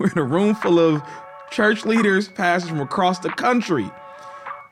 we're 0.00 0.10
in 0.12 0.18
a 0.18 0.24
room 0.24 0.54
full 0.56 0.80
of 0.80 1.02
church 1.52 1.84
leaders, 1.84 2.26
pastors 2.26 2.70
from 2.70 2.80
across 2.80 3.20
the 3.20 3.28
country. 3.28 3.88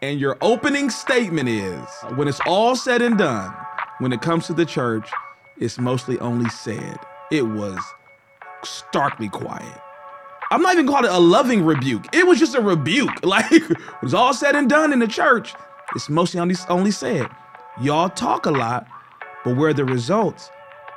And 0.00 0.18
your 0.18 0.38
opening 0.40 0.90
statement 0.90 1.48
is 1.48 1.86
when 2.16 2.26
it's 2.26 2.40
all 2.46 2.74
said 2.74 3.02
and 3.02 3.18
done, 3.18 3.54
when 3.98 4.12
it 4.12 4.22
comes 4.22 4.46
to 4.46 4.54
the 4.54 4.64
church, 4.64 5.08
it's 5.58 5.78
mostly 5.78 6.18
only 6.20 6.48
said. 6.50 6.98
It 7.30 7.42
was 7.42 7.78
starkly 8.64 9.28
quiet. 9.28 9.80
I'm 10.50 10.62
not 10.62 10.72
even 10.72 10.86
calling 10.86 11.04
it 11.04 11.10
a 11.10 11.18
loving 11.18 11.64
rebuke. 11.64 12.06
It 12.14 12.26
was 12.26 12.38
just 12.38 12.54
a 12.54 12.60
rebuke. 12.60 13.10
Like 13.24 13.52
it 13.52 13.76
was 14.02 14.14
all 14.14 14.32
said 14.32 14.56
and 14.56 14.70
done 14.70 14.92
in 14.92 14.98
the 14.98 15.06
church. 15.06 15.54
It's 15.94 16.08
mostly 16.08 16.40
only, 16.40 16.54
only 16.68 16.90
said. 16.90 17.28
Y'all 17.80 18.08
talk 18.08 18.46
a 18.46 18.50
lot, 18.50 18.86
but 19.44 19.56
where 19.56 19.70
are 19.70 19.74
the 19.74 19.84
results? 19.84 20.50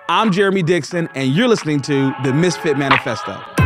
I'm 0.07 0.31
Jeremy 0.31 0.63
Dixon, 0.63 1.09
and 1.15 1.33
you're 1.33 1.47
listening 1.47 1.81
to 1.81 2.13
the 2.23 2.33
Misfit 2.33 2.77
Manifesto. 2.77 3.60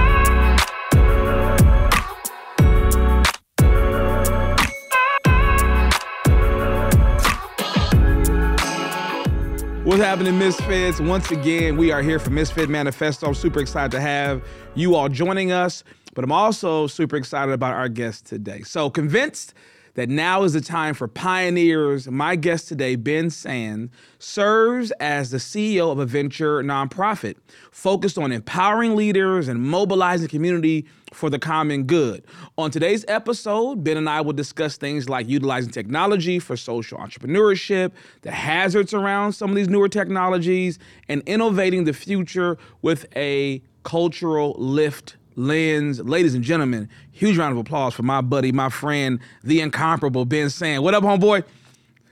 What's 9.95 10.03
happening, 10.03 10.37
Misfits? 10.37 10.99
Once 10.99 11.31
again, 11.31 11.77
we 11.77 11.89
are 11.89 12.01
here 12.01 12.19
for 12.19 12.29
Misfit 12.29 12.67
Manifesto. 12.67 13.27
I'm 13.27 13.33
super 13.33 13.61
excited 13.61 13.91
to 13.91 14.01
have 14.01 14.45
you 14.73 14.93
all 14.93 15.07
joining 15.07 15.53
us, 15.53 15.85
but 16.13 16.25
I'm 16.25 16.33
also 16.33 16.85
super 16.87 17.15
excited 17.15 17.53
about 17.53 17.73
our 17.75 17.87
guest 17.87 18.25
today. 18.25 18.63
So, 18.63 18.89
convinced 18.89 19.53
that 19.95 20.09
now 20.09 20.43
is 20.43 20.53
the 20.53 20.61
time 20.61 20.93
for 20.93 21.07
pioneers. 21.07 22.07
My 22.09 22.35
guest 22.35 22.67
today, 22.67 22.95
Ben 22.95 23.29
Sand, 23.29 23.89
serves 24.19 24.91
as 24.99 25.31
the 25.31 25.37
CEO 25.37 25.91
of 25.91 25.99
a 25.99 26.05
venture 26.05 26.61
nonprofit 26.61 27.35
focused 27.71 28.17
on 28.17 28.31
empowering 28.31 28.95
leaders 28.95 29.47
and 29.47 29.61
mobilizing 29.61 30.27
community 30.27 30.85
for 31.13 31.29
the 31.29 31.39
common 31.39 31.83
good. 31.83 32.23
On 32.57 32.69
today's 32.69 33.05
episode, 33.07 33.83
Ben 33.83 33.97
and 33.97 34.09
I 34.09 34.21
will 34.21 34.33
discuss 34.33 34.77
things 34.77 35.07
like 35.09 35.27
utilizing 35.27 35.71
technology 35.71 36.39
for 36.39 36.57
social 36.57 36.97
entrepreneurship, 36.97 37.91
the 38.21 38.31
hazards 38.31 38.93
around 38.93 39.33
some 39.33 39.49
of 39.49 39.55
these 39.55 39.69
newer 39.69 39.87
technologies, 39.87 40.77
and 41.07 41.23
innovating 41.25 41.85
the 41.85 41.93
future 41.93 42.57
with 42.81 43.05
a 43.15 43.61
cultural 43.83 44.55
lift 44.57 45.15
lens. 45.35 45.99
Ladies 45.99 46.33
and 46.33 46.43
gentlemen, 46.43 46.89
huge 47.11 47.37
round 47.37 47.53
of 47.53 47.57
applause 47.57 47.93
for 47.93 48.03
my 48.03 48.21
buddy, 48.21 48.51
my 48.51 48.69
friend, 48.69 49.19
the 49.43 49.61
incomparable 49.61 50.25
Ben 50.25 50.49
Sand. 50.49 50.83
What 50.83 50.93
up, 50.93 51.03
homeboy? 51.03 51.43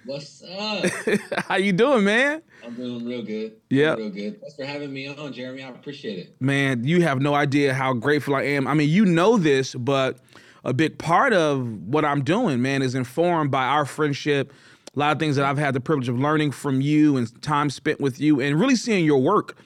What's 0.05 0.43
up? 0.43 0.85
How 1.47 1.55
you 1.55 1.71
doing, 1.71 2.03
man? 2.03 2.41
I'm 2.65 2.75
doing 2.75 3.05
real 3.05 3.23
good. 3.23 3.53
Yeah, 3.69 3.95
real 3.95 4.09
good. 4.09 4.39
Thanks 4.41 4.55
for 4.55 4.65
having 4.65 4.91
me 4.91 5.07
on, 5.07 5.33
Jeremy. 5.33 5.63
I 5.63 5.69
appreciate 5.69 6.19
it. 6.19 6.41
Man, 6.41 6.83
you 6.83 7.01
have 7.01 7.21
no 7.21 7.33
idea 7.33 7.73
how 7.73 7.93
grateful 7.93 8.35
I 8.35 8.43
am. 8.43 8.67
I 8.67 8.73
mean, 8.73 8.89
you 8.89 9.05
know 9.05 9.37
this, 9.37 9.75
but 9.75 10.17
a 10.63 10.73
big 10.73 10.97
part 10.97 11.33
of 11.33 11.65
what 11.87 12.05
I'm 12.05 12.23
doing, 12.23 12.61
man, 12.61 12.81
is 12.81 12.95
informed 12.95 13.51
by 13.51 13.65
our 13.65 13.85
friendship. 13.85 14.51
A 14.95 14.99
lot 14.99 15.11
of 15.13 15.19
things 15.19 15.35
that 15.37 15.45
I've 15.45 15.57
had 15.57 15.73
the 15.73 15.79
privilege 15.79 16.07
of 16.07 16.19
learning 16.19 16.51
from 16.51 16.79
you 16.79 17.17
and 17.17 17.41
time 17.41 17.69
spent 17.69 17.99
with 17.99 18.19
you, 18.19 18.41
and 18.41 18.59
really 18.59 18.75
seeing 18.75 19.05
your 19.05 19.21
work 19.21 19.57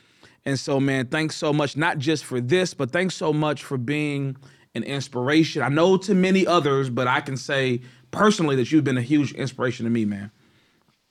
and 0.47 0.57
so, 0.57 0.79
man, 0.79 1.07
thanks 1.07 1.35
so 1.35 1.51
much, 1.51 1.75
not 1.75 1.97
just 1.97 2.23
for 2.23 2.39
this, 2.39 2.73
but 2.73 2.89
thanks 2.89 3.15
so 3.15 3.33
much 3.33 3.65
for 3.65 3.77
being 3.77 4.37
an 4.75 4.83
inspiration. 4.83 5.61
I 5.61 5.67
know 5.67 5.97
to 5.97 6.15
many 6.15 6.47
others, 6.47 6.89
but 6.89 7.05
I 7.05 7.19
can 7.19 7.35
say 7.35 7.81
personally 8.11 8.55
that 8.55 8.71
you've 8.71 8.85
been 8.85 8.97
a 8.97 9.01
huge 9.01 9.33
inspiration 9.33 9.83
to 9.83 9.89
me, 9.89 10.05
man. 10.05 10.31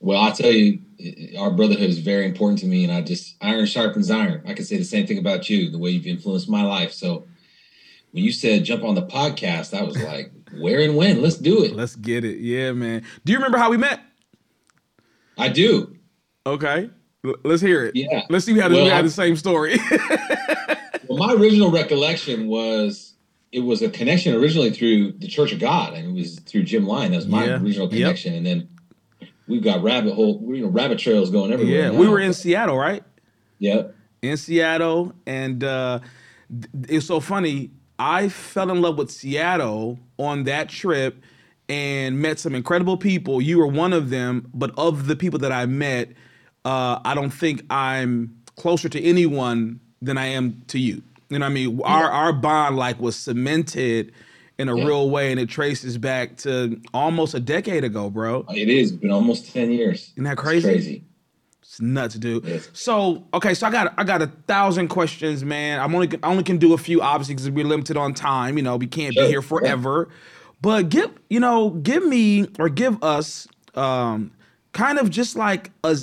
Well, 0.01 0.23
I 0.23 0.31
tell 0.31 0.51
you, 0.51 0.81
our 1.39 1.51
brotherhood 1.51 1.91
is 1.91 1.99
very 1.99 2.25
important 2.25 2.61
to 2.61 2.67
me, 2.67 2.85
and 2.85 2.91
I 2.91 3.03
just 3.03 3.37
iron 3.43 3.67
sharpens 3.67 4.11
iron. 4.11 4.43
I 4.47 4.55
can 4.55 4.65
say 4.65 4.79
the 4.79 4.85
same 4.85 5.07
thing 5.07 5.19
about 5.19 5.51
you, 5.51 5.71
the 5.71 5.77
way 5.77 5.91
you've 5.91 6.07
influenced 6.07 6.49
my 6.49 6.63
life. 6.63 6.95
So, 6.95 7.27
when 8.13 8.25
you 8.25 8.33
said 8.33 8.65
jump 8.65 8.85
on 8.85 8.95
the 8.95 9.05
podcast, 9.05 9.79
I 9.79 9.83
was 9.83 10.03
like, 10.03 10.33
where 10.59 10.81
and 10.81 10.97
when? 10.97 11.21
Let's 11.21 11.37
do 11.37 11.63
it. 11.63 11.77
Let's 11.77 11.95
get 11.95 12.25
it. 12.25 12.39
Yeah, 12.39 12.73
man. 12.73 13.03
Do 13.27 13.33
you 13.33 13.39
remember 13.39 13.59
how 13.59 13.69
we 13.69 13.77
met? 13.77 14.01
I 15.37 15.51
do. 15.51 15.95
Okay. 16.47 16.89
Let's 17.45 17.63
hear 17.63 17.85
it. 17.87 17.97
Yeah. 17.97 18.27
Let's 18.29 18.45
see 18.45 18.59
how 18.59 18.69
well, 18.69 18.85
we 18.85 18.91
had 18.91 19.05
the 19.05 19.11
same 19.11 19.37
story. 19.37 19.79
well, 21.09 21.19
my 21.19 21.33
original 21.35 21.71
recollection 21.71 22.49
was 22.49 23.15
it 23.53 23.61
was 23.61 23.83
a 23.83 23.89
connection 23.89 24.35
originally 24.35 24.71
through 24.71 25.13
the 25.13 25.29
Church 25.29 25.53
of 25.53 25.59
God, 25.59 25.95
and 25.95 26.11
it 26.11 26.21
was 26.21 26.39
through 26.41 26.65
Jim 26.65 26.87
Lyon. 26.87 27.13
That 27.13 27.19
was 27.19 27.27
my 27.27 27.47
yeah. 27.47 27.61
original 27.61 27.89
connection, 27.89 28.33
yep. 28.33 28.39
and 28.39 28.47
then 28.47 28.69
we've 29.47 29.63
got 29.63 29.83
rabbit 29.83 30.15
hole, 30.15 30.43
you 30.47 30.63
know, 30.63 30.69
rabbit 30.69 30.99
trails 30.99 31.31
going 31.31 31.53
everywhere. 31.53 31.85
Yeah, 31.85 31.91
now. 31.91 31.99
we 31.99 32.09
were 32.09 32.21
in 32.21 32.33
Seattle, 32.33 32.77
right? 32.77 33.03
Yep. 33.59 33.95
In 34.23 34.37
Seattle, 34.37 35.15
and 35.27 35.63
uh, 35.63 36.01
it's 36.89 37.07
so 37.07 37.21
funny. 37.21 37.71
I 37.99 38.29
fell 38.29 38.71
in 38.71 38.83
love 38.83 38.99
with 38.99 39.11
Seattle 39.11 39.99
on 40.19 40.45
that 40.45 40.69
trip 40.69 41.23
and 41.69 42.21
met 42.21 42.39
some 42.39 42.55
incredible 42.55 42.97
people. 42.97 43.41
You 43.41 43.59
were 43.59 43.67
one 43.67 43.93
of 43.93 44.11
them, 44.11 44.51
but 44.53 44.77
of 44.77 45.07
the 45.07 45.17
people 45.17 45.39
that 45.41 45.53
I 45.53 45.67
met 45.67 46.11
uh, 46.67 47.01
I 47.05 47.15
don't 47.15 47.31
think 47.31 47.63
I'm 47.71 48.37
closer 48.57 48.89
to 48.89 49.01
anyone 49.01 49.79
than 50.03 50.19
I 50.19 50.27
am 50.27 50.63
to 50.67 50.81
you. 50.81 51.01
You 51.29 51.39
know 51.39 51.47
what 51.47 51.51
I 51.51 51.55
mean? 51.55 51.81
Our 51.85 52.11
our 52.11 52.33
bond 52.33 52.77
like 52.77 53.01
was 53.01 53.15
cemented 53.15 54.13
in 54.59 54.69
a 54.69 54.77
yeah. 54.77 54.85
real 54.85 55.09
way, 55.09 55.31
and 55.31 55.39
it 55.39 55.49
traces 55.49 55.97
back 55.97 56.37
to 56.39 56.81
almost 56.93 57.35
a 57.35 57.41
decade 57.41 57.85
ago, 57.85 58.11
bro. 58.11 58.45
It 58.51 58.69
is 58.69 58.91
been 58.91 59.13
almost 59.13 59.53
ten 59.53 59.71
years. 59.71 60.11
Isn't 60.15 60.25
that 60.25 60.39
crazy? 60.39 60.69
It's 60.69 60.85
crazy. 60.85 61.05
It's 61.63 61.81
nuts, 61.81 62.17
dude. 62.17 62.65
So 62.77 63.25
okay, 63.33 63.55
so 63.55 63.69
I 63.69 63.71
got 63.71 63.95
I 63.97 64.03
got 64.03 64.23
a 64.23 64.27
thousand 64.49 64.89
questions, 64.89 65.45
man. 65.45 65.79
I'm 65.79 65.95
only 65.95 66.11
I 66.21 66.27
only 66.29 66.43
can 66.43 66.59
do 66.59 66.73
a 66.73 66.79
few, 66.79 67.01
obviously, 67.01 67.37
because 67.37 67.49
we're 67.49 67.65
limited 67.65 67.97
on 67.97 68.13
time. 68.13 68.57
You 68.57 68.65
know, 68.65 68.77
we 68.77 68.89
can't 68.89 69.15
sure. 69.15 69.23
be 69.23 69.29
here 69.29 69.43
forever. 69.43 70.09
Yeah. 70.09 70.17
But 70.63 70.89
give 70.89 71.13
you 71.31 71.39
know, 71.39 71.71
give 71.71 72.05
me 72.05 72.49
or 72.59 72.69
give 72.69 73.01
us 73.05 73.47
um, 73.77 74.33
kind 74.73 74.99
of 74.99 75.11
just 75.11 75.37
like 75.37 75.71
a 75.85 75.97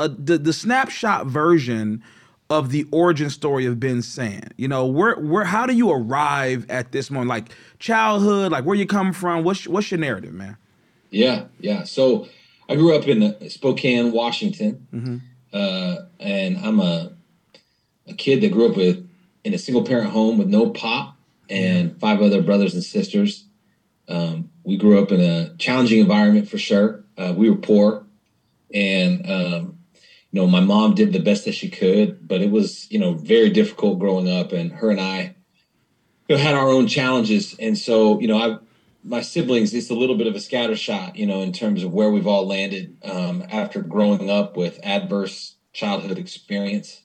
a, 0.00 0.08
the, 0.08 0.38
the 0.38 0.52
snapshot 0.52 1.26
version 1.26 2.02
of 2.50 2.70
the 2.72 2.84
origin 2.90 3.30
story 3.30 3.64
of 3.64 3.78
Ben 3.78 4.02
Sand. 4.02 4.52
You 4.56 4.66
know, 4.66 4.84
where 4.84 5.14
where 5.14 5.44
how 5.44 5.66
do 5.66 5.74
you 5.74 5.90
arrive 5.90 6.68
at 6.68 6.90
this 6.90 7.10
moment? 7.10 7.28
Like 7.28 7.50
childhood, 7.78 8.50
like 8.50 8.64
where 8.64 8.76
you 8.76 8.86
come 8.86 9.12
from? 9.12 9.44
What's 9.44 9.68
what's 9.68 9.90
your 9.90 10.00
narrative, 10.00 10.34
man? 10.34 10.56
Yeah, 11.10 11.44
yeah. 11.60 11.84
So 11.84 12.28
I 12.68 12.74
grew 12.74 12.96
up 12.96 13.06
in 13.06 13.22
uh, 13.22 13.48
Spokane, 13.48 14.12
Washington, 14.12 14.86
mm-hmm. 14.92 15.16
uh, 15.52 15.96
and 16.18 16.58
I'm 16.58 16.80
a 16.80 17.12
a 18.08 18.14
kid 18.14 18.40
that 18.40 18.50
grew 18.50 18.68
up 18.68 18.76
with 18.76 19.08
in 19.44 19.54
a 19.54 19.58
single 19.58 19.84
parent 19.84 20.10
home 20.10 20.36
with 20.36 20.48
no 20.48 20.70
pop 20.70 21.16
and 21.48 21.98
five 22.00 22.20
other 22.20 22.42
brothers 22.42 22.74
and 22.74 22.82
sisters. 22.82 23.44
Um, 24.08 24.50
we 24.64 24.76
grew 24.76 25.00
up 25.00 25.12
in 25.12 25.20
a 25.20 25.54
challenging 25.56 26.00
environment 26.00 26.48
for 26.48 26.58
sure. 26.58 27.04
Uh, 27.16 27.32
we 27.36 27.48
were 27.48 27.56
poor, 27.56 28.04
and 28.74 29.30
um, 29.30 29.78
you 30.32 30.40
know, 30.40 30.46
my 30.46 30.60
mom 30.60 30.94
did 30.94 31.12
the 31.12 31.18
best 31.18 31.44
that 31.44 31.54
she 31.54 31.68
could, 31.68 32.26
but 32.26 32.40
it 32.40 32.50
was, 32.50 32.90
you 32.90 32.98
know, 32.98 33.14
very 33.14 33.50
difficult 33.50 33.98
growing 33.98 34.28
up. 34.28 34.52
And 34.52 34.72
her 34.72 34.90
and 34.90 35.00
I 35.00 35.34
you 36.28 36.36
know, 36.36 36.42
had 36.42 36.54
our 36.54 36.68
own 36.68 36.86
challenges. 36.86 37.56
And 37.58 37.76
so, 37.76 38.20
you 38.20 38.28
know, 38.28 38.38
I, 38.38 38.58
my 39.02 39.22
siblings, 39.22 39.74
it's 39.74 39.90
a 39.90 39.94
little 39.94 40.16
bit 40.16 40.28
of 40.28 40.36
a 40.36 40.40
scatter 40.40 40.76
shot, 40.76 41.16
you 41.16 41.26
know, 41.26 41.40
in 41.40 41.52
terms 41.52 41.82
of 41.82 41.92
where 41.92 42.10
we've 42.10 42.28
all 42.28 42.46
landed 42.46 42.96
um, 43.02 43.44
after 43.50 43.80
growing 43.82 44.30
up 44.30 44.56
with 44.56 44.78
adverse 44.84 45.56
childhood 45.72 46.18
experience. 46.18 47.02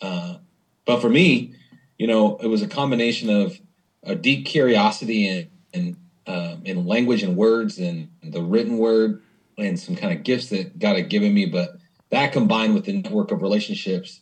Uh, 0.00 0.36
but 0.84 1.00
for 1.00 1.08
me, 1.08 1.54
you 1.98 2.06
know, 2.06 2.36
it 2.36 2.46
was 2.46 2.62
a 2.62 2.68
combination 2.68 3.28
of 3.28 3.58
a 4.04 4.14
deep 4.14 4.46
curiosity 4.46 5.26
in, 5.26 5.50
in, 5.72 5.96
um, 6.28 6.62
in 6.64 6.86
language 6.86 7.24
and 7.24 7.36
words 7.36 7.78
and 7.78 8.08
the 8.22 8.42
written 8.42 8.78
word 8.78 9.20
and 9.56 9.80
some 9.80 9.96
kind 9.96 10.16
of 10.16 10.22
gifts 10.22 10.50
that 10.50 10.78
God 10.78 10.94
had 10.94 11.08
given 11.08 11.34
me, 11.34 11.46
but 11.46 11.78
that 12.10 12.32
combined 12.32 12.74
with 12.74 12.84
the 12.84 12.92
network 12.92 13.30
of 13.30 13.42
relationships 13.42 14.20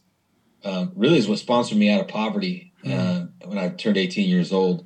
um, 0.64 0.92
really 0.94 1.18
is 1.18 1.28
what 1.28 1.38
sponsored 1.38 1.78
me 1.78 1.90
out 1.90 2.00
of 2.00 2.08
poverty 2.08 2.72
uh, 2.84 3.26
when 3.44 3.58
I 3.58 3.68
turned 3.68 3.96
18 3.96 4.28
years 4.28 4.52
old, 4.52 4.84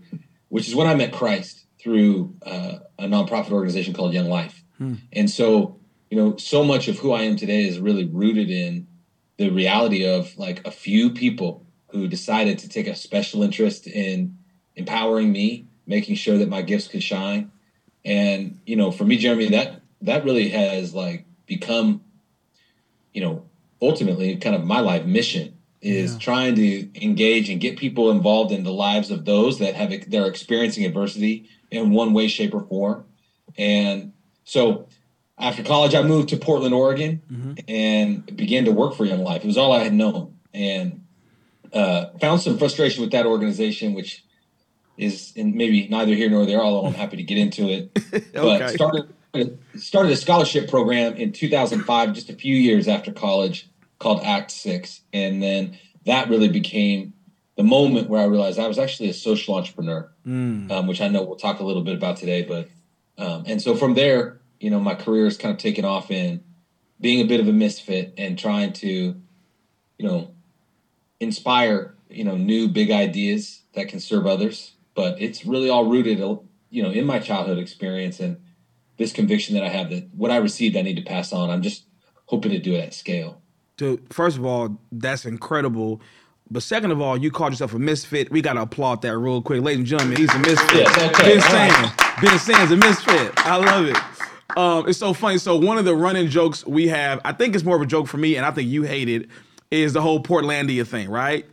which 0.48 0.68
is 0.68 0.74
when 0.74 0.86
I 0.86 0.94
met 0.94 1.12
Christ 1.12 1.64
through 1.78 2.34
uh, 2.42 2.78
a 2.98 3.06
nonprofit 3.06 3.50
organization 3.50 3.94
called 3.94 4.12
Young 4.12 4.28
Life. 4.28 4.62
Hmm. 4.78 4.94
And 5.12 5.30
so, 5.30 5.78
you 6.10 6.16
know, 6.16 6.36
so 6.36 6.64
much 6.64 6.88
of 6.88 6.98
who 6.98 7.12
I 7.12 7.22
am 7.22 7.36
today 7.36 7.66
is 7.66 7.78
really 7.78 8.04
rooted 8.04 8.50
in 8.50 8.86
the 9.36 9.50
reality 9.50 10.06
of 10.06 10.36
like 10.36 10.66
a 10.66 10.70
few 10.70 11.10
people 11.10 11.66
who 11.88 12.08
decided 12.08 12.58
to 12.58 12.68
take 12.68 12.86
a 12.86 12.94
special 12.94 13.42
interest 13.42 13.86
in 13.86 14.36
empowering 14.76 15.32
me, 15.32 15.66
making 15.86 16.14
sure 16.14 16.38
that 16.38 16.48
my 16.48 16.62
gifts 16.62 16.88
could 16.88 17.02
shine. 17.02 17.50
And, 18.04 18.60
you 18.66 18.76
know, 18.76 18.90
for 18.90 19.04
me, 19.04 19.16
Jeremy, 19.16 19.48
that 19.50 19.80
that 20.02 20.24
really 20.24 20.48
has 20.50 20.94
like 20.94 21.26
become 21.46 22.02
you 23.12 23.20
know, 23.20 23.44
ultimately 23.82 24.36
kind 24.36 24.54
of 24.54 24.64
my 24.64 24.80
life 24.80 25.04
mission 25.04 25.56
is 25.80 26.12
yeah. 26.12 26.18
trying 26.18 26.54
to 26.54 27.04
engage 27.04 27.48
and 27.48 27.60
get 27.60 27.78
people 27.78 28.10
involved 28.10 28.52
in 28.52 28.64
the 28.64 28.72
lives 28.72 29.10
of 29.10 29.24
those 29.24 29.58
that 29.58 29.74
have 29.74 29.92
they're 30.10 30.26
experiencing 30.26 30.84
adversity 30.84 31.48
in 31.70 31.90
one 31.90 32.12
way, 32.12 32.28
shape, 32.28 32.54
or 32.54 32.60
form. 32.60 33.04
And 33.56 34.12
so 34.44 34.88
after 35.38 35.62
college, 35.62 35.94
I 35.94 36.02
moved 36.02 36.28
to 36.30 36.36
Portland, 36.36 36.74
Oregon, 36.74 37.22
mm-hmm. 37.32 37.52
and 37.66 38.36
began 38.36 38.66
to 38.66 38.72
work 38.72 38.94
for 38.94 39.04
Young 39.04 39.22
Life. 39.22 39.42
It 39.42 39.46
was 39.46 39.56
all 39.56 39.72
I 39.72 39.82
had 39.82 39.94
known, 39.94 40.38
and 40.52 41.04
uh, 41.72 42.06
found 42.20 42.42
some 42.42 42.58
frustration 42.58 43.00
with 43.00 43.12
that 43.12 43.24
organization, 43.24 43.94
which 43.94 44.24
is 44.98 45.32
and 45.36 45.54
maybe 45.54 45.88
neither 45.88 46.14
here 46.14 46.28
nor 46.28 46.44
there, 46.44 46.60
although 46.60 46.86
I'm 46.86 46.94
happy 46.94 47.16
to 47.16 47.22
get 47.22 47.38
into 47.38 47.68
it. 47.68 47.90
okay. 48.14 48.30
But 48.34 48.70
started 48.70 49.14
started 49.76 50.12
a 50.12 50.16
scholarship 50.16 50.68
program 50.68 51.14
in 51.14 51.32
2005, 51.32 52.12
just 52.12 52.30
a 52.30 52.34
few 52.34 52.54
years 52.54 52.88
after 52.88 53.12
college, 53.12 53.68
called 53.98 54.22
Act 54.24 54.50
Six, 54.50 55.02
and 55.12 55.42
then 55.42 55.78
that 56.06 56.28
really 56.28 56.48
became 56.48 57.12
the 57.56 57.62
moment 57.62 58.08
where 58.08 58.20
I 58.20 58.24
realized 58.24 58.58
I 58.58 58.68
was 58.68 58.78
actually 58.78 59.10
a 59.10 59.14
social 59.14 59.54
entrepreneur, 59.54 60.10
mm. 60.26 60.70
um, 60.70 60.86
which 60.86 61.00
I 61.00 61.08
know 61.08 61.22
we'll 61.22 61.36
talk 61.36 61.60
a 61.60 61.64
little 61.64 61.82
bit 61.82 61.94
about 61.94 62.16
today. 62.16 62.42
But 62.42 62.68
um, 63.18 63.44
and 63.46 63.60
so 63.60 63.76
from 63.76 63.94
there, 63.94 64.40
you 64.58 64.70
know, 64.70 64.80
my 64.80 64.94
career 64.94 65.24
has 65.24 65.36
kind 65.36 65.52
of 65.52 65.58
taken 65.58 65.84
off 65.84 66.10
in 66.10 66.42
being 67.00 67.20
a 67.20 67.28
bit 67.28 67.40
of 67.40 67.48
a 67.48 67.52
misfit 67.52 68.14
and 68.16 68.38
trying 68.38 68.72
to, 68.74 68.88
you 69.98 70.06
know, 70.06 70.30
inspire 71.20 71.94
you 72.08 72.24
know 72.24 72.36
new 72.36 72.66
big 72.66 72.90
ideas 72.90 73.62
that 73.74 73.88
can 73.88 74.00
serve 74.00 74.26
others. 74.26 74.72
But 74.94 75.20
it's 75.20 75.44
really 75.44 75.68
all 75.68 75.84
rooted, 75.84 76.18
you 76.70 76.82
know, 76.82 76.90
in 76.90 77.06
my 77.06 77.18
childhood 77.18 77.58
experience 77.58 78.20
and 78.20 78.38
this 79.00 79.12
conviction 79.14 79.54
that 79.54 79.64
I 79.64 79.68
have 79.68 79.88
that 79.90 80.08
what 80.14 80.30
I 80.30 80.36
received, 80.36 80.76
I 80.76 80.82
need 80.82 80.96
to 80.96 81.02
pass 81.02 81.32
on. 81.32 81.48
I'm 81.48 81.62
just 81.62 81.86
hoping 82.26 82.52
to 82.52 82.58
do 82.58 82.74
it 82.74 82.80
at 82.80 82.94
scale. 82.94 83.40
Dude, 83.78 84.12
first 84.12 84.36
of 84.36 84.44
all, 84.44 84.78
that's 84.92 85.24
incredible. 85.24 86.02
But 86.50 86.62
second 86.62 86.90
of 86.90 87.00
all, 87.00 87.16
you 87.16 87.30
called 87.30 87.52
yourself 87.52 87.72
a 87.72 87.78
misfit. 87.78 88.30
We 88.30 88.42
got 88.42 88.54
to 88.54 88.62
applaud 88.62 89.00
that 89.02 89.16
real 89.16 89.40
quick. 89.40 89.62
Ladies 89.62 89.78
and 89.78 89.86
gentlemen, 89.86 90.18
he's 90.18 90.34
a 90.34 90.38
misfit. 90.40 90.86
Okay. 90.98 91.22
Ben 91.22 91.40
Sands. 91.40 91.92
Ben 92.20 92.38
Sands, 92.38 92.72
a 92.72 92.76
misfit. 92.76 93.32
I 93.38 93.56
love 93.56 93.86
it. 93.86 94.58
Um, 94.58 94.86
it's 94.86 94.98
so 94.98 95.14
funny. 95.14 95.38
So 95.38 95.56
one 95.56 95.78
of 95.78 95.86
the 95.86 95.94
running 95.94 96.28
jokes 96.28 96.66
we 96.66 96.88
have, 96.88 97.22
I 97.24 97.32
think 97.32 97.54
it's 97.54 97.64
more 97.64 97.76
of 97.76 97.82
a 97.82 97.86
joke 97.86 98.06
for 98.06 98.18
me, 98.18 98.36
and 98.36 98.44
I 98.44 98.50
think 98.50 98.68
you 98.68 98.82
hate 98.82 99.08
it, 99.08 99.28
is 99.70 99.94
the 99.94 100.02
whole 100.02 100.22
Portlandia 100.22 100.86
thing, 100.86 101.08
right? 101.08 101.46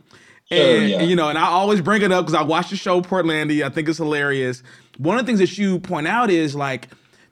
Sure, 0.52 0.58
and 0.58 0.88
yeah. 0.90 1.02
you 1.02 1.16
know, 1.16 1.30
and 1.30 1.38
I 1.38 1.46
always 1.46 1.80
bring 1.80 2.02
it 2.02 2.12
up 2.12 2.26
because 2.26 2.38
I 2.38 2.42
watch 2.42 2.68
the 2.68 2.76
show 2.76 3.00
Portlandia. 3.00 3.64
I 3.64 3.70
think 3.70 3.88
it's 3.88 3.98
hilarious. 3.98 4.62
One 4.98 5.18
of 5.18 5.24
the 5.24 5.26
things 5.26 5.38
that 5.38 5.56
you 5.56 5.78
point 5.78 6.08
out 6.08 6.28
is 6.28 6.54
like 6.54 6.88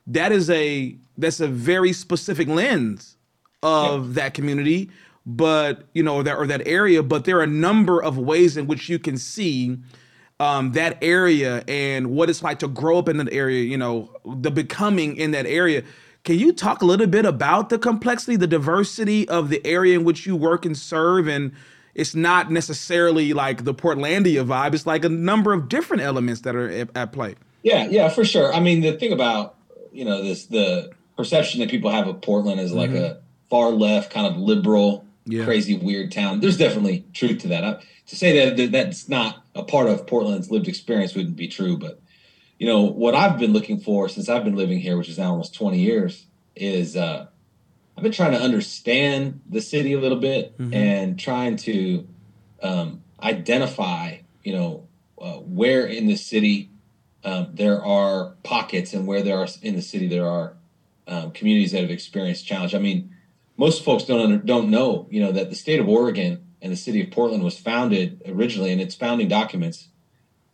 that 0.06 0.32
is 0.32 0.50
a 0.50 0.96
that's 1.18 1.40
a 1.40 1.48
very 1.48 1.92
specific 1.92 2.48
lens 2.48 3.16
of 3.62 4.14
that 4.14 4.34
community 4.34 4.90
but 5.24 5.84
you 5.92 6.02
know 6.02 6.22
that 6.22 6.36
or 6.36 6.46
that 6.46 6.66
area 6.66 7.02
but 7.02 7.24
there 7.24 7.38
are 7.38 7.42
a 7.42 7.48
number 7.48 8.02
of 8.02 8.18
ways 8.18 8.56
in 8.56 8.66
which 8.66 8.88
you 8.88 8.98
can 8.98 9.16
see 9.16 9.76
um, 10.38 10.72
that 10.72 10.98
area 11.02 11.64
and 11.66 12.10
what 12.10 12.28
it's 12.28 12.42
like 12.42 12.58
to 12.58 12.68
grow 12.68 12.98
up 12.98 13.08
in 13.08 13.16
that 13.16 13.32
area 13.32 13.62
you 13.62 13.78
know 13.78 14.10
the 14.24 14.50
becoming 14.50 15.16
in 15.16 15.30
that 15.32 15.46
area. 15.46 15.82
Can 16.24 16.38
you 16.38 16.52
talk 16.52 16.82
a 16.82 16.84
little 16.84 17.06
bit 17.06 17.24
about 17.24 17.68
the 17.68 17.78
complexity 17.78 18.36
the 18.36 18.48
diversity 18.48 19.28
of 19.28 19.48
the 19.48 19.64
area 19.64 19.98
in 19.98 20.04
which 20.04 20.26
you 20.26 20.34
work 20.34 20.64
and 20.64 20.76
serve? 20.76 21.28
And 21.28 21.52
it's 21.94 22.14
not 22.14 22.50
necessarily 22.50 23.32
like 23.32 23.64
the 23.64 23.72
portlandia 23.72 24.44
vibe. 24.44 24.74
It's 24.74 24.86
like 24.86 25.04
a 25.04 25.08
number 25.08 25.52
of 25.52 25.68
different 25.68 26.02
elements 26.02 26.40
that 26.42 26.56
are 26.56 26.68
at, 26.68 26.90
at 26.96 27.12
play. 27.12 27.36
Yeah 27.62 27.86
yeah 27.88 28.08
for 28.08 28.24
sure. 28.24 28.52
I 28.52 28.60
mean 28.60 28.80
the 28.80 28.92
thing 28.92 29.12
about 29.12 29.54
you 29.96 30.04
know 30.04 30.22
this 30.22 30.46
the 30.46 30.90
perception 31.16 31.60
that 31.60 31.70
people 31.70 31.90
have 31.90 32.06
of 32.06 32.20
Portland 32.20 32.60
is 32.60 32.72
like 32.72 32.90
mm-hmm. 32.90 33.16
a 33.16 33.18
far 33.48 33.70
left 33.70 34.12
kind 34.12 34.26
of 34.26 34.36
liberal, 34.36 35.06
yeah. 35.24 35.44
crazy, 35.44 35.76
weird 35.76 36.12
town. 36.12 36.40
There's 36.40 36.58
definitely 36.58 37.04
truth 37.14 37.38
to 37.40 37.48
that. 37.48 37.64
I, 37.64 37.82
to 38.08 38.16
say 38.16 38.38
that, 38.38 38.56
that 38.56 38.72
that's 38.72 39.08
not 39.08 39.42
a 39.54 39.62
part 39.62 39.88
of 39.88 40.06
Portland's 40.06 40.50
lived 40.50 40.68
experience 40.68 41.14
wouldn't 41.14 41.36
be 41.36 41.48
true. 41.48 41.78
But 41.78 42.00
you 42.58 42.66
know 42.66 42.82
what 42.82 43.14
I've 43.14 43.38
been 43.38 43.52
looking 43.52 43.80
for 43.80 44.08
since 44.08 44.28
I've 44.28 44.44
been 44.44 44.56
living 44.56 44.78
here, 44.78 44.96
which 44.98 45.08
is 45.08 45.18
now 45.18 45.30
almost 45.30 45.54
20 45.54 45.78
years, 45.78 46.26
is 46.54 46.96
uh, 46.96 47.26
I've 47.96 48.02
been 48.02 48.12
trying 48.12 48.32
to 48.32 48.40
understand 48.40 49.40
the 49.48 49.62
city 49.62 49.94
a 49.94 50.00
little 50.00 50.20
bit 50.20 50.56
mm-hmm. 50.58 50.74
and 50.74 51.18
trying 51.18 51.56
to 51.58 52.06
um, 52.62 53.02
identify, 53.22 54.18
you 54.44 54.52
know, 54.52 54.86
uh, 55.18 55.38
where 55.38 55.86
in 55.86 56.06
the 56.06 56.16
city 56.16 56.70
um, 57.26 57.48
there 57.52 57.84
are 57.84 58.36
pockets 58.44 58.94
and 58.94 59.06
where 59.06 59.20
there 59.20 59.36
are 59.36 59.48
in 59.60 59.74
the 59.74 59.82
city 59.82 60.06
there 60.06 60.26
are 60.26 60.54
um, 61.08 61.32
communities 61.32 61.72
that 61.72 61.82
have 61.82 61.90
experienced 61.90 62.46
challenge. 62.46 62.72
I 62.74 62.78
mean, 62.78 63.14
most 63.56 63.84
folks 63.84 64.04
don't 64.04 64.20
under, 64.20 64.38
don't 64.38 64.70
know, 64.70 65.08
you 65.10 65.20
know, 65.20 65.32
that 65.32 65.50
the 65.50 65.56
state 65.56 65.80
of 65.80 65.88
Oregon 65.88 66.44
and 66.62 66.72
the 66.72 66.76
city 66.76 67.02
of 67.02 67.10
Portland 67.10 67.42
was 67.42 67.58
founded 67.58 68.22
originally 68.28 68.70
in 68.70 68.78
its 68.78 68.94
founding 68.94 69.26
documents 69.26 69.88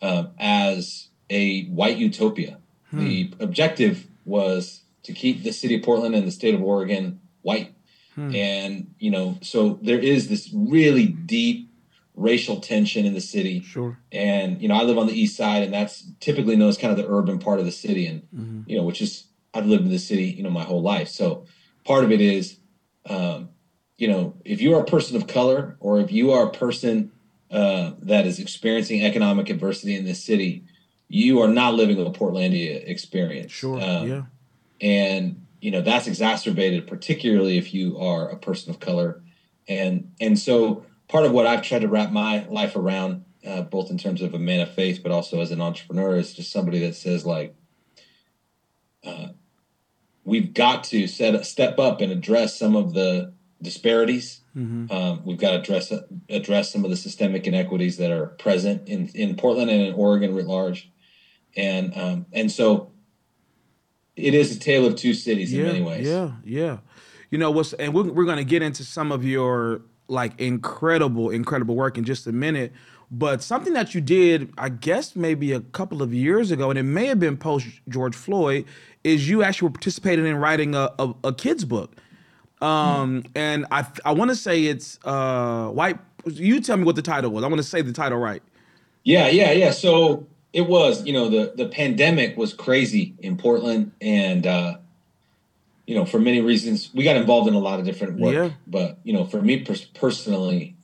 uh, 0.01 0.25
as 0.39 1.09
a 1.29 1.65
white 1.65 1.97
utopia. 1.97 2.57
Hmm. 2.89 2.99
The 2.99 3.33
objective 3.39 4.07
was 4.25 4.81
to 5.03 5.13
keep 5.13 5.43
the 5.43 5.51
city 5.51 5.75
of 5.75 5.83
Portland 5.83 6.15
and 6.15 6.25
the 6.25 6.31
state 6.31 6.55
of 6.55 6.63
Oregon 6.63 7.19
white. 7.43 7.73
Hmm. 8.15 8.33
And, 8.33 8.95
you 8.97 9.11
know, 9.11 9.37
so 9.41 9.79
there 9.81 9.99
is 9.99 10.27
this 10.27 10.49
really 10.53 11.05
deep 11.05 11.69
racial 12.15 12.59
tension 12.59 13.05
in 13.05 13.13
the 13.13 13.21
city. 13.21 13.61
Sure. 13.61 13.97
And 14.11 14.61
you 14.61 14.67
know, 14.67 14.75
I 14.75 14.83
live 14.83 14.97
on 14.97 15.07
the 15.07 15.19
east 15.19 15.35
side, 15.35 15.63
and 15.63 15.73
that's 15.73 16.09
typically 16.19 16.55
known 16.55 16.69
as 16.69 16.77
kind 16.77 16.91
of 16.91 16.97
the 16.97 17.11
urban 17.11 17.39
part 17.39 17.59
of 17.59 17.65
the 17.65 17.71
city, 17.71 18.05
and 18.05 18.21
mm-hmm. 18.33 18.61
you 18.67 18.77
know, 18.77 18.83
which 18.83 19.01
is 19.01 19.27
I've 19.53 19.65
lived 19.65 19.83
in 19.83 19.91
the 19.91 19.99
city, 19.99 20.25
you 20.25 20.43
know, 20.43 20.49
my 20.49 20.63
whole 20.63 20.81
life. 20.81 21.09
So 21.09 21.45
part 21.83 22.03
of 22.03 22.11
it 22.11 22.21
is, 22.21 22.57
um, 23.07 23.49
you 23.97 24.07
know, 24.07 24.35
if 24.43 24.61
you 24.61 24.75
are 24.75 24.81
a 24.81 24.85
person 24.85 25.15
of 25.15 25.27
color, 25.27 25.77
or 25.79 25.99
if 25.99 26.11
you 26.11 26.31
are 26.31 26.47
a 26.47 26.51
person 26.51 27.11
uh, 27.51 27.91
that 27.99 28.25
is 28.25 28.39
experiencing 28.39 29.03
economic 29.03 29.49
adversity 29.49 29.95
in 29.95 30.05
this 30.05 30.23
city, 30.23 30.65
you 31.07 31.41
are 31.41 31.47
not 31.47 31.75
living 31.75 31.99
a 31.99 32.09
Portlandia 32.09 32.87
experience. 32.87 33.51
Sure. 33.51 33.79
Um, 33.81 34.07
yeah. 34.07 34.21
And 34.81 35.45
you 35.61 35.71
know 35.71 35.81
that's 35.81 36.07
exacerbated, 36.07 36.87
particularly 36.87 37.57
if 37.57 37.73
you 37.73 37.97
are 37.97 38.27
a 38.29 38.37
person 38.37 38.69
of 38.69 38.79
color, 38.79 39.23
and 39.67 40.11
and 40.19 40.37
so 40.37 40.85
part 41.13 41.25
of 41.25 41.31
what 41.31 41.45
I've 41.45 41.61
tried 41.61 41.81
to 41.81 41.87
wrap 41.87 42.11
my 42.11 42.43
life 42.47 42.75
around, 42.75 43.23
uh, 43.45 43.61
both 43.61 43.91
in 43.91 43.99
terms 43.99 44.23
of 44.23 44.33
a 44.33 44.39
man 44.39 44.61
of 44.61 44.73
faith, 44.73 45.01
but 45.03 45.11
also 45.11 45.41
as 45.41 45.51
an 45.51 45.61
entrepreneur, 45.61 46.15
is 46.15 46.33
just 46.33 46.51
somebody 46.51 46.79
that 46.79 46.95
says 46.95 47.23
like, 47.23 47.55
uh, 49.05 49.27
we've 50.23 50.55
got 50.55 50.83
to 50.85 51.05
set 51.05 51.45
step 51.45 51.77
up 51.77 52.01
and 52.01 52.11
address 52.11 52.57
some 52.57 52.75
of 52.75 52.95
the 52.95 53.31
disparities. 53.61 54.41
Mm-hmm. 54.57 54.91
Um, 54.91 55.21
we've 55.23 55.37
got 55.37 55.51
to 55.51 55.59
address 55.59 55.93
address 56.29 56.73
some 56.73 56.83
of 56.83 56.89
the 56.89 56.97
systemic 56.97 57.45
inequities 57.45 57.97
that 57.97 58.09
are 58.09 58.27
present 58.27 58.89
in 58.89 59.09
in 59.09 59.35
Portland 59.35 59.69
and 59.69 59.83
in 59.83 59.93
Oregon 59.93 60.33
writ 60.33 60.47
large, 60.47 60.91
and 61.55 61.95
um, 61.95 62.25
and 62.33 62.51
so 62.51 62.91
it 64.15 64.33
is 64.33 64.55
a 64.55 64.59
tale 64.59 64.87
of 64.87 64.95
two 64.95 65.13
cities 65.13 65.53
yeah, 65.53 65.61
in 65.61 65.67
many 65.67 65.81
ways. 65.81 66.07
Yeah, 66.07 66.31
yeah. 66.43 66.77
You 67.29 67.37
know 67.37 67.51
what's 67.51 67.73
and 67.73 67.93
we're, 67.93 68.11
we're 68.11 68.25
going 68.25 68.37
to 68.37 68.43
get 68.43 68.63
into 68.63 68.83
some 68.83 69.11
of 69.11 69.23
your 69.23 69.83
like 70.07 70.39
incredible, 70.39 71.29
incredible 71.29 71.75
work 71.75 71.97
in 71.97 72.03
just 72.03 72.27
a 72.27 72.31
minute. 72.31 72.71
But 73.11 73.43
something 73.43 73.73
that 73.73 73.93
you 73.93 74.01
did, 74.01 74.51
I 74.57 74.69
guess 74.69 75.15
maybe 75.15 75.51
a 75.51 75.59
couple 75.59 76.01
of 76.01 76.13
years 76.13 76.49
ago, 76.49 76.69
and 76.69 76.79
it 76.79 76.83
may 76.83 77.05
have 77.05 77.19
been 77.19 77.37
post 77.37 77.67
George 77.87 78.15
Floyd, 78.15 78.65
is 79.03 79.29
you 79.29 79.43
actually 79.43 79.67
were 79.67 79.73
participating 79.73 80.25
in 80.25 80.37
writing 80.37 80.73
a, 80.73 80.89
a, 80.97 81.13
a 81.25 81.33
kid's 81.33 81.63
book. 81.63 81.95
Um, 82.61 83.23
and 83.35 83.65
I 83.71 83.85
I 84.05 84.13
want 84.13 84.31
to 84.31 84.35
say 84.35 84.65
it's 84.65 84.97
uh, 85.03 85.67
white. 85.67 85.99
You 86.25 86.61
tell 86.61 86.77
me 86.77 86.85
what 86.85 86.95
the 86.95 87.01
title 87.01 87.31
was. 87.31 87.43
I 87.43 87.47
want 87.47 87.59
to 87.59 87.67
say 87.67 87.81
the 87.81 87.91
title 87.91 88.17
right. 88.17 88.41
Yeah, 89.03 89.27
yeah, 89.27 89.51
yeah. 89.51 89.71
So 89.71 90.25
it 90.53 90.67
was, 90.67 91.05
you 91.05 91.13
know, 91.13 91.29
the 91.29 91.53
the 91.55 91.67
pandemic 91.67 92.37
was 92.37 92.53
crazy 92.53 93.15
in 93.19 93.37
Portland, 93.37 93.91
and 94.01 94.47
uh, 94.47 94.77
you 95.85 95.95
know, 95.95 96.05
for 96.05 96.19
many 96.19 96.41
reasons, 96.41 96.89
we 96.93 97.03
got 97.03 97.17
involved 97.17 97.47
in 97.47 97.53
a 97.53 97.59
lot 97.59 97.79
of 97.79 97.85
different 97.85 98.19
work. 98.19 98.33
Yeah. 98.33 98.49
But 98.67 98.99
you 99.03 99.13
know, 99.13 99.25
for 99.25 99.41
me 99.41 99.65
personally, 99.93 100.77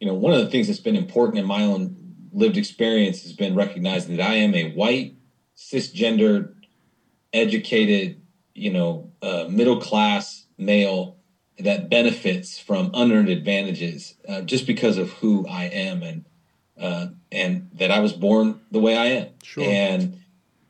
you 0.00 0.06
know, 0.06 0.14
one 0.14 0.32
of 0.32 0.40
the 0.40 0.50
things 0.50 0.66
that's 0.66 0.80
been 0.80 0.96
important 0.96 1.38
in 1.38 1.46
my 1.46 1.62
own 1.62 1.96
lived 2.32 2.56
experience 2.56 3.22
has 3.22 3.32
been 3.32 3.54
recognizing 3.54 4.16
that 4.16 4.28
I 4.28 4.34
am 4.34 4.54
a 4.54 4.72
white, 4.72 5.14
cisgendered, 5.56 6.54
educated, 7.32 8.20
you 8.54 8.72
know, 8.72 9.10
uh, 9.20 9.46
middle 9.48 9.80
class 9.80 10.46
male 10.58 11.16
that 11.58 11.88
benefits 11.88 12.58
from 12.58 12.90
unearned 12.94 13.28
advantages 13.28 14.14
uh, 14.28 14.40
just 14.40 14.66
because 14.66 14.96
of 14.98 15.10
who 15.12 15.46
I 15.46 15.64
am 15.64 16.02
and 16.02 16.24
uh, 16.78 17.08
and 17.30 17.68
that 17.74 17.90
I 17.90 18.00
was 18.00 18.12
born 18.12 18.60
the 18.70 18.80
way 18.80 18.96
I 18.96 19.06
am. 19.06 19.28
Sure. 19.42 19.64
And 19.64 20.20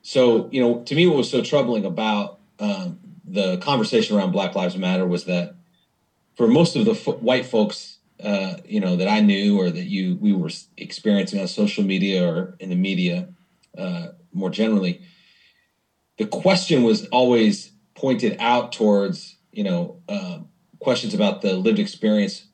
so, 0.03 0.51
you 0.51 0.61
know, 0.61 0.83
to 0.83 0.95
me, 0.95 1.07
what 1.07 1.17
was 1.17 1.31
so 1.31 1.43
troubling 1.43 1.85
about 1.85 2.41
um, 2.59 2.99
the 3.33 3.57
conversation 3.59 4.17
around 4.17 4.31
Black 4.31 4.55
Lives 4.55 4.77
Matter 4.77 5.07
was 5.07 5.25
that 5.25 5.55
for 6.37 6.47
most 6.47 6.77
of 6.77 6.85
the 6.85 6.93
f- 6.93 7.21
white 7.21 7.47
folks, 7.47 7.99
uh, 8.23 8.57
you 8.67 8.79
know, 8.79 8.97
that 8.97 9.09
I 9.09 9.21
knew 9.21 9.59
or 9.59 9.71
that 9.71 9.85
you 9.85 10.17
we 10.21 10.35
were 10.35 10.51
experiencing 10.77 11.41
on 11.41 11.49
social 11.49 11.83
media 11.83 12.29
or 12.29 12.57
in 12.61 12.69
the 12.69 12.77
media 12.77 13.29
uh, 13.77 14.09
more 14.35 14.51
generally, 14.51 15.01
the 16.19 16.27
question 16.27 16.83
was 16.83 17.07
always 17.07 17.73
pointed 17.95 18.37
out 18.39 18.73
towards 18.73 19.37
you 19.51 19.65
know 19.65 20.03
uh, 20.09 20.41
questions 20.79 21.15
about 21.15 21.41
the 21.41 21.55
lived 21.55 21.79
experience 21.79 22.45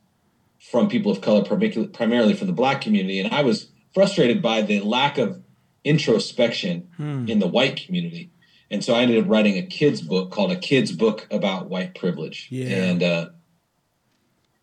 from 0.61 0.89
people 0.89 1.11
of 1.11 1.21
color, 1.21 1.43
primarily 1.43 2.35
from 2.35 2.47
the 2.47 2.53
Black 2.53 2.81
community, 2.81 3.19
and 3.19 3.35
I 3.35 3.43
was 3.43 3.69
frustrated 3.93 4.41
by 4.41 4.63
the 4.63 4.81
lack 4.81 5.19
of 5.19 5.43
introspection 5.83 6.89
hmm. 6.97 7.29
in 7.29 7.41
the 7.41 7.47
white 7.49 7.85
community 7.85 8.31
and 8.71 8.85
so 8.85 8.95
I 8.95 9.03
ended 9.03 9.23
up 9.23 9.31
writing 9.31 9.57
a 9.57 9.63
kids 9.63 10.01
book 10.01 10.31
called 10.31 10.53
a 10.53 10.57
kids 10.57 10.93
book 10.93 11.27
about 11.31 11.69
white 11.69 11.95
privilege. 11.95 12.49
Yeah. 12.51 12.67
And 12.67 13.03
uh, 13.03 13.29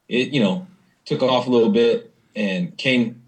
it, 0.07 0.29
you 0.29 0.41
know, 0.41 0.67
took 1.05 1.21
off 1.23 1.47
a 1.47 1.49
little 1.49 1.71
bit 1.71 2.13
and 2.35 2.77
came 2.77 3.23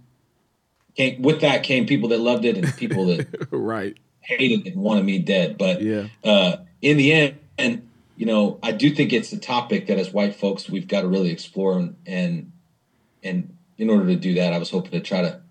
came, 0.96 1.22
with 1.22 1.42
that 1.42 1.64
came 1.64 1.86
people 1.86 2.10
that 2.10 2.20
loved 2.20 2.46
it 2.46 2.58
and 2.58 2.76
people 2.78 3.06
that 3.08 3.48
right 3.52 3.98
hated 4.20 4.68
it 4.68 4.74
and 4.74 4.84
wanted 4.84 5.06
me 5.06 5.20
dead. 5.20 5.58
But 5.58 5.82
yeah, 5.82 6.08
uh, 6.24 6.58
in 6.82 6.98
the 6.98 7.14
end, 7.14 7.38
and 7.58 7.90
you 8.16 8.26
know, 8.26 8.60
I 8.62 8.72
do 8.72 8.94
think 8.94 9.14
it's 9.14 9.32
a 9.32 9.40
topic 9.40 9.88
that 9.88 9.98
as 9.98 10.12
white 10.12 10.36
folks 10.36 10.70
we've 10.70 10.88
got 10.88 11.02
to 11.02 11.08
really 11.08 11.32
explore 11.32 11.78
and 11.78 11.96
and 12.06 12.52
and 13.24 13.56
in 13.78 13.90
order 13.90 14.06
to 14.08 14.16
do 14.16 14.36
that, 14.36 14.54
I 14.54 14.58
was 14.58 14.70
hoping 14.70 14.92
to 14.92 15.02
try 15.02 15.22
to 15.22 15.42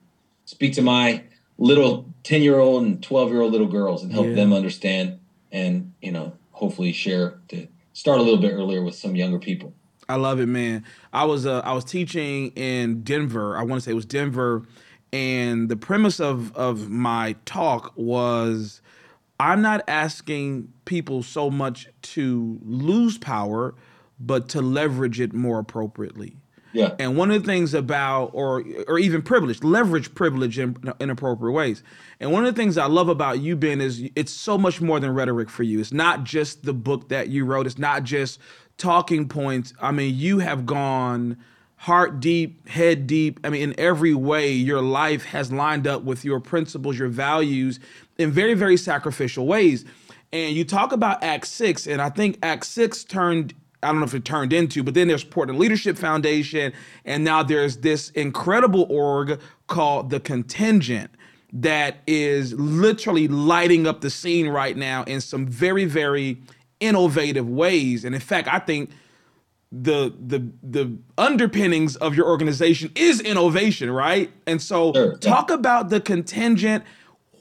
speak 0.44 0.74
to 0.74 0.82
my 0.82 1.24
little 1.58 2.12
10 2.22 2.42
year 2.42 2.58
old 2.58 2.84
and 2.84 3.02
12 3.02 3.30
year 3.30 3.40
old 3.42 3.52
little 3.52 3.66
girls 3.66 4.02
and 4.02 4.12
help 4.12 4.26
yeah. 4.26 4.34
them 4.34 4.52
understand 4.52 5.18
and, 5.52 5.92
you 6.02 6.12
know, 6.12 6.32
hopefully 6.52 6.92
share 6.92 7.38
to 7.48 7.66
start 7.92 8.18
a 8.18 8.22
little 8.22 8.40
bit 8.40 8.52
earlier 8.52 8.82
with 8.82 8.94
some 8.94 9.16
younger 9.16 9.38
people. 9.38 9.72
I 10.08 10.16
love 10.16 10.40
it, 10.40 10.46
man. 10.46 10.84
I 11.12 11.24
was 11.24 11.46
uh, 11.46 11.60
I 11.64 11.72
was 11.72 11.84
teaching 11.84 12.52
in 12.52 13.02
Denver. 13.02 13.56
I 13.56 13.62
want 13.62 13.82
to 13.82 13.84
say 13.84 13.90
it 13.90 13.94
was 13.94 14.06
Denver, 14.06 14.62
and 15.12 15.68
the 15.68 15.76
premise 15.76 16.20
of 16.20 16.54
of 16.56 16.88
my 16.88 17.34
talk 17.44 17.92
was 17.96 18.80
I'm 19.40 19.62
not 19.62 19.82
asking 19.88 20.72
people 20.84 21.22
so 21.22 21.50
much 21.50 21.88
to 22.02 22.58
lose 22.62 23.18
power, 23.18 23.74
but 24.20 24.48
to 24.50 24.62
leverage 24.62 25.20
it 25.20 25.32
more 25.32 25.58
appropriately. 25.58 26.36
Yeah. 26.76 26.94
And 26.98 27.16
one 27.16 27.30
of 27.30 27.42
the 27.42 27.46
things 27.46 27.74
about, 27.74 28.30
or 28.32 28.62
or 28.86 28.98
even 28.98 29.22
privilege, 29.22 29.62
leverage 29.62 30.14
privilege 30.14 30.58
in 30.58 30.76
inappropriate 31.00 31.54
ways. 31.54 31.82
And 32.20 32.32
one 32.32 32.44
of 32.44 32.54
the 32.54 32.60
things 32.60 32.76
I 32.76 32.86
love 32.86 33.08
about 33.08 33.40
you, 33.40 33.56
Ben, 33.56 33.80
is 33.80 34.08
it's 34.14 34.32
so 34.32 34.58
much 34.58 34.80
more 34.80 35.00
than 35.00 35.14
rhetoric 35.14 35.48
for 35.48 35.62
you. 35.62 35.80
It's 35.80 35.92
not 35.92 36.24
just 36.24 36.64
the 36.64 36.74
book 36.74 37.08
that 37.08 37.28
you 37.28 37.44
wrote. 37.44 37.66
It's 37.66 37.78
not 37.78 38.04
just 38.04 38.38
talking 38.76 39.26
points. 39.26 39.72
I 39.80 39.90
mean, 39.90 40.14
you 40.14 40.38
have 40.40 40.66
gone 40.66 41.38
heart 41.76 42.20
deep, 42.20 42.68
head 42.68 43.06
deep. 43.06 43.40
I 43.44 43.50
mean, 43.50 43.62
in 43.62 43.80
every 43.80 44.14
way, 44.14 44.50
your 44.52 44.82
life 44.82 45.24
has 45.26 45.52
lined 45.52 45.86
up 45.86 46.02
with 46.02 46.24
your 46.24 46.40
principles, 46.40 46.98
your 46.98 47.08
values, 47.08 47.80
in 48.18 48.30
very, 48.30 48.54
very 48.54 48.76
sacrificial 48.76 49.46
ways. 49.46 49.84
And 50.32 50.54
you 50.56 50.64
talk 50.64 50.92
about 50.92 51.22
Act 51.22 51.46
Six, 51.46 51.86
and 51.86 52.02
I 52.02 52.10
think 52.10 52.38
Act 52.42 52.66
Six 52.66 53.04
turned 53.04 53.54
I 53.86 53.92
don't 53.92 54.00
know 54.00 54.06
if 54.06 54.14
it 54.14 54.24
turned 54.24 54.52
into, 54.52 54.82
but 54.82 54.94
then 54.94 55.08
there's 55.08 55.24
Portland 55.24 55.58
Leadership 55.58 55.96
Foundation, 55.96 56.72
and 57.04 57.24
now 57.24 57.42
there's 57.42 57.78
this 57.78 58.10
incredible 58.10 58.86
org 58.90 59.40
called 59.66 60.10
the 60.10 60.20
Contingent 60.20 61.10
that 61.52 61.98
is 62.06 62.52
literally 62.54 63.28
lighting 63.28 63.86
up 63.86 64.00
the 64.00 64.10
scene 64.10 64.48
right 64.48 64.76
now 64.76 65.04
in 65.04 65.20
some 65.20 65.46
very, 65.46 65.84
very 65.84 66.42
innovative 66.80 67.48
ways. 67.48 68.04
And 68.04 68.14
in 68.14 68.20
fact, 68.20 68.48
I 68.52 68.58
think 68.58 68.90
the 69.72 70.14
the 70.24 70.48
the 70.62 70.96
underpinnings 71.18 71.96
of 71.96 72.14
your 72.14 72.26
organization 72.26 72.90
is 72.94 73.20
innovation, 73.20 73.90
right? 73.90 74.30
And 74.46 74.60
so 74.62 74.92
sure. 74.92 75.16
talk 75.16 75.50
about 75.50 75.88
the 75.88 76.00
contingent. 76.00 76.84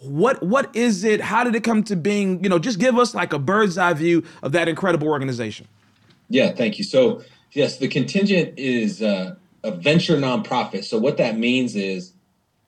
What 0.02 0.42
what 0.44 0.76
is 0.76 1.04
it? 1.04 1.22
How 1.22 1.44
did 1.44 1.56
it 1.56 1.64
come 1.64 1.84
to 1.84 1.96
being? 1.96 2.44
You 2.44 2.50
know, 2.50 2.60
just 2.60 2.80
give 2.80 2.98
us 2.98 3.14
like 3.14 3.34
a 3.34 3.40
bird's 3.40 3.78
eye 3.78 3.94
view 3.94 4.24
of 4.44 4.52
that 4.54 4.68
incredible 4.68 5.08
organization. 5.08 5.68
Yeah, 6.30 6.52
thank 6.52 6.78
you. 6.78 6.84
So, 6.84 7.24
yes, 7.52 7.78
the 7.78 7.88
contingent 7.88 8.58
is 8.58 9.02
uh, 9.02 9.36
a 9.64 9.72
venture 9.72 10.18
nonprofit. 10.18 10.84
So, 10.84 10.98
what 10.98 11.18
that 11.18 11.38
means 11.38 11.76
is 11.76 12.14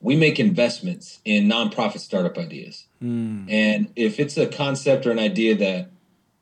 we 0.00 0.16
make 0.16 0.38
investments 0.38 1.20
in 1.24 1.48
nonprofit 1.48 1.98
startup 1.98 2.38
ideas. 2.38 2.86
Mm. 3.02 3.50
And 3.50 3.92
if 3.96 4.20
it's 4.20 4.36
a 4.36 4.46
concept 4.46 5.06
or 5.06 5.10
an 5.10 5.18
idea 5.18 5.56
that 5.56 5.90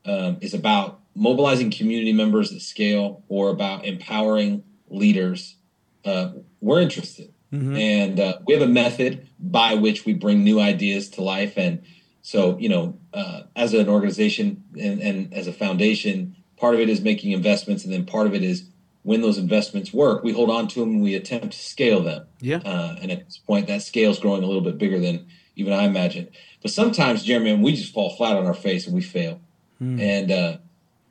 um, 0.05 0.39
is 0.41 0.55
about 0.55 1.01
mobilizing 1.15 1.71
community 1.71 2.13
members 2.13 2.53
at 2.53 2.61
scale 2.61 3.25
or 3.29 3.49
about 3.49 3.85
empowering 3.87 4.63
leaders, 4.89 5.57
uh, 6.05 6.33
we're 6.61 6.81
interested. 6.81 7.33
Mm-hmm. 7.53 7.77
And 7.77 8.21
uh, 8.21 8.39
we 8.47 8.55
have 8.55 8.63
a 8.63 8.69
method 8.69 9.29
by 9.39 9.75
which 9.75 10.05
we 10.05 10.13
bring 10.13 10.45
new 10.45 10.61
ideas 10.61 11.09
to 11.11 11.23
life. 11.23 11.55
And 11.57 11.83
so, 12.23 12.59
you 12.59 12.69
know, 12.69 12.99
uh, 13.15 13.43
as 13.55 13.73
an 13.73 13.89
organization 13.89 14.65
and, 14.79 15.01
and 15.01 15.33
as 15.33 15.47
a 15.47 15.53
foundation, 15.53 16.37
Part 16.57 16.75
of 16.75 16.81
it 16.81 16.89
is 16.89 17.01
making 17.01 17.33
investments, 17.33 17.85
and 17.85 17.93
then 17.93 18.05
part 18.05 18.27
of 18.27 18.35
it 18.35 18.43
is 18.43 18.69
when 19.03 19.21
those 19.21 19.39
investments 19.39 19.93
work, 19.93 20.25
we 20.25 20.33
hold 20.33 20.51
on 20.51 20.67
to 20.67 20.81
them 20.81 20.91
and 20.91 21.03
we 21.03 21.15
attempt 21.15 21.53
to 21.53 21.59
scale 21.59 22.03
them. 22.03 22.27
Yeah. 22.41 22.57
Uh, 22.65 22.97
and 23.01 23.13
at 23.13 23.25
this 23.25 23.39
point, 23.39 23.69
that 23.69 23.83
scale 23.83 24.11
is 24.11 24.19
growing 24.19 24.43
a 24.43 24.47
little 24.47 24.63
bit 24.63 24.79
bigger 24.79 24.99
than 24.99 25.27
even 25.55 25.73
I 25.73 25.85
imagined. 25.85 26.31
But 26.61 26.73
sometimes, 26.73 27.23
Jeremy, 27.23 27.55
we 27.55 27.77
just 27.77 27.95
fall 27.95 28.11
flat 28.17 28.37
on 28.37 28.47
our 28.47 28.55
face 28.55 28.87
and 28.87 28.95
we 28.95 29.03
fail. 29.03 29.41
Mm. 29.81 30.01
And 30.01 30.31
uh, 30.33 30.57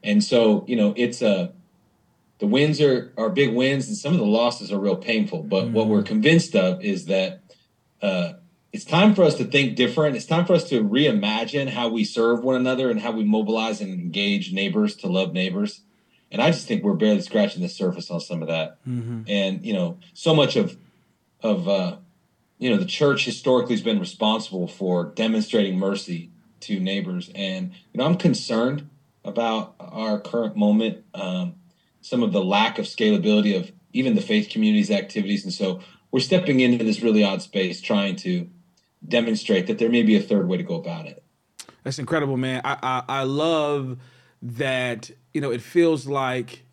and 0.03 0.23
so 0.23 0.65
you 0.67 0.75
know, 0.75 0.93
it's 0.97 1.21
a 1.21 1.29
uh, 1.29 1.47
the 2.39 2.47
wins 2.47 2.81
are 2.81 3.13
are 3.17 3.29
big 3.29 3.53
wins, 3.53 3.87
and 3.87 3.95
some 3.95 4.13
of 4.13 4.19
the 4.19 4.25
losses 4.25 4.71
are 4.71 4.79
real 4.79 4.97
painful. 4.97 5.43
But 5.43 5.65
mm. 5.65 5.71
what 5.71 5.87
we're 5.87 6.03
convinced 6.03 6.55
of 6.55 6.83
is 6.83 7.05
that 7.05 7.41
uh, 8.01 8.33
it's 8.75 8.83
time 8.83 9.15
for 9.15 9.23
us 9.23 9.35
to 9.35 9.45
think 9.45 9.77
different. 9.77 10.17
It's 10.17 10.25
time 10.25 10.45
for 10.45 10.51
us 10.51 10.65
to 10.65 10.83
reimagine 10.83 11.69
how 11.69 11.87
we 11.87 12.03
serve 12.03 12.43
one 12.43 12.57
another 12.57 12.91
and 12.91 12.99
how 12.99 13.11
we 13.11 13.23
mobilize 13.23 13.79
and 13.79 13.89
engage 13.93 14.51
neighbors 14.51 14.97
to 14.97 15.07
love 15.07 15.31
neighbors. 15.31 15.79
And 16.29 16.41
I 16.41 16.51
just 16.51 16.67
think 16.67 16.83
we're 16.83 16.95
barely 16.95 17.21
scratching 17.21 17.61
the 17.61 17.69
surface 17.69 18.11
on 18.11 18.19
some 18.19 18.41
of 18.41 18.49
that. 18.49 18.83
Mm-hmm. 18.85 19.21
And 19.29 19.65
you 19.65 19.71
know, 19.71 19.97
so 20.13 20.35
much 20.35 20.57
of 20.57 20.75
of 21.41 21.69
uh, 21.69 21.95
you 22.57 22.69
know 22.69 22.75
the 22.75 22.85
church 22.85 23.23
historically 23.23 23.75
has 23.75 23.81
been 23.81 23.97
responsible 23.97 24.67
for 24.67 25.05
demonstrating 25.05 25.79
mercy 25.79 26.31
to 26.59 26.77
neighbors. 26.77 27.31
And 27.33 27.71
you 27.93 27.99
know, 27.99 28.05
I'm 28.05 28.17
concerned 28.17 28.89
about 29.23 29.75
our 29.79 30.19
current 30.19 30.57
moment, 30.57 31.05
um, 31.13 31.55
some 32.01 32.23
of 32.23 32.33
the 32.33 32.43
lack 32.43 32.77
of 32.77 32.87
scalability 32.87 33.55
of 33.55 33.71
even 33.93 34.15
the 34.15 34.21
faith 34.21 34.49
community's 34.49 34.91
activities. 34.91 35.45
And 35.45 35.53
so 35.53 35.79
we're 36.11 36.19
stepping 36.19 36.59
into 36.59 36.83
this 36.83 37.01
really 37.01 37.23
odd 37.23 37.41
space, 37.41 37.79
trying 37.79 38.17
to 38.17 38.49
demonstrate 39.07 39.67
that 39.67 39.77
there 39.77 39.89
may 39.89 40.03
be 40.03 40.15
a 40.15 40.21
third 40.21 40.47
way 40.47 40.57
to 40.57 40.63
go 40.63 40.75
about 40.75 41.05
it. 41.05 41.23
That's 41.83 41.99
incredible, 41.99 42.37
man. 42.37 42.61
I, 42.63 42.77
I, 42.81 43.03
I 43.07 43.23
love 43.23 43.97
that, 44.41 45.11
you 45.33 45.41
know, 45.41 45.51
it 45.51 45.61
feels 45.61 46.07
like 46.07 46.65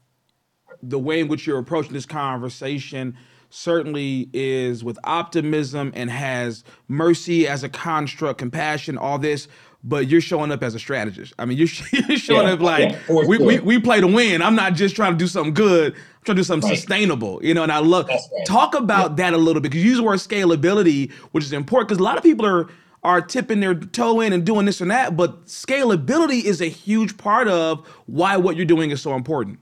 the 0.82 0.98
way 0.98 1.20
in 1.20 1.28
which 1.28 1.46
you're 1.46 1.58
approaching 1.58 1.92
this 1.92 2.06
conversation 2.06 3.16
certainly 3.50 4.30
is 4.32 4.82
with 4.82 4.98
optimism 5.04 5.92
and 5.94 6.10
has 6.10 6.64
mercy 6.88 7.46
as 7.46 7.62
a 7.62 7.68
construct, 7.68 8.38
compassion, 8.38 8.96
all 8.96 9.18
this, 9.18 9.46
but 9.84 10.08
you're 10.08 10.20
showing 10.20 10.52
up 10.52 10.62
as 10.62 10.74
a 10.74 10.78
strategist. 10.78 11.34
I 11.38 11.44
mean, 11.44 11.58
you're, 11.58 11.68
you're 12.08 12.18
showing 12.18 12.46
yeah, 12.46 12.54
up 12.54 12.60
like 12.60 12.92
yeah, 12.92 13.24
we, 13.26 13.38
we, 13.38 13.58
we 13.58 13.80
play 13.80 14.00
to 14.00 14.06
win. 14.06 14.42
I'm 14.42 14.54
not 14.54 14.74
just 14.74 14.94
trying 14.94 15.12
to 15.12 15.18
do 15.18 15.26
something 15.26 15.54
good. 15.54 15.94
I'm 15.94 16.00
trying 16.24 16.36
to 16.36 16.40
do 16.40 16.44
something 16.44 16.70
right. 16.70 16.78
sustainable, 16.78 17.40
you 17.44 17.54
know. 17.54 17.62
And 17.62 17.72
I 17.72 17.78
love 17.78 18.08
right. 18.08 18.20
talk 18.46 18.74
about 18.74 19.12
yeah. 19.12 19.16
that 19.16 19.34
a 19.34 19.38
little 19.38 19.60
bit 19.60 19.70
because 19.70 19.84
you 19.84 19.90
use 19.90 19.98
the 19.98 20.04
word 20.04 20.18
scalability, 20.18 21.10
which 21.32 21.44
is 21.44 21.52
important 21.52 21.88
because 21.88 22.00
a 22.00 22.04
lot 22.04 22.16
of 22.16 22.22
people 22.22 22.46
are 22.46 22.68
are 23.02 23.20
tipping 23.20 23.60
their 23.60 23.74
toe 23.74 24.20
in 24.20 24.32
and 24.32 24.46
doing 24.46 24.64
this 24.64 24.80
and 24.80 24.90
that, 24.90 25.16
but 25.16 25.46
scalability 25.46 26.44
is 26.44 26.60
a 26.60 26.68
huge 26.68 27.16
part 27.16 27.48
of 27.48 27.84
why 28.06 28.36
what 28.36 28.54
you're 28.54 28.64
doing 28.64 28.92
is 28.92 29.02
so 29.02 29.14
important. 29.14 29.58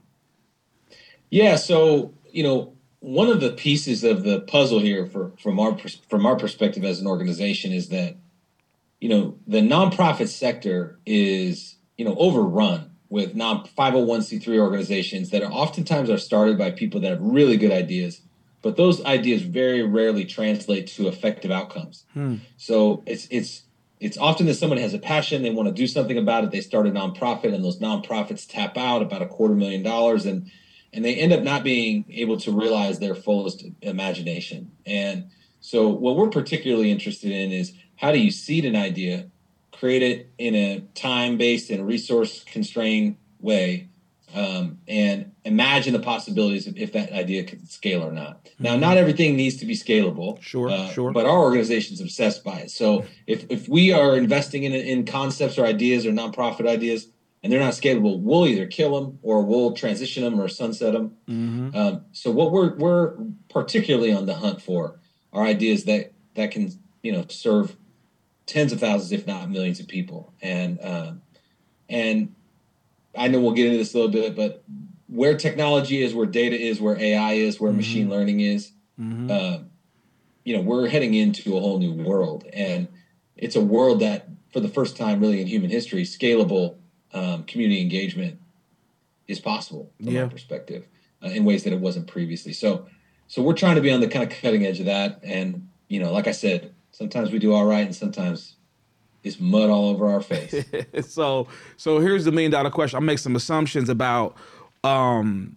Yeah. 1.31 1.55
So 1.55 2.13
you 2.31 2.43
know, 2.43 2.73
one 2.99 3.29
of 3.29 3.41
the 3.41 3.51
pieces 3.51 4.03
of 4.03 4.23
the 4.23 4.41
puzzle 4.41 4.79
here, 4.79 5.07
for 5.07 5.31
from 5.41 5.59
our 5.59 5.77
from 6.07 6.25
our 6.25 6.35
perspective 6.35 6.85
as 6.85 7.01
an 7.01 7.07
organization, 7.07 7.71
is 7.71 7.89
that 7.89 8.15
you 9.01 9.09
know, 9.09 9.35
the 9.47 9.59
nonprofit 9.59 10.29
sector 10.29 10.99
is, 11.05 11.75
you 11.97 12.05
know, 12.05 12.15
overrun 12.15 12.91
with 13.09 13.35
non 13.35 13.65
501c3 13.65 14.59
organizations 14.59 15.31
that 15.31 15.41
are 15.41 15.51
oftentimes 15.51 16.09
are 16.09 16.19
started 16.19 16.57
by 16.57 16.71
people 16.71 17.01
that 17.01 17.09
have 17.09 17.21
really 17.21 17.57
good 17.57 17.71
ideas, 17.71 18.21
but 18.61 18.77
those 18.77 19.03
ideas 19.03 19.41
very 19.41 19.81
rarely 19.81 20.23
translate 20.23 20.87
to 20.87 21.07
effective 21.07 21.51
outcomes. 21.51 22.05
Hmm. 22.13 22.35
So 22.57 23.03
it's 23.07 23.27
it's 23.31 23.63
it's 23.99 24.17
often 24.17 24.45
that 24.45 24.55
someone 24.55 24.79
has 24.79 24.93
a 24.93 24.99
passion, 24.99 25.41
they 25.41 25.49
want 25.49 25.67
to 25.67 25.73
do 25.73 25.87
something 25.87 26.17
about 26.17 26.43
it, 26.43 26.51
they 26.51 26.61
start 26.61 26.87
a 26.87 26.91
nonprofit, 26.91 27.53
and 27.53 27.63
those 27.63 27.79
nonprofits 27.79 28.47
tap 28.47 28.77
out 28.77 29.01
about 29.01 29.21
a 29.21 29.27
quarter 29.27 29.55
million 29.55 29.81
dollars, 29.81 30.27
and 30.27 30.49
and 30.93 31.03
they 31.03 31.15
end 31.15 31.33
up 31.33 31.41
not 31.41 31.63
being 31.63 32.05
able 32.11 32.37
to 32.37 32.51
realize 32.51 32.99
their 32.99 33.15
fullest 33.15 33.65
imagination. 33.81 34.71
And 34.85 35.31
so 35.59 35.87
what 35.89 36.15
we're 36.15 36.29
particularly 36.29 36.91
interested 36.91 37.31
in 37.31 37.51
is 37.51 37.73
how 38.01 38.11
do 38.11 38.17
you 38.17 38.31
seed 38.31 38.65
an 38.65 38.75
idea, 38.75 39.27
create 39.71 40.01
it 40.01 40.31
in 40.39 40.55
a 40.55 40.79
time 40.95 41.37
based 41.37 41.69
and 41.69 41.85
resource 41.85 42.43
constrained 42.43 43.15
way, 43.39 43.89
um, 44.33 44.79
and 44.87 45.31
imagine 45.45 45.93
the 45.93 45.99
possibilities 45.99 46.65
of 46.65 46.75
if 46.77 46.93
that 46.93 47.11
idea 47.11 47.43
can 47.43 47.63
scale 47.67 48.01
or 48.01 48.11
not. 48.11 48.45
Mm-hmm. 48.45 48.63
Now, 48.63 48.75
not 48.75 48.97
everything 48.97 49.35
needs 49.35 49.57
to 49.57 49.67
be 49.67 49.75
scalable. 49.75 50.41
Sure, 50.41 50.69
uh, 50.69 50.87
sure. 50.87 51.11
But 51.11 51.27
our 51.27 51.37
organization 51.37 51.93
is 51.93 52.01
obsessed 52.01 52.43
by 52.43 52.61
it. 52.61 52.71
So 52.71 53.05
if, 53.27 53.45
if 53.49 53.69
we 53.69 53.91
are 53.93 54.17
investing 54.17 54.63
in, 54.63 54.73
in 54.73 55.05
concepts 55.05 55.59
or 55.59 55.65
ideas 55.65 56.05
or 56.07 56.11
nonprofit 56.11 56.67
ideas, 56.67 57.07
and 57.43 57.53
they're 57.53 57.59
not 57.59 57.73
scalable, 57.73 58.19
we'll 58.19 58.47
either 58.47 58.65
kill 58.65 58.99
them 58.99 59.19
or 59.21 59.43
we'll 59.43 59.73
transition 59.73 60.23
them 60.23 60.39
or 60.39 60.47
sunset 60.47 60.93
them. 60.93 61.17
Mm-hmm. 61.29 61.77
Um, 61.77 62.05
so 62.13 62.31
what 62.31 62.51
we're 62.51 62.75
we're 62.75 63.15
particularly 63.49 64.11
on 64.11 64.25
the 64.25 64.35
hunt 64.35 64.61
for 64.61 64.99
are 65.33 65.43
ideas 65.43 65.85
that 65.85 66.13
that 66.35 66.51
can 66.51 66.71
you 67.03 67.11
know 67.11 67.25
serve 67.29 67.75
tens 68.45 68.71
of 68.71 68.79
thousands, 68.79 69.11
if 69.11 69.27
not 69.27 69.49
millions, 69.49 69.79
of 69.79 69.87
people. 69.87 70.33
And 70.41 70.79
um, 70.83 71.21
and 71.89 72.35
I 73.15 73.27
know 73.27 73.39
we'll 73.39 73.51
get 73.51 73.67
into 73.67 73.77
this 73.77 73.93
a 73.93 73.97
little 73.97 74.11
bit, 74.11 74.35
but 74.35 74.63
where 75.07 75.35
technology 75.35 76.01
is, 76.01 76.13
where 76.13 76.25
data 76.25 76.55
is, 76.55 76.79
where 76.79 76.97
AI 76.97 77.33
is, 77.33 77.59
where 77.59 77.69
mm-hmm. 77.69 77.77
machine 77.77 78.09
learning 78.09 78.39
is, 78.39 78.71
mm-hmm. 78.99 79.29
uh, 79.29 79.57
you 80.43 80.55
know, 80.55 80.61
we're 80.61 80.87
heading 80.87 81.13
into 81.13 81.55
a 81.57 81.59
whole 81.59 81.79
new 81.79 81.93
world, 81.93 82.45
and 82.53 82.87
it's 83.35 83.55
a 83.55 83.61
world 83.61 83.99
that, 83.99 84.27
for 84.53 84.59
the 84.59 84.69
first 84.69 84.97
time, 84.97 85.19
really 85.19 85.41
in 85.41 85.47
human 85.47 85.69
history, 85.69 86.03
scalable 86.03 86.75
um, 87.13 87.43
community 87.43 87.81
engagement 87.81 88.39
is 89.27 89.39
possible 89.39 89.91
from 89.97 90.13
yeah. 90.13 90.23
my 90.23 90.29
perspective 90.29 90.87
uh, 91.23 91.27
in 91.27 91.43
ways 91.43 91.63
that 91.63 91.73
it 91.73 91.79
wasn't 91.79 92.07
previously. 92.07 92.53
So, 92.53 92.87
so 93.27 93.41
we're 93.41 93.53
trying 93.53 93.75
to 93.75 93.81
be 93.81 93.91
on 93.91 93.99
the 93.99 94.07
kind 94.07 94.23
of 94.23 94.37
cutting 94.39 94.65
edge 94.65 94.79
of 94.79 94.85
that, 94.85 95.19
and 95.23 95.67
you 95.89 95.99
know, 95.99 96.13
like 96.13 96.27
I 96.27 96.31
said, 96.31 96.73
sometimes 96.91 97.31
we 97.31 97.39
do 97.39 97.53
all 97.53 97.65
right, 97.65 97.85
and 97.85 97.95
sometimes 97.95 98.55
it's 99.23 99.39
mud 99.39 99.69
all 99.69 99.89
over 99.89 100.07
our 100.07 100.21
face. 100.21 100.65
so, 101.07 101.47
so 101.77 101.99
here's 101.99 102.25
the 102.25 102.31
million 102.31 102.51
dollar 102.51 102.69
question. 102.69 102.97
I'll 102.97 103.01
make 103.03 103.19
some 103.19 103.35
assumptions 103.35 103.89
about 103.89 104.35
um, 104.83 105.55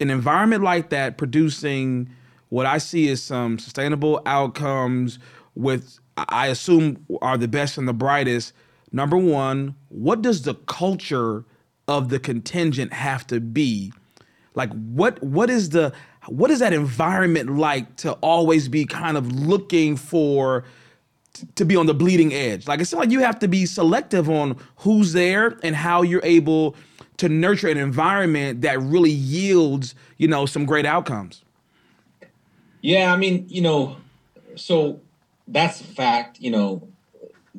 an 0.00 0.10
environment 0.10 0.62
like 0.62 0.90
that 0.90 1.18
producing 1.18 2.10
what 2.48 2.66
I 2.66 2.78
see 2.78 3.08
is 3.08 3.22
some 3.22 3.58
sustainable 3.58 4.20
outcomes 4.26 5.18
with 5.54 5.98
I 6.16 6.46
assume 6.46 7.04
are 7.20 7.36
the 7.36 7.48
best 7.48 7.76
and 7.78 7.88
the 7.88 7.92
brightest. 7.92 8.52
Number 8.92 9.16
one, 9.16 9.74
what 9.88 10.22
does 10.22 10.42
the 10.42 10.54
culture 10.54 11.44
of 11.88 12.08
the 12.08 12.18
contingent 12.18 12.92
have 12.92 13.26
to 13.28 13.40
be? 13.40 13.92
Like 14.54 14.70
what 14.72 15.22
what 15.22 15.50
is 15.50 15.70
the 15.70 15.92
what 16.28 16.50
is 16.50 16.58
that 16.58 16.72
environment 16.72 17.56
like 17.56 17.96
to 17.96 18.12
always 18.14 18.68
be 18.68 18.84
kind 18.84 19.16
of 19.16 19.32
looking 19.32 19.96
for 19.96 20.64
to 21.54 21.64
be 21.64 21.76
on 21.76 21.86
the 21.86 21.94
bleeding 21.94 22.32
edge? 22.32 22.66
Like 22.66 22.80
it's 22.80 22.92
not 22.92 23.00
like 23.00 23.10
you 23.10 23.20
have 23.20 23.38
to 23.40 23.48
be 23.48 23.66
selective 23.66 24.28
on 24.28 24.56
who's 24.78 25.12
there 25.12 25.58
and 25.62 25.76
how 25.76 26.02
you're 26.02 26.24
able 26.24 26.76
to 27.18 27.28
nurture 27.28 27.68
an 27.68 27.78
environment 27.78 28.60
that 28.62 28.80
really 28.80 29.10
yields, 29.10 29.94
you 30.18 30.28
know, 30.28 30.46
some 30.46 30.64
great 30.66 30.86
outcomes. 30.86 31.42
Yeah, 32.82 33.12
I 33.12 33.16
mean, 33.16 33.46
you 33.48 33.62
know, 33.62 33.96
so 34.54 35.00
that's 35.48 35.80
a 35.80 35.84
fact. 35.84 36.40
You 36.40 36.50
know, 36.50 36.88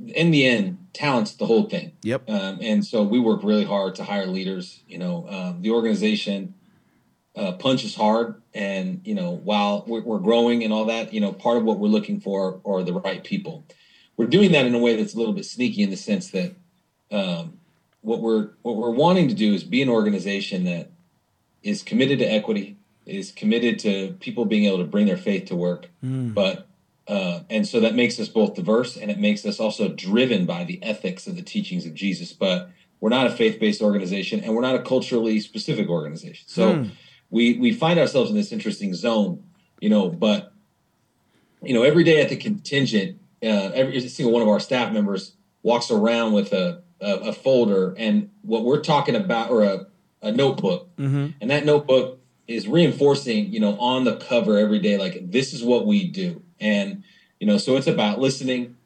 in 0.08 0.32
the 0.32 0.46
end, 0.46 0.78
talent's 0.94 1.34
the 1.34 1.46
whole 1.46 1.64
thing. 1.64 1.92
Yep. 2.04 2.30
Um, 2.30 2.60
and 2.62 2.86
so 2.86 3.04
we 3.04 3.20
work 3.20 3.44
really 3.44 3.66
hard 3.66 3.96
to 3.96 4.04
hire 4.04 4.28
leaders. 4.28 4.82
You 4.88 5.00
know, 5.00 5.28
um, 5.30 5.62
the 5.62 5.72
organization 5.72 6.54
uh, 7.38 7.52
punches 7.54 7.96
hard, 7.96 8.42
and 8.54 9.02
you 9.04 9.14
know, 9.14 9.32
while 9.32 9.84
we're, 9.88 10.02
we're, 10.02 10.20
growing 10.20 10.64
and 10.64 10.74
all 10.74 10.86
that, 10.86 11.14
you 11.14 11.22
know, 11.22 11.32
part 11.32 11.58
of 11.58 11.64
what 11.64 11.78
we're 11.78 11.88
looking 11.88 12.20
for 12.20 12.60
are 12.66 12.84
the 12.84 12.94
right 12.94 13.24
people. 13.24 13.64
We're 14.18 14.26
doing 14.26 14.52
that 14.54 14.66
in 14.66 14.74
a 14.74 14.80
way 14.80 14.96
that's 14.96 15.14
a 15.14 15.18
little 15.18 15.34
bit 15.34 15.46
sneaky 15.46 15.84
in 15.84 15.92
the 15.92 15.98
sense 15.98 16.32
that 16.32 16.56
um, 17.12 17.60
what 18.02 18.22
we're 18.22 18.50
what 18.64 18.76
we're 18.76 18.90
wanting 18.90 19.28
to 19.28 19.36
do 19.36 19.54
is 19.54 19.64
be 19.64 19.84
an 19.84 19.90
organization 19.90 20.64
that 20.64 20.90
is 21.62 21.84
committed 21.84 22.18
to 22.20 22.26
equity, 22.26 22.78
is 23.06 23.32
committed 23.32 23.78
to 23.80 24.16
people 24.20 24.46
being 24.46 24.66
able 24.66 24.80
to 24.80 24.84
bring 24.84 25.06
their 25.06 25.18
faith 25.18 25.46
to 25.46 25.56
work, 25.56 25.90
mm. 26.04 26.34
but 26.34 26.68
uh, 27.08 27.42
and 27.52 27.68
so 27.68 27.80
that 27.80 27.94
makes 27.94 28.20
us 28.20 28.28
both 28.28 28.56
diverse 28.56 28.98
and 28.98 29.12
it 29.12 29.20
makes 29.20 29.46
us 29.46 29.60
also 29.60 29.90
driven 29.90 30.48
by 30.48 30.64
the 30.64 30.82
ethics 30.84 31.28
of 31.28 31.36
the 31.36 31.44
teachings 31.44 31.86
of 31.86 31.94
Jesus. 31.94 32.34
But 32.34 32.72
we're 33.00 33.10
not 33.10 33.28
a 33.28 33.30
faith-based 33.30 33.82
organization 33.82 34.40
and 34.40 34.56
we're 34.56 34.62
not 34.62 34.76
a 34.76 34.82
culturally 34.82 35.40
specific 35.40 35.88
organization. 35.88 36.46
So 36.48 36.74
mm. 36.74 36.92
We 37.30 37.58
we 37.58 37.72
find 37.72 38.00
ourselves 38.00 38.30
in 38.30 38.36
this 38.36 38.52
interesting 38.52 38.94
zone, 38.94 39.44
you 39.80 39.90
know. 39.90 40.10
But 40.10 40.54
you 41.62 41.74
know, 41.74 41.84
every 41.84 42.04
day 42.04 42.22
at 42.22 42.30
the 42.30 42.38
contingent, 42.38 43.20
uh, 43.44 43.72
every 43.74 44.00
single 44.08 44.34
one 44.34 44.42
of 44.42 44.48
our 44.48 44.60
staff 44.60 44.94
members 44.94 45.34
walks 45.64 45.92
around 45.92 46.34
with 46.34 46.54
a 46.54 46.84
a, 47.02 47.14
a 47.16 47.34
folder 47.34 47.94
and 47.98 48.30
what 48.42 48.64
we're 48.64 48.82
talking 48.82 49.16
about 49.16 49.52
or 49.52 49.64
a, 49.64 49.88
a 50.22 50.32
notebook, 50.32 50.96
mm-hmm. 50.98 51.28
and 51.42 51.52
that 51.52 51.66
notebook 51.66 52.20
is 52.48 52.68
reinforcing, 52.68 53.52
you 53.52 53.60
know, 53.60 53.78
on 53.78 54.06
the 54.06 54.16
cover 54.16 54.58
every 54.58 54.80
day, 54.80 54.98
like 54.98 55.32
this 55.32 55.54
is 55.54 55.64
what 55.64 55.86
we 55.86 56.08
do. 56.08 56.42
And, 56.60 57.04
you 57.40 57.48
know, 57.48 57.58
so 57.58 57.76
it's 57.76 57.88
about 57.88 58.20
listening. 58.20 58.78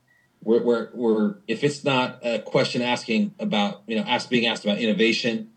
We're, 0.44 0.64
we're, 0.64 0.90
we're 0.94 1.36
if 1.48 1.64
it's 1.64 1.84
not 1.84 2.20
a 2.24 2.40
question 2.40 2.82
asking 2.82 3.36
about, 3.40 3.84
you 3.86 3.96
know, 3.96 4.04
ask, 4.04 4.30
being 4.30 4.48
asked 4.48 4.64
about 4.64 4.80
innovation, 4.80 5.51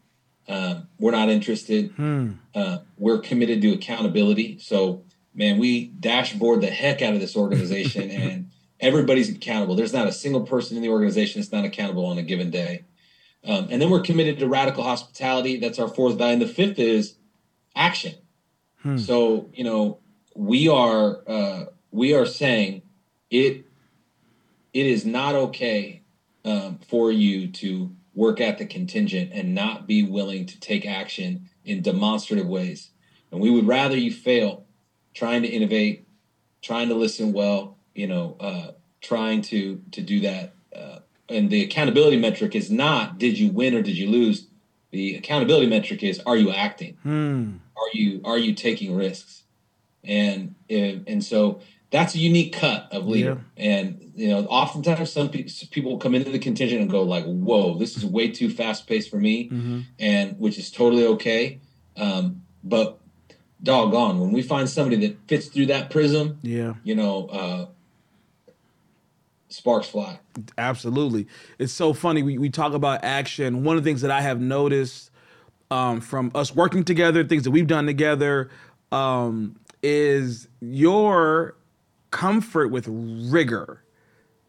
um, 0.48 0.88
we're 0.98 1.12
not 1.12 1.28
interested. 1.28 1.90
Hmm. 1.92 2.32
Uh, 2.54 2.78
we're 2.98 3.18
committed 3.18 3.62
to 3.62 3.72
accountability. 3.72 4.58
So, 4.58 5.04
man, 5.34 5.58
we 5.58 5.86
dashboard 5.86 6.60
the 6.60 6.70
heck 6.70 7.02
out 7.02 7.14
of 7.14 7.20
this 7.20 7.36
organization 7.36 8.10
and 8.10 8.50
everybody's 8.80 9.30
accountable. 9.30 9.74
There's 9.74 9.92
not 9.92 10.06
a 10.06 10.12
single 10.12 10.42
person 10.42 10.76
in 10.76 10.82
the 10.82 10.90
organization 10.90 11.40
that's 11.40 11.52
not 11.52 11.64
accountable 11.64 12.06
on 12.06 12.18
a 12.18 12.22
given 12.22 12.50
day. 12.50 12.84
Um, 13.46 13.68
and 13.70 13.80
then 13.80 13.90
we're 13.90 14.00
committed 14.00 14.38
to 14.38 14.48
radical 14.48 14.84
hospitality. 14.84 15.58
That's 15.58 15.78
our 15.78 15.88
fourth 15.88 16.16
value. 16.16 16.34
And 16.34 16.42
the 16.42 16.46
fifth 16.46 16.78
is 16.78 17.16
action. 17.76 18.14
Hmm. 18.82 18.96
So 18.96 19.50
you 19.54 19.64
know 19.64 19.98
we 20.34 20.68
are 20.68 21.20
uh, 21.26 21.64
we 21.90 22.14
are 22.14 22.26
saying 22.26 22.82
it 23.30 23.66
it 24.72 24.86
is 24.86 25.04
not 25.04 25.34
okay 25.34 26.02
um, 26.44 26.78
for 26.88 27.10
you 27.10 27.48
to 27.48 27.94
work 28.14 28.40
at 28.40 28.58
the 28.58 28.66
contingent 28.66 29.30
and 29.32 29.54
not 29.54 29.86
be 29.86 30.02
willing 30.02 30.46
to 30.46 30.60
take 30.60 30.86
action 30.86 31.48
in 31.64 31.82
demonstrative 31.82 32.46
ways. 32.46 32.90
And 33.30 33.40
we 33.40 33.50
would 33.50 33.66
rather 33.66 33.96
you 33.96 34.12
fail 34.12 34.66
trying 35.14 35.42
to 35.42 35.48
innovate, 35.48 36.06
trying 36.62 36.88
to 36.88 36.94
listen 36.94 37.32
well, 37.32 37.78
you 37.94 38.06
know, 38.06 38.36
uh, 38.40 38.72
trying 39.00 39.42
to 39.42 39.82
to 39.92 40.00
do 40.00 40.20
that. 40.20 40.54
Uh, 40.74 40.98
and 41.28 41.50
the 41.50 41.62
accountability 41.62 42.16
metric 42.16 42.54
is 42.54 42.70
not 42.70 43.18
did 43.18 43.38
you 43.38 43.50
win 43.50 43.74
or 43.74 43.82
did 43.82 43.96
you 43.96 44.08
lose. 44.08 44.48
The 44.90 45.16
accountability 45.16 45.66
metric 45.66 46.04
is 46.04 46.20
are 46.20 46.36
you 46.36 46.52
acting? 46.52 46.96
Hmm 47.02 47.56
are 47.84 47.96
you 47.96 48.20
are 48.24 48.38
you 48.38 48.54
taking 48.54 48.94
risks? 48.94 49.42
And 50.02 50.54
and 50.68 51.24
so 51.24 51.60
that's 51.94 52.16
a 52.16 52.18
unique 52.18 52.52
cut 52.52 52.88
of 52.90 53.06
leader. 53.06 53.40
Yeah. 53.56 53.64
And 53.64 54.12
you 54.16 54.28
know, 54.28 54.40
oftentimes 54.46 55.12
some 55.12 55.28
pe- 55.28 55.46
people 55.70 55.96
come 55.98 56.16
into 56.16 56.28
the 56.28 56.40
contingent 56.40 56.82
and 56.82 56.90
go 56.90 57.04
like, 57.04 57.24
"Whoa, 57.24 57.78
this 57.78 57.96
is 57.96 58.04
way 58.04 58.32
too 58.32 58.50
fast 58.50 58.88
paced 58.88 59.08
for 59.08 59.18
me," 59.18 59.48
mm-hmm. 59.48 59.80
and 60.00 60.36
which 60.36 60.58
is 60.58 60.72
totally 60.72 61.06
okay. 61.06 61.60
Um, 61.96 62.42
but 62.64 62.98
doggone, 63.62 64.18
when 64.18 64.32
we 64.32 64.42
find 64.42 64.68
somebody 64.68 65.06
that 65.06 65.16
fits 65.28 65.46
through 65.46 65.66
that 65.66 65.90
prism, 65.90 66.40
yeah, 66.42 66.74
you 66.82 66.96
know, 66.96 67.28
uh, 67.28 67.66
sparks 69.46 69.86
fly. 69.86 70.18
Absolutely, 70.58 71.28
it's 71.60 71.72
so 71.72 71.92
funny. 71.92 72.24
We 72.24 72.38
we 72.38 72.50
talk 72.50 72.72
about 72.72 73.04
action. 73.04 73.62
One 73.62 73.76
of 73.76 73.84
the 73.84 73.88
things 73.88 74.00
that 74.00 74.10
I 74.10 74.20
have 74.20 74.40
noticed 74.40 75.12
um, 75.70 76.00
from 76.00 76.32
us 76.34 76.52
working 76.52 76.82
together, 76.82 77.22
things 77.22 77.44
that 77.44 77.52
we've 77.52 77.68
done 77.68 77.86
together, 77.86 78.50
um, 78.90 79.60
is 79.80 80.48
your 80.60 81.54
comfort 82.14 82.70
with 82.70 82.86
rigor. 82.88 83.82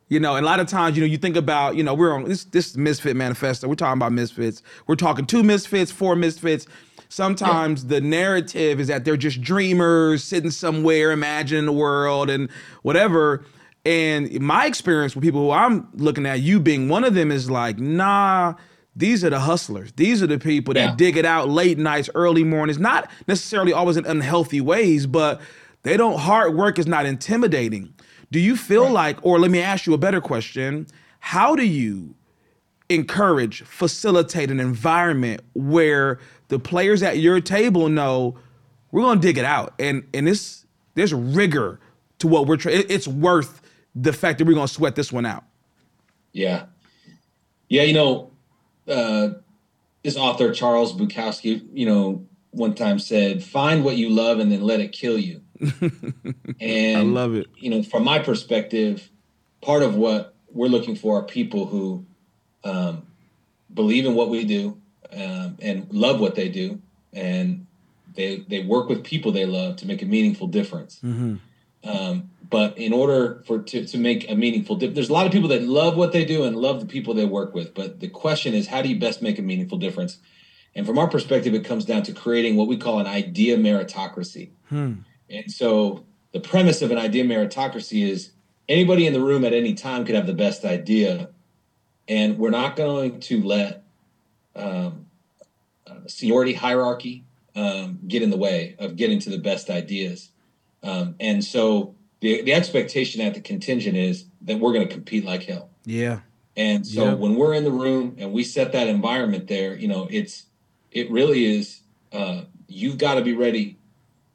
You 0.07 0.19
know, 0.19 0.35
and 0.35 0.45
a 0.45 0.47
lot 0.47 0.59
of 0.59 0.67
times, 0.67 0.95
you 0.95 1.01
know, 1.01 1.07
you 1.07 1.17
think 1.17 1.35
about, 1.35 1.75
you 1.75 1.83
know, 1.83 1.95
we're 1.95 2.13
on 2.13 2.25
this 2.25 2.43
this 2.43 2.77
misfit 2.77 3.15
manifesto. 3.15 3.67
We're 3.67 3.73
talking 3.73 3.97
about 3.97 4.11
misfits. 4.11 4.61
We're 4.85 4.95
talking 4.95 5.25
two 5.25 5.41
misfits, 5.41 5.91
four 5.91 6.15
misfits. 6.15 6.67
Sometimes 7.09 7.87
the 7.87 8.01
narrative 8.01 8.79
is 8.79 8.87
that 8.87 9.03
they're 9.03 9.17
just 9.17 9.41
dreamers 9.41 10.23
sitting 10.23 10.51
somewhere, 10.51 11.11
imagining 11.11 11.65
the 11.65 11.71
world 11.71 12.29
and 12.29 12.51
whatever. 12.83 13.43
And 13.83 14.39
my 14.41 14.67
experience 14.67 15.15
with 15.15 15.23
people 15.23 15.41
who 15.41 15.51
I'm 15.51 15.87
looking 15.95 16.27
at, 16.27 16.41
you 16.41 16.59
being 16.59 16.87
one 16.87 17.03
of 17.03 17.15
them, 17.15 17.31
is 17.31 17.49
like, 17.49 17.79
nah, 17.79 18.53
these 18.95 19.23
are 19.23 19.31
the 19.31 19.39
hustlers. 19.39 19.91
These 19.93 20.21
are 20.21 20.27
the 20.27 20.37
people 20.37 20.75
that 20.75 20.89
yeah. 20.89 20.95
dig 20.95 21.17
it 21.17 21.25
out 21.25 21.49
late 21.49 21.79
nights, 21.79 22.11
early 22.13 22.43
mornings, 22.43 22.77
not 22.77 23.09
necessarily 23.27 23.73
always 23.73 23.97
in 23.97 24.05
unhealthy 24.05 24.61
ways, 24.61 25.07
but 25.07 25.41
they 25.85 25.97
don't, 25.97 26.19
hard 26.19 26.55
work 26.55 26.77
is 26.77 26.87
not 26.87 27.05
intimidating. 27.05 27.93
Do 28.31 28.39
you 28.39 28.57
feel 28.57 28.85
right. 28.85 28.93
like, 28.93 29.25
or 29.25 29.39
let 29.39 29.51
me 29.51 29.61
ask 29.61 29.85
you 29.85 29.93
a 29.93 29.97
better 29.97 30.19
question, 30.19 30.87
how 31.19 31.55
do 31.55 31.63
you 31.63 32.15
encourage, 32.89 33.61
facilitate 33.61 34.51
an 34.51 34.59
environment 34.59 35.41
where 35.53 36.19
the 36.49 36.59
players 36.59 37.01
at 37.01 37.19
your 37.19 37.39
table 37.39 37.87
know 37.89 38.37
we're 38.91 39.01
gonna 39.01 39.19
dig 39.19 39.37
it 39.37 39.45
out 39.45 39.73
and 39.79 40.07
and 40.13 40.27
this 40.27 40.65
there's 40.93 41.13
rigor 41.13 41.79
to 42.19 42.27
what 42.27 42.47
we're 42.47 42.55
trying 42.55 42.83
it's 42.87 43.07
worth 43.07 43.61
the 43.95 44.13
fact 44.13 44.37
that 44.37 44.45
we're 44.45 44.53
gonna 44.53 44.67
sweat 44.67 44.95
this 44.95 45.11
one 45.11 45.25
out 45.25 45.43
yeah 46.31 46.65
yeah 47.67 47.81
you 47.81 47.93
know 47.93 48.31
uh, 48.87 49.29
this 50.03 50.15
author 50.15 50.53
Charles 50.53 50.93
Bukowski, 50.93 51.67
you 51.73 51.85
know, 51.85 52.25
one 52.51 52.75
time 52.75 52.99
said, 52.99 53.43
"Find 53.43 53.83
what 53.83 53.97
you 53.97 54.09
love 54.09 54.39
and 54.39 54.51
then 54.51 54.61
let 54.61 54.79
it 54.79 54.91
kill 54.91 55.17
you." 55.17 55.41
and 56.59 56.97
I 56.97 57.01
love 57.01 57.35
it. 57.35 57.47
You 57.57 57.69
know, 57.69 57.83
from 57.83 58.03
my 58.03 58.19
perspective, 58.19 59.09
part 59.61 59.83
of 59.83 59.95
what 59.95 60.35
we're 60.51 60.67
looking 60.67 60.95
for 60.95 61.19
are 61.19 61.23
people 61.23 61.65
who 61.65 62.05
um, 62.63 63.05
believe 63.73 64.05
in 64.05 64.15
what 64.15 64.29
we 64.29 64.45
do 64.45 64.77
um, 65.13 65.57
and 65.61 65.87
love 65.91 66.19
what 66.19 66.35
they 66.35 66.49
do, 66.49 66.81
and 67.13 67.65
they 68.15 68.37
they 68.47 68.63
work 68.63 68.89
with 68.89 69.03
people 69.03 69.31
they 69.31 69.45
love 69.45 69.77
to 69.77 69.87
make 69.87 70.01
a 70.01 70.05
meaningful 70.05 70.47
difference. 70.47 70.99
Mm-hmm. 71.03 71.35
Um, 71.87 72.31
but 72.49 72.77
in 72.77 72.93
order 72.93 73.43
for 73.45 73.59
to, 73.59 73.85
to 73.85 73.97
make 73.97 74.29
a 74.29 74.35
meaningful 74.35 74.75
difference, 74.75 74.95
there's 74.95 75.09
a 75.09 75.13
lot 75.13 75.25
of 75.25 75.31
people 75.31 75.49
that 75.49 75.63
love 75.63 75.97
what 75.97 76.11
they 76.11 76.25
do 76.25 76.43
and 76.43 76.55
love 76.55 76.79
the 76.79 76.85
people 76.85 77.13
they 77.13 77.25
work 77.25 77.53
with. 77.53 77.73
But 77.73 77.99
the 77.99 78.07
question 78.07 78.53
is, 78.53 78.67
how 78.67 78.81
do 78.81 78.89
you 78.89 78.99
best 78.99 79.21
make 79.21 79.39
a 79.39 79.41
meaningful 79.41 79.77
difference? 79.77 80.17
And 80.75 80.85
from 80.85 80.97
our 80.97 81.07
perspective, 81.07 81.53
it 81.53 81.63
comes 81.63 81.85
down 81.85 82.03
to 82.03 82.13
creating 82.13 82.55
what 82.57 82.67
we 82.67 82.77
call 82.77 82.99
an 82.99 83.07
idea 83.07 83.57
meritocracy. 83.57 84.49
Hmm. 84.69 84.93
And 85.29 85.51
so 85.51 86.05
the 86.31 86.39
premise 86.39 86.81
of 86.81 86.91
an 86.91 86.97
idea 86.97 87.23
meritocracy 87.23 88.07
is 88.07 88.31
anybody 88.67 89.07
in 89.07 89.13
the 89.13 89.21
room 89.21 89.43
at 89.45 89.53
any 89.53 89.73
time 89.73 90.05
could 90.05 90.15
have 90.15 90.27
the 90.27 90.33
best 90.33 90.65
idea, 90.65 91.29
and 92.07 92.37
we're 92.37 92.51
not 92.51 92.75
going 92.75 93.19
to 93.21 93.41
let 93.41 93.83
um, 94.55 95.05
seniority 96.07 96.53
hierarchy 96.53 97.23
um, 97.55 97.99
get 98.07 98.21
in 98.21 98.29
the 98.29 98.37
way 98.37 98.75
of 98.79 98.95
getting 98.95 99.19
to 99.19 99.29
the 99.29 99.37
best 99.37 99.69
ideas. 99.69 100.31
Um, 100.83 101.15
and 101.19 101.43
so 101.43 101.95
the 102.19 102.41
the 102.43 102.53
expectation 102.53 103.21
at 103.21 103.33
the 103.33 103.41
contingent 103.41 103.97
is 103.97 104.25
that 104.41 104.59
we're 104.59 104.73
going 104.73 104.87
to 104.87 104.93
compete 104.93 105.25
like 105.25 105.43
hell. 105.43 105.69
Yeah. 105.85 106.19
And 106.57 106.85
so 106.85 107.05
Yeah. 107.05 107.13
when 107.13 107.35
we're 107.35 107.53
in 107.53 107.63
the 107.63 107.71
room 107.71 108.15
and 108.17 108.31
we 108.31 108.43
set 108.43 108.71
that 108.71 108.87
environment 108.87 109.47
there, 109.47 109.75
you 109.75 109.87
know, 109.87 110.07
it's 110.09 110.45
it 110.91 111.09
really 111.11 111.45
is 111.45 111.81
uh, 112.11 112.43
you've 112.67 112.97
got 112.97 113.15
to 113.15 113.21
be 113.21 113.33
ready 113.33 113.77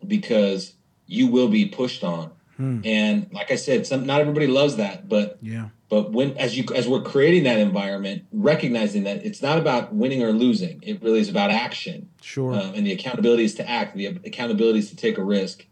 because 0.06 0.74
you 1.10 1.26
will 1.26 1.48
be 1.48 1.66
pushed 1.66 2.04
on. 2.04 2.30
Hmm. 2.56 2.80
And 2.84 3.26
like 3.32 3.50
I 3.50 3.56
said, 3.56 3.86
some 3.86 4.06
not 4.06 4.20
everybody 4.20 4.46
loves 4.46 4.76
that, 4.76 5.08
but 5.08 5.38
Yeah. 5.42 5.68
but 5.88 6.12
when 6.12 6.36
as 6.36 6.56
you 6.56 6.64
as 6.74 6.86
we're 6.86 7.02
creating 7.02 7.42
that 7.44 7.58
environment, 7.58 8.22
recognizing 8.32 9.04
that 9.04 9.24
it's 9.26 9.42
not 9.42 9.58
about 9.58 9.92
winning 9.94 10.22
or 10.22 10.32
losing, 10.32 10.78
it 10.82 11.02
really 11.02 11.20
is 11.20 11.28
about 11.28 11.50
action 11.50 12.08
Sure. 12.22 12.52
um, 12.54 12.74
and 12.74 12.86
the 12.86 12.92
accountability 12.92 13.44
is 13.44 13.54
to 13.56 13.68
act, 13.68 13.96
the 13.96 14.06
accountability 14.06 14.78
is 14.78 14.88
to 14.90 14.96
take 14.96 15.18
a 15.18 15.24
risk. 15.24 15.66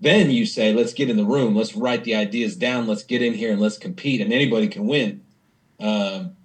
Then 0.00 0.30
you 0.30 0.44
say, 0.46 0.72
let's 0.74 0.92
get 0.92 1.08
in 1.10 1.16
the 1.16 1.24
room, 1.24 1.54
let's 1.56 1.74
write 1.74 2.04
the 2.04 2.14
ideas 2.14 2.54
down, 2.56 2.86
let's 2.86 3.02
get 3.02 3.22
in 3.22 3.32
here 3.34 3.50
and 3.52 3.60
let's 3.60 3.78
compete, 3.78 4.20
and 4.20 4.32
anybody 4.32 4.68
can 4.68 4.86
win, 4.86 5.22
um, 5.80 6.36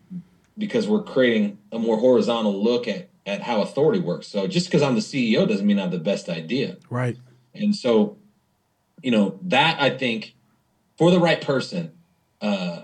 because 0.58 0.88
we're 0.88 1.04
creating 1.04 1.58
a 1.72 1.80
more 1.80 1.98
horizontal 1.98 2.62
look 2.62 2.88
at 2.88 3.10
at 3.28 3.42
how 3.42 3.62
authority 3.62 4.00
works. 4.00 4.26
So 4.28 4.48
just 4.48 4.66
because 4.68 4.82
I'm 4.82 4.96
the 4.96 5.02
CEO 5.02 5.48
doesn't 5.48 5.66
mean 5.68 5.78
I 5.78 5.84
have 5.84 5.92
the 5.92 6.00
best 6.00 6.28
idea. 6.28 6.78
right. 6.90 7.16
And 7.54 7.76
so, 7.76 8.18
you 9.02 9.12
know, 9.12 9.40
that 9.44 9.82
I 9.82 9.90
think 9.90 10.36
for 10.98 11.12
the 11.12 11.20
right 11.20 11.42
person 11.42 11.92
uh, 12.42 12.84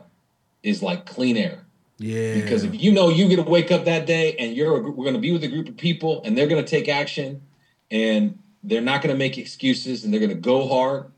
is 0.64 0.82
like 0.82 1.06
clean 1.06 1.38
air. 1.38 1.66
Yeah. 2.00 2.36
Because 2.36 2.64
if 2.64 2.80
you 2.80 2.92
know 2.92 3.10
you're 3.10 3.30
going 3.30 3.44
to 3.44 3.50
wake 3.50 3.72
up 3.72 3.86
that 3.86 4.06
day 4.06 4.36
and 4.38 4.56
you're 4.56 4.82
we're 4.82 5.04
going 5.04 5.14
to 5.14 5.20
be 5.20 5.32
with 5.32 5.44
a 5.44 5.48
group 5.48 5.68
of 5.68 5.78
people 5.78 6.22
and 6.24 6.38
they're 6.38 6.48
going 6.48 6.64
to 6.64 6.70
take 6.70 6.88
action 6.88 7.42
and 7.90 8.38
they're 8.64 8.82
not 8.82 9.02
going 9.02 9.14
to 9.14 9.18
make 9.18 9.38
excuses 9.38 10.04
and 10.04 10.14
they're 10.14 10.20
going 10.20 10.30
to 10.30 10.36
go 10.36 10.68
hard. 10.68 11.12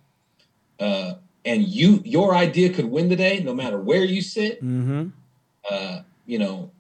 Uh, 0.80 1.16
and 1.44 1.64
you 1.68 2.02
your 2.06 2.34
idea 2.34 2.72
could 2.72 2.86
win 2.86 3.10
the 3.10 3.16
day 3.16 3.42
no 3.44 3.54
matter 3.54 3.80
where 3.80 4.04
you 4.04 4.22
sit. 4.22 4.64
mm-hmm. 4.64 5.10
Uh, 5.70 6.02
you 6.26 6.40
know, 6.40 6.72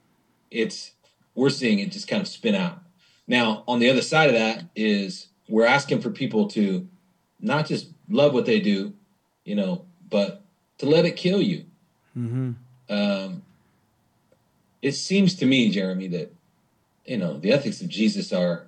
it's 0.51 0.91
we're 1.36 1.49
seeing 1.49 1.79
it 1.79 1.91
just 1.91 2.08
kind 2.08 2.21
of 2.21 2.27
spin 2.27 2.55
out. 2.55 2.79
Now, 3.27 3.63
on 3.67 3.79
the 3.79 3.89
other 3.89 4.01
side 4.01 4.29
of 4.29 4.36
that 4.36 4.65
is 4.75 5.28
we're 5.49 5.65
asking 5.65 6.01
for 6.01 6.09
people 6.09 6.47
to 6.49 6.88
not 7.39 7.67
just 7.67 7.89
love 8.09 8.33
what 8.33 8.45
they 8.45 8.59
do, 8.59 8.93
you 9.43 9.55
know, 9.55 9.85
but 10.09 10.43
to 10.77 10.85
let 10.85 11.05
it 11.05 11.15
kill 11.15 11.41
you 11.41 11.65
Mm-hmm. 12.17 12.51
um, 12.89 13.43
it 14.81 14.93
seems 14.93 15.35
to 15.35 15.45
me, 15.45 15.69
Jeremy, 15.69 16.07
that 16.09 16.33
you 17.05 17.17
know 17.17 17.38
the 17.38 17.51
ethics 17.51 17.81
of 17.81 17.88
Jesus 17.88 18.33
are 18.33 18.67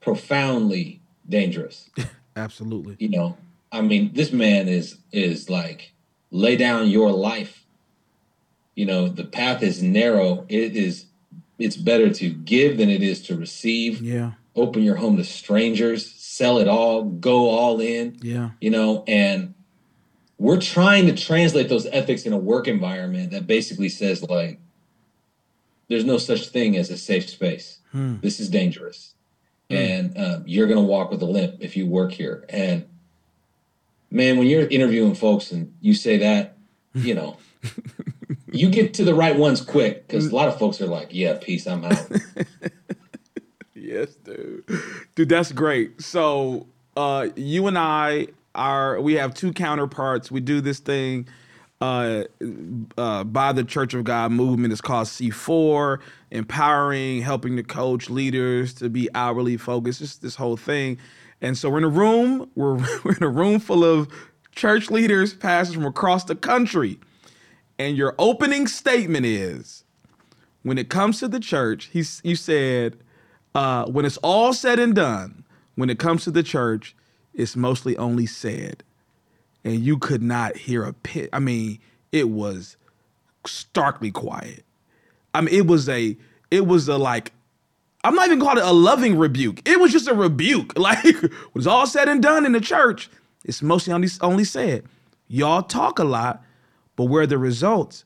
profoundly 0.00 1.00
dangerous. 1.28 1.90
Absolutely. 2.36 2.96
You 2.98 3.10
know, 3.10 3.36
I 3.70 3.82
mean, 3.82 4.12
this 4.14 4.32
man 4.32 4.68
is 4.68 4.98
is 5.12 5.50
like 5.50 5.92
lay 6.30 6.56
down 6.56 6.88
your 6.88 7.12
life. 7.12 7.64
You 8.74 8.86
know, 8.86 9.08
the 9.08 9.24
path 9.24 9.62
is 9.62 9.82
narrow. 9.82 10.46
It 10.48 10.76
is 10.76 11.06
it's 11.58 11.76
better 11.76 12.10
to 12.14 12.30
give 12.30 12.78
than 12.78 12.88
it 12.88 13.02
is 13.02 13.22
to 13.22 13.36
receive. 13.36 14.00
Yeah. 14.00 14.32
Open 14.56 14.82
your 14.82 14.96
home 14.96 15.16
to 15.16 15.24
strangers, 15.24 16.10
sell 16.10 16.58
it 16.58 16.66
all, 16.68 17.04
go 17.04 17.48
all 17.50 17.80
in 17.80 18.18
Yeah. 18.22 18.50
you 18.60 18.70
know, 18.70 19.04
and 19.06 19.54
we're 20.38 20.60
trying 20.60 21.06
to 21.06 21.14
translate 21.14 21.68
those 21.68 21.86
ethics 21.86 22.24
in 22.24 22.32
a 22.32 22.38
work 22.38 22.66
environment 22.66 23.30
that 23.30 23.46
basically 23.46 23.88
says 23.88 24.22
like 24.22 24.58
there's 25.88 26.04
no 26.04 26.18
such 26.18 26.48
thing 26.48 26.76
as 26.76 26.90
a 26.90 26.96
safe 26.96 27.28
space. 27.28 27.78
Hmm. 27.92 28.16
This 28.22 28.40
is 28.40 28.48
dangerous, 28.48 29.14
Hmm. 29.70 29.76
and 29.76 30.18
um, 30.18 30.44
you're 30.46 30.66
gonna 30.66 30.82
walk 30.82 31.10
with 31.10 31.22
a 31.22 31.26
limp 31.26 31.56
if 31.60 31.76
you 31.76 31.86
work 31.86 32.12
here. 32.12 32.44
And 32.48 32.84
man, 34.10 34.38
when 34.38 34.46
you're 34.46 34.66
interviewing 34.66 35.14
folks 35.14 35.52
and 35.52 35.74
you 35.80 35.94
say 35.94 36.16
that, 36.18 36.56
you 36.94 37.14
know. 37.14 37.36
You 38.52 38.68
get 38.68 38.94
to 38.94 39.04
the 39.04 39.14
right 39.14 39.36
ones 39.36 39.60
quick 39.60 40.08
because 40.08 40.26
a 40.26 40.34
lot 40.34 40.48
of 40.48 40.58
folks 40.58 40.80
are 40.80 40.86
like, 40.88 41.10
"Yeah, 41.12 41.34
peace, 41.40 41.68
I'm 41.68 41.84
out." 41.84 42.04
Yes, 43.90 44.14
dude. 44.14 44.62
Dude, 45.16 45.28
that's 45.28 45.50
great. 45.50 46.00
So, 46.00 46.68
uh, 46.96 47.28
you 47.34 47.66
and 47.66 47.76
I 47.76 48.28
are 48.54 49.00
we 49.00 49.14
have 49.14 49.34
two 49.34 49.52
counterparts. 49.52 50.30
We 50.30 50.38
do 50.38 50.60
this 50.60 50.78
thing 50.78 51.26
uh, 51.80 52.24
uh, 52.96 53.24
by 53.24 53.52
the 53.52 53.64
Church 53.64 53.92
of 53.94 54.04
God 54.04 54.30
movement. 54.30 54.70
It's 54.72 54.80
called 54.80 55.08
C4, 55.08 55.98
empowering, 56.30 57.22
helping 57.22 57.56
to 57.56 57.64
coach 57.64 58.08
leaders 58.08 58.74
to 58.74 58.88
be 58.88 59.08
hourly 59.12 59.56
focused. 59.56 59.98
Just 59.98 60.22
this 60.22 60.36
whole 60.36 60.56
thing. 60.56 60.96
And 61.40 61.58
so 61.58 61.68
we're 61.68 61.78
in 61.78 61.84
a 61.84 61.88
room. 61.88 62.48
We're 62.54 62.76
we're 63.04 63.16
in 63.16 63.24
a 63.24 63.28
room 63.28 63.58
full 63.58 63.84
of 63.84 64.08
church 64.54 64.88
leaders, 64.92 65.34
pastors 65.34 65.74
from 65.74 65.84
across 65.84 66.22
the 66.24 66.36
country. 66.36 67.00
And 67.76 67.96
your 67.96 68.14
opening 68.20 68.68
statement 68.68 69.26
is, 69.26 69.82
when 70.62 70.78
it 70.78 70.88
comes 70.90 71.18
to 71.18 71.26
the 71.26 71.40
church, 71.40 71.86
he's 71.86 72.20
you 72.22 72.36
said, 72.36 72.98
uh, 73.54 73.86
when 73.86 74.04
it's 74.04 74.16
all 74.18 74.52
said 74.52 74.78
and 74.78 74.94
done, 74.94 75.44
when 75.74 75.90
it 75.90 75.98
comes 75.98 76.24
to 76.24 76.30
the 76.30 76.42
church, 76.42 76.94
it's 77.34 77.56
mostly 77.56 77.96
only 77.96 78.26
said. 78.26 78.82
And 79.64 79.80
you 79.80 79.98
could 79.98 80.22
not 80.22 80.56
hear 80.56 80.84
a 80.84 80.92
pit. 80.92 81.30
I 81.32 81.38
mean, 81.38 81.78
it 82.12 82.28
was 82.28 82.76
starkly 83.46 84.10
quiet. 84.10 84.64
I 85.34 85.42
mean, 85.42 85.54
it 85.54 85.66
was 85.66 85.88
a, 85.88 86.16
it 86.50 86.66
was 86.66 86.88
a 86.88 86.96
like, 86.96 87.32
I'm 88.02 88.14
not 88.14 88.26
even 88.26 88.40
calling 88.40 88.58
it 88.58 88.64
a 88.64 88.72
loving 88.72 89.18
rebuke. 89.18 89.68
It 89.68 89.78
was 89.78 89.92
just 89.92 90.08
a 90.08 90.14
rebuke. 90.14 90.72
Like, 90.78 91.02
when 91.04 91.30
it's 91.54 91.66
all 91.66 91.86
said 91.86 92.08
and 92.08 92.22
done 92.22 92.46
in 92.46 92.52
the 92.52 92.60
church, 92.60 93.10
it's 93.44 93.62
mostly 93.62 93.92
only, 93.92 94.08
only 94.20 94.44
said. 94.44 94.84
Y'all 95.28 95.62
talk 95.62 95.98
a 95.98 96.04
lot, 96.04 96.42
but 96.96 97.04
where 97.04 97.22
are 97.22 97.26
the 97.26 97.38
results? 97.38 98.04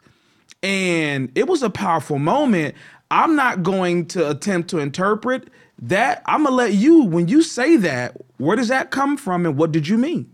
And 0.62 1.30
it 1.34 1.46
was 1.46 1.62
a 1.62 1.70
powerful 1.70 2.18
moment. 2.18 2.74
I'm 3.10 3.36
not 3.36 3.62
going 3.62 4.06
to 4.08 4.28
attempt 4.30 4.70
to 4.70 4.78
interpret 4.78 5.48
that. 5.80 6.22
I'm 6.26 6.44
gonna 6.44 6.56
let 6.56 6.72
you, 6.72 7.04
when 7.04 7.28
you 7.28 7.42
say 7.42 7.76
that, 7.76 8.16
where 8.38 8.56
does 8.56 8.68
that 8.68 8.90
come 8.90 9.16
from 9.16 9.46
and 9.46 9.56
what 9.56 9.72
did 9.72 9.88
you 9.88 9.98
mean? 9.98 10.30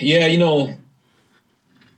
Yeah, 0.00 0.26
you 0.26 0.38
know, 0.38 0.76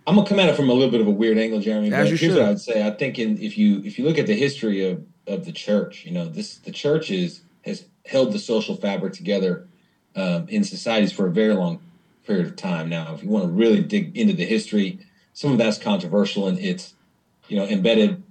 I'm 0.06 0.16
gonna 0.16 0.28
come 0.28 0.38
at 0.38 0.48
it 0.48 0.56
from 0.56 0.68
a 0.70 0.72
little 0.72 0.90
bit 0.90 1.00
of 1.00 1.06
a 1.06 1.10
weird 1.12 1.38
angle, 1.38 1.60
Jeremy. 1.60 1.92
As 1.92 1.92
But 1.92 2.10
you 2.12 2.16
here's 2.16 2.20
should. 2.34 2.40
what 2.40 2.50
I'd 2.50 2.60
say. 2.60 2.86
I 2.86 2.90
think 2.90 3.18
in, 3.18 3.38
if 3.38 3.58
you 3.58 3.82
if 3.84 3.98
you 3.98 4.04
look 4.04 4.18
at 4.18 4.26
the 4.26 4.34
history 4.36 4.88
of 4.88 5.04
of 5.26 5.44
the 5.44 5.52
church, 5.52 6.04
you 6.04 6.12
know, 6.12 6.26
this 6.26 6.56
the 6.58 6.70
church 6.70 7.10
is 7.10 7.42
has 7.64 7.84
held 8.04 8.32
the 8.32 8.38
social 8.38 8.76
fabric 8.76 9.12
together 9.12 9.66
um, 10.14 10.48
in 10.48 10.62
societies 10.62 11.12
for 11.12 11.26
a 11.26 11.30
very 11.30 11.54
long 11.54 11.80
period 12.24 12.46
of 12.46 12.56
time. 12.56 12.88
Now, 12.88 13.14
if 13.14 13.22
you 13.22 13.28
want 13.28 13.44
to 13.44 13.50
really 13.50 13.82
dig 13.82 14.16
into 14.16 14.32
the 14.32 14.44
history, 14.46 15.00
some 15.32 15.52
of 15.52 15.58
that's 15.58 15.78
controversial 15.78 16.46
and 16.46 16.58
it's 16.58 16.94
you 17.48 17.56
know 17.56 17.64
embedded 17.64 18.22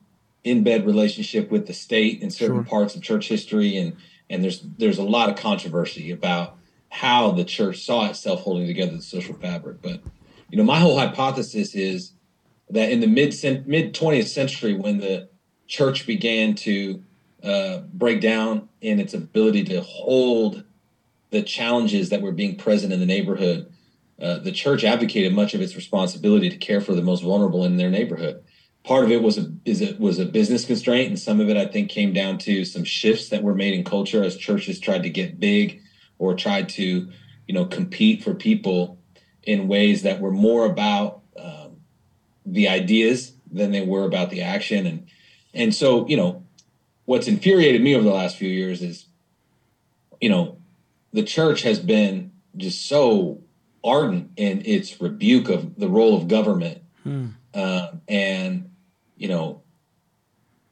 in 0.46 0.64
bed 0.64 0.86
relationship 0.86 1.52
with 1.52 1.66
the 1.66 1.74
state 1.74 2.22
in 2.22 2.30
certain 2.30 2.58
Sure. 2.58 2.64
parts 2.64 2.96
of 2.96 3.02
church 3.02 3.28
history 3.28 3.76
and 3.76 3.98
and 4.30 4.44
there's 4.44 4.62
there's 4.78 5.00
a 5.00 5.04
lot 5.04 5.28
of 5.30 5.36
controversy 5.36 6.12
about 6.12 6.56
how 6.90 7.32
the 7.32 7.44
church 7.44 7.84
saw 7.84 8.08
itself 8.08 8.42
holding 8.42 8.68
together 8.68 8.96
the 8.96 9.02
social 9.02 9.34
fabric 9.34 9.82
but 9.82 10.00
you 10.52 10.58
know 10.58 10.64
my 10.64 10.80
whole 10.80 10.98
hypothesis 10.98 11.74
is 11.74 12.14
that 12.70 12.92
in 12.92 13.00
the 13.00 13.08
mid 13.08 13.34
mid 13.66 13.94
20th 13.94 14.28
century 14.28 14.76
when 14.76 15.00
the 15.00 15.28
church 15.68 16.06
began 16.06 16.54
to 16.54 17.04
uh, 17.44 17.80
break 17.94 18.22
down 18.22 18.70
in 18.82 19.00
its 19.00 19.16
ability 19.16 19.64
to 19.64 19.82
hold 19.82 20.64
the 21.32 21.42
challenges 21.42 22.10
that 22.10 22.22
were 22.22 22.32
being 22.32 22.56
present 22.56 22.94
in 22.94 23.00
the 23.00 23.06
neighborhood 23.06 23.72
uh, 24.22 24.38
the 24.38 24.52
church 24.52 24.84
advocated 24.84 25.34
much 25.34 25.56
of 25.56 25.62
its 25.62 25.76
responsibility 25.76 26.50
to 26.52 26.58
care 26.58 26.82
for 26.82 26.94
the 26.94 27.02
most 27.02 27.24
vulnerable 27.24 27.66
in 27.66 27.78
their 27.78 27.90
neighborhood 27.90 28.44
part 28.86 29.04
of 29.04 29.12
it 29.12 29.22
was 29.22 29.38
a 29.38 29.52
is 29.66 29.82
it 29.82 30.00
was 30.00 30.20
a 30.20 30.26
business 30.26 30.64
constraint 30.64 31.10
and 31.10 31.20
some 31.20 31.40
of 31.40 31.50
it 31.50 31.58
i 31.58 31.66
think 31.66 31.90
came 31.90 32.14
down 32.14 32.38
to 32.38 32.64
some 32.64 32.84
shifts 32.84 33.30
that 33.30 33.42
were 33.42 33.56
made 33.56 33.74
in 33.74 33.84
culture 33.84 34.24
as 34.24 34.36
churches 34.38 34.80
tried 34.80 35.04
to 35.04 35.10
get 35.10 35.40
big 35.40 35.82
or 36.20 36.36
tried 36.36 36.70
to 36.70 37.10
you 37.48 37.54
know 37.54 37.66
compete 37.66 38.24
for 38.24 38.34
people 38.34 38.98
in 39.44 39.68
ways 39.68 40.04
that 40.04 40.20
were 40.20 40.32
more 40.32 40.66
about 40.66 41.22
um, 41.38 41.78
the 42.46 42.68
ideas 42.68 43.34
than 43.52 43.72
they 43.72 43.82
were 43.82 44.06
about 44.06 44.30
the 44.30 44.42
action 44.42 44.86
and 44.86 45.08
and 45.54 45.74
so 45.74 46.08
you 46.08 46.16
know 46.16 46.44
what's 47.06 47.28
infuriated 47.28 47.82
me 47.82 47.96
over 47.96 48.04
the 48.04 48.12
last 48.12 48.38
few 48.38 48.50
years 48.50 48.82
is 48.82 49.06
you 50.22 50.30
know 50.30 50.58
the 51.12 51.24
church 51.24 51.64
has 51.64 51.80
been 51.80 52.32
just 52.56 52.86
so 52.88 53.42
ardent 53.84 54.32
in 54.38 54.62
its 54.66 55.02
rebuke 55.02 55.50
of 55.50 55.76
the 55.76 55.90
role 55.90 56.16
of 56.16 56.28
government 56.28 56.82
Hmm. 57.06 57.28
um, 57.54 58.02
and 58.08 58.72
you 59.18 59.28
know 59.28 59.62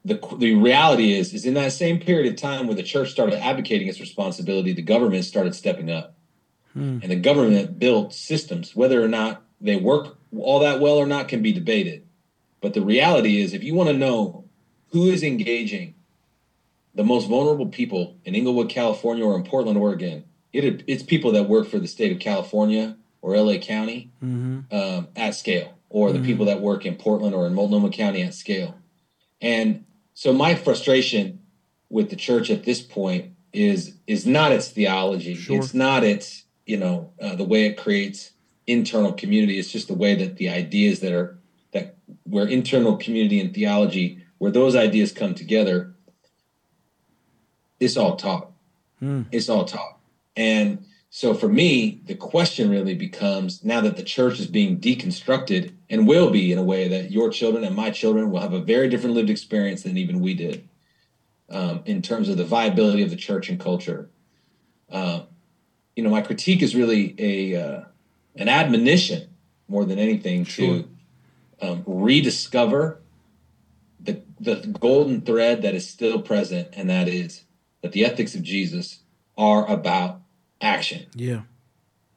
the 0.04 0.20
the 0.38 0.54
reality 0.54 1.12
is 1.12 1.32
is 1.32 1.44
in 1.44 1.54
that 1.54 1.72
same 1.72 1.98
period 1.98 2.32
of 2.32 2.38
time 2.38 2.66
where 2.66 2.76
the 2.76 2.82
church 2.82 3.10
started 3.10 3.42
advocating 3.42 3.88
its 3.88 4.00
responsibility 4.00 4.72
the 4.72 4.82
government 4.82 5.24
started 5.24 5.54
stepping 5.54 5.90
up 5.90 6.14
Mm. 6.76 7.02
And 7.02 7.10
the 7.10 7.16
government 7.16 7.78
built 7.78 8.12
systems, 8.12 8.74
whether 8.74 9.02
or 9.02 9.08
not 9.08 9.42
they 9.60 9.76
work 9.76 10.18
all 10.36 10.60
that 10.60 10.80
well 10.80 10.96
or 10.96 11.06
not 11.06 11.28
can 11.28 11.42
be 11.42 11.52
debated. 11.52 12.04
But 12.60 12.74
the 12.74 12.82
reality 12.82 13.40
is, 13.40 13.52
if 13.52 13.62
you 13.62 13.74
want 13.74 13.90
to 13.90 13.96
know 13.96 14.44
who 14.90 15.08
is 15.08 15.22
engaging 15.22 15.94
the 16.94 17.04
most 17.04 17.28
vulnerable 17.28 17.66
people 17.66 18.16
in 18.24 18.34
Inglewood, 18.34 18.68
California, 18.68 19.24
or 19.24 19.36
in 19.36 19.44
Portland, 19.44 19.78
Oregon, 19.78 20.24
it, 20.52 20.84
it's 20.86 21.02
people 21.02 21.32
that 21.32 21.48
work 21.48 21.68
for 21.68 21.78
the 21.78 21.88
state 21.88 22.12
of 22.12 22.20
California 22.20 22.96
or 23.20 23.36
LA 23.36 23.58
County 23.58 24.10
mm-hmm. 24.22 24.60
um, 24.74 25.08
at 25.16 25.34
scale, 25.34 25.73
or 25.94 26.10
the 26.10 26.18
mm-hmm. 26.18 26.26
people 26.26 26.46
that 26.46 26.60
work 26.60 26.84
in 26.84 26.96
Portland 26.96 27.36
or 27.36 27.46
in 27.46 27.54
Multnomah 27.54 27.90
County 27.90 28.20
at 28.22 28.34
scale. 28.34 28.74
And 29.40 29.84
so 30.12 30.32
my 30.32 30.56
frustration 30.56 31.38
with 31.88 32.10
the 32.10 32.16
church 32.16 32.50
at 32.50 32.64
this 32.64 32.82
point 32.82 33.30
is 33.52 33.94
is 34.08 34.26
not 34.26 34.50
its 34.50 34.68
theology. 34.68 35.36
Sure. 35.36 35.56
It's 35.56 35.72
not 35.72 36.02
its 36.02 36.46
you 36.66 36.78
know 36.78 37.12
uh, 37.22 37.36
the 37.36 37.44
way 37.44 37.66
it 37.66 37.76
creates 37.76 38.32
internal 38.66 39.12
community. 39.12 39.56
It's 39.56 39.70
just 39.70 39.86
the 39.86 39.94
way 39.94 40.16
that 40.16 40.36
the 40.36 40.48
ideas 40.48 40.98
that 40.98 41.12
are 41.12 41.38
that 41.70 41.94
where 42.24 42.48
internal 42.48 42.96
community 42.96 43.38
and 43.38 43.54
theology 43.54 44.18
where 44.38 44.50
those 44.50 44.74
ideas 44.74 45.12
come 45.12 45.32
together. 45.32 45.94
It's 47.78 47.96
all 47.96 48.16
taught. 48.16 48.50
Hmm. 48.98 49.22
It's 49.30 49.48
all 49.48 49.64
taught. 49.64 50.00
And 50.34 50.84
so 51.16 51.32
for 51.32 51.48
me, 51.48 52.00
the 52.06 52.16
question 52.16 52.68
really 52.68 52.96
becomes 52.96 53.62
now 53.62 53.80
that 53.82 53.96
the 53.96 54.02
church 54.02 54.40
is 54.40 54.48
being 54.48 54.80
deconstructed 54.80 55.72
and 55.88 56.08
will 56.08 56.28
be 56.28 56.50
in 56.50 56.58
a 56.58 56.62
way 56.64 56.88
that 56.88 57.12
your 57.12 57.30
children 57.30 57.62
and 57.62 57.76
my 57.76 57.90
children 57.90 58.32
will 58.32 58.40
have 58.40 58.52
a 58.52 58.58
very 58.58 58.88
different 58.88 59.14
lived 59.14 59.30
experience 59.30 59.84
than 59.84 59.96
even 59.96 60.18
we 60.18 60.34
did 60.34 60.68
um, 61.50 61.84
in 61.86 62.02
terms 62.02 62.28
of 62.28 62.36
the 62.36 62.44
viability 62.44 63.00
of 63.04 63.10
the 63.10 63.16
church 63.16 63.48
and 63.48 63.60
culture. 63.60 64.10
Uh, 64.90 65.20
you 65.94 66.02
know, 66.02 66.10
my 66.10 66.20
critique 66.20 66.62
is 66.62 66.74
really 66.74 67.14
a 67.16 67.62
uh, 67.62 67.84
an 68.34 68.48
admonition 68.48 69.28
more 69.68 69.84
than 69.84 70.00
anything 70.00 70.42
sure. 70.42 70.82
to 70.82 70.88
um, 71.62 71.84
rediscover 71.86 73.00
the 74.00 74.20
the 74.40 74.56
golden 74.80 75.20
thread 75.20 75.62
that 75.62 75.76
is 75.76 75.88
still 75.88 76.20
present, 76.20 76.70
and 76.72 76.90
that 76.90 77.06
is 77.06 77.44
that 77.82 77.92
the 77.92 78.04
ethics 78.04 78.34
of 78.34 78.42
Jesus 78.42 78.98
are 79.38 79.64
about 79.70 80.20
action. 80.64 81.06
Yeah, 81.14 81.42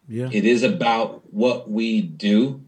yeah. 0.07 0.29
It 0.31 0.45
is 0.45 0.63
about 0.63 1.33
what 1.33 1.69
we 1.69 2.01
do, 2.01 2.63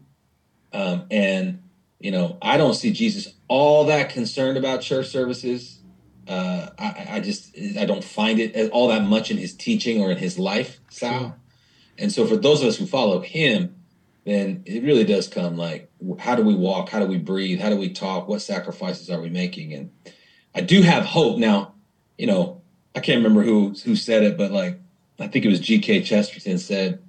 um, 0.72 1.06
and 1.10 1.62
you 1.98 2.10
know, 2.10 2.38
I 2.40 2.56
don't 2.56 2.74
see 2.74 2.92
Jesus 2.92 3.34
all 3.48 3.84
that 3.86 4.10
concerned 4.10 4.56
about 4.56 4.80
church 4.80 5.08
services 5.08 5.80
uh, 6.30 6.70
I, 6.78 7.06
I, 7.16 7.20
just 7.20 7.56
I 7.76 7.84
don't 7.84 8.04
find 8.04 8.38
it 8.38 8.70
all 8.70 8.88
that 8.88 9.02
much 9.02 9.32
in 9.32 9.36
his 9.36 9.52
teaching 9.52 10.00
or 10.00 10.12
in 10.12 10.16
his 10.16 10.38
lifestyle. 10.38 11.20
Sure. 11.20 11.36
And 11.98 12.12
so 12.12 12.24
for 12.24 12.36
those 12.36 12.62
of 12.62 12.68
us 12.68 12.76
who 12.76 12.86
follow 12.86 13.20
him, 13.20 13.74
then 14.24 14.62
it 14.64 14.84
really 14.84 15.02
does 15.02 15.26
come 15.26 15.56
like 15.56 15.90
how 16.20 16.36
do 16.36 16.44
we 16.44 16.54
walk? 16.54 16.88
How 16.88 17.00
do 17.00 17.06
we 17.06 17.18
breathe? 17.18 17.60
How 17.60 17.68
do 17.68 17.76
we 17.76 17.90
talk? 17.90 18.28
What 18.28 18.42
sacrifices 18.42 19.10
are 19.10 19.20
we 19.20 19.28
making? 19.28 19.74
And 19.74 19.90
I 20.54 20.60
do 20.60 20.82
have 20.82 21.04
hope 21.04 21.38
now. 21.38 21.74
You 22.16 22.28
know, 22.28 22.62
I 22.94 23.00
can't 23.00 23.18
remember 23.24 23.42
who 23.42 23.74
who 23.84 23.96
said 23.96 24.22
it, 24.22 24.38
but 24.38 24.52
like 24.52 24.78
I 25.20 25.28
think 25.28 25.44
it 25.44 25.48
was 25.48 25.60
G.K. 25.60 26.02
Chesterton 26.02 26.58
said, 26.58 27.00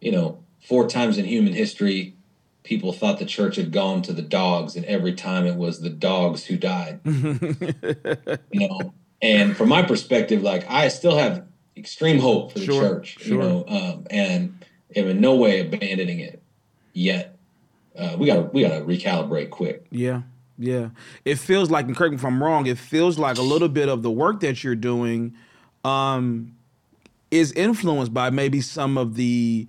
you 0.00 0.12
know, 0.12 0.42
four 0.60 0.88
times 0.88 1.18
in 1.18 1.24
human 1.24 1.52
history, 1.52 2.14
people 2.62 2.92
thought 2.92 3.18
the 3.18 3.24
church 3.24 3.56
had 3.56 3.72
gone 3.72 4.02
to 4.02 4.12
the 4.12 4.22
dogs, 4.22 4.76
and 4.76 4.84
every 4.86 5.14
time 5.14 5.46
it 5.46 5.56
was 5.56 5.80
the 5.80 5.90
dogs 5.90 6.44
who 6.44 6.56
died. 6.56 7.00
you 7.04 8.68
know, 8.68 8.92
and 9.22 9.56
from 9.56 9.68
my 9.68 9.82
perspective, 9.82 10.42
like 10.42 10.68
I 10.68 10.88
still 10.88 11.16
have 11.16 11.44
extreme 11.76 12.18
hope 12.18 12.52
for 12.52 12.58
the 12.58 12.64
sure, 12.64 12.80
church. 12.82 13.18
Sure. 13.20 13.34
You 13.34 13.38
know, 13.38 13.64
um, 13.68 14.06
and 14.10 14.64
am 14.94 15.08
in 15.08 15.20
no 15.20 15.36
way 15.36 15.60
abandoning 15.60 16.20
it 16.20 16.42
yet. 16.92 17.36
Uh, 17.96 18.16
we 18.18 18.26
got 18.26 18.34
to 18.34 18.42
we 18.42 18.62
got 18.62 18.78
to 18.78 18.84
recalibrate 18.84 19.50
quick. 19.50 19.86
Yeah. 19.90 20.22
Yeah, 20.58 20.88
it 21.26 21.34
feels 21.38 21.70
like, 21.70 21.84
and 21.84 21.94
correct 21.94 22.12
me 22.12 22.16
if 22.16 22.24
I'm 22.24 22.42
wrong, 22.42 22.64
it 22.64 22.78
feels 22.78 23.18
like 23.18 23.36
a 23.36 23.42
little 23.42 23.68
bit 23.68 23.90
of 23.90 24.02
the 24.02 24.10
work 24.10 24.40
that 24.40 24.64
you're 24.64 24.74
doing 24.74 25.36
um, 25.84 26.55
is 27.30 27.52
influenced 27.52 28.14
by 28.14 28.30
maybe 28.30 28.60
some 28.60 28.96
of 28.96 29.14
the 29.16 29.66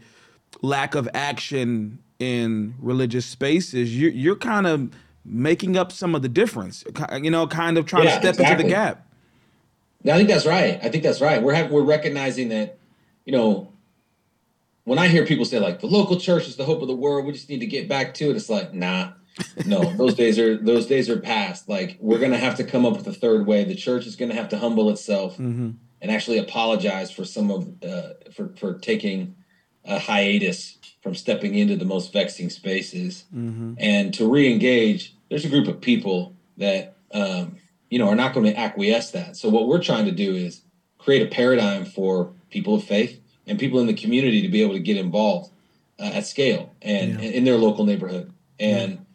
lack 0.61 0.95
of 0.95 1.07
action 1.13 1.99
in 2.19 2.75
religious 2.79 3.25
spaces, 3.25 3.97
you're, 3.97 4.11
you're 4.11 4.35
kind 4.35 4.67
of 4.67 4.91
making 5.25 5.77
up 5.77 5.91
some 5.91 6.15
of 6.15 6.21
the 6.21 6.29
difference, 6.29 6.83
you 7.21 7.29
know, 7.29 7.47
kind 7.47 7.77
of 7.77 7.85
trying 7.85 8.05
yeah, 8.05 8.15
to 8.15 8.19
step 8.19 8.33
exactly. 8.35 8.53
into 8.53 8.63
the 8.63 8.69
gap. 8.69 9.07
Yeah, 10.03 10.13
I 10.15 10.17
think 10.17 10.29
that's 10.29 10.45
right. 10.45 10.79
I 10.81 10.89
think 10.89 11.03
that's 11.03 11.21
right. 11.21 11.41
We're 11.41 11.67
we're 11.67 11.81
recognizing 11.81 12.49
that, 12.49 12.77
you 13.25 13.33
know, 13.33 13.73
when 14.85 14.99
I 14.99 15.07
hear 15.07 15.25
people 15.25 15.43
say 15.43 15.59
like 15.59 15.81
the 15.81 15.87
local 15.87 16.17
church 16.17 16.47
is 16.47 16.55
the 16.55 16.63
hope 16.63 16.81
of 16.81 16.87
the 16.87 16.95
world, 16.95 17.25
we 17.25 17.33
just 17.33 17.49
need 17.49 17.59
to 17.59 17.65
get 17.65 17.89
back 17.89 18.13
to 18.15 18.29
it. 18.29 18.35
It's 18.35 18.49
like, 18.49 18.73
nah, 18.73 19.11
no, 19.65 19.91
those 19.97 20.13
days 20.13 20.39
are 20.39 20.55
those 20.55 20.85
days 20.85 21.09
are 21.09 21.19
past. 21.19 21.67
Like 21.67 21.97
we're 21.99 22.19
gonna 22.19 22.37
have 22.37 22.55
to 22.55 22.63
come 22.63 22.85
up 22.85 22.95
with 22.95 23.07
a 23.07 23.13
third 23.13 23.47
way. 23.47 23.63
The 23.63 23.75
church 23.75 24.05
is 24.05 24.15
gonna 24.15 24.35
have 24.35 24.49
to 24.49 24.57
humble 24.57 24.89
itself 24.89 25.33
mm-hmm. 25.33 25.71
And 26.01 26.12
actually 26.12 26.38
apologize 26.38 27.12
for 27.12 27.25
some 27.25 27.51
of 27.51 27.83
uh, 27.83 28.13
for 28.31 28.49
for 28.57 28.73
taking 28.73 29.36
a 29.86 29.99
hiatus 29.99 30.77
from 31.01 31.15
stepping 31.15 31.55
into 31.55 31.75
the 31.75 31.86
most 31.86 32.12
vexing 32.12 32.49
spaces 32.49 33.25
mm-hmm. 33.33 33.73
and 33.77 34.13
to 34.13 34.29
re-engage 34.29 35.15
there's 35.29 35.45
a 35.45 35.49
group 35.49 35.67
of 35.67 35.79
people 35.79 36.36
that 36.57 36.95
um, 37.13 37.55
you 37.89 37.97
know 37.97 38.07
are 38.10 38.15
not 38.15 38.33
going 38.33 38.45
to 38.45 38.57
acquiesce 38.57 39.12
that 39.12 39.36
so 39.36 39.49
what 39.49 39.67
we're 39.67 39.81
trying 39.81 40.05
to 40.05 40.12
do 40.12 40.36
is 40.36 40.62
create 40.97 41.21
a 41.21 41.33
paradigm 41.33 41.86
for 41.86 42.31
people 42.49 42.75
of 42.75 42.83
faith 42.83 43.19
and 43.45 43.57
people 43.57 43.79
in 43.79 43.88
the 43.88 43.93
community 43.93 44.41
to 44.41 44.49
be 44.49 44.62
able 44.62 44.73
to 44.73 44.79
get 44.79 44.97
involved 44.97 45.51
uh, 45.99 46.12
at 46.13 46.25
scale 46.25 46.73
and, 46.81 47.21
yeah. 47.21 47.29
in 47.29 47.43
their 47.43 47.57
local 47.57 47.86
neighborhood 47.86 48.31
and 48.60 49.05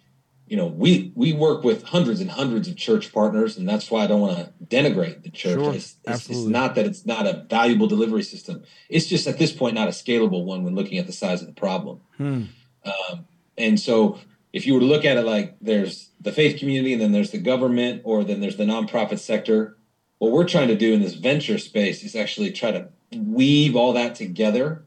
you 0.52 0.58
know, 0.58 0.66
we 0.66 1.10
we 1.14 1.32
work 1.32 1.64
with 1.64 1.82
hundreds 1.82 2.20
and 2.20 2.30
hundreds 2.30 2.68
of 2.68 2.76
church 2.76 3.10
partners, 3.10 3.56
and 3.56 3.66
that's 3.66 3.90
why 3.90 4.04
I 4.04 4.06
don't 4.06 4.20
want 4.20 4.36
to 4.36 4.52
denigrate 4.66 5.22
the 5.22 5.30
church. 5.30 5.58
Sure, 5.58 5.72
it's, 5.72 5.96
it's, 6.04 6.28
it's, 6.28 6.44
not 6.44 6.74
that 6.74 6.84
it's 6.84 7.06
not 7.06 7.26
a 7.26 7.46
valuable 7.48 7.86
delivery 7.86 8.22
system. 8.22 8.62
It's 8.90 9.06
just 9.06 9.26
at 9.26 9.38
this 9.38 9.50
point 9.50 9.74
not 9.74 9.88
a 9.88 9.92
scalable 9.92 10.44
one 10.44 10.62
when 10.62 10.74
looking 10.74 10.98
at 10.98 11.06
the 11.06 11.12
size 11.14 11.40
of 11.40 11.46
the 11.46 11.54
problem. 11.54 12.02
Hmm. 12.18 12.42
Um, 12.84 13.24
and 13.56 13.80
so, 13.80 14.18
if 14.52 14.66
you 14.66 14.74
were 14.74 14.80
to 14.80 14.84
look 14.84 15.06
at 15.06 15.16
it 15.16 15.22
like 15.22 15.56
there's 15.62 16.10
the 16.20 16.32
faith 16.32 16.58
community, 16.58 16.92
and 16.92 17.00
then 17.00 17.12
there's 17.12 17.30
the 17.30 17.38
government, 17.38 18.02
or 18.04 18.22
then 18.22 18.40
there's 18.40 18.58
the 18.58 18.64
nonprofit 18.64 19.20
sector. 19.20 19.78
What 20.18 20.32
we're 20.32 20.46
trying 20.46 20.68
to 20.68 20.76
do 20.76 20.92
in 20.92 21.00
this 21.00 21.14
venture 21.14 21.56
space 21.56 22.04
is 22.04 22.14
actually 22.14 22.52
try 22.52 22.72
to 22.72 22.90
weave 23.16 23.74
all 23.74 23.94
that 23.94 24.16
together 24.16 24.84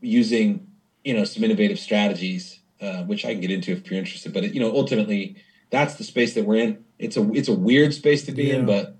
using, 0.00 0.66
you 1.04 1.14
know, 1.14 1.22
some 1.22 1.44
innovative 1.44 1.78
strategies 1.78 2.61
uh, 2.82 3.04
which 3.04 3.24
I 3.24 3.32
can 3.32 3.40
get 3.40 3.50
into 3.50 3.72
if 3.72 3.88
you're 3.90 3.98
interested. 3.98 4.32
But 4.32 4.52
you 4.54 4.60
know, 4.60 4.72
ultimately, 4.74 5.36
that's 5.70 5.94
the 5.94 6.04
space 6.04 6.34
that 6.34 6.44
we're 6.44 6.56
in. 6.56 6.84
It's 6.98 7.16
a 7.16 7.32
it's 7.32 7.48
a 7.48 7.54
weird 7.54 7.94
space 7.94 8.24
to 8.26 8.32
be 8.32 8.44
yeah. 8.44 8.56
in, 8.56 8.66
but 8.66 8.96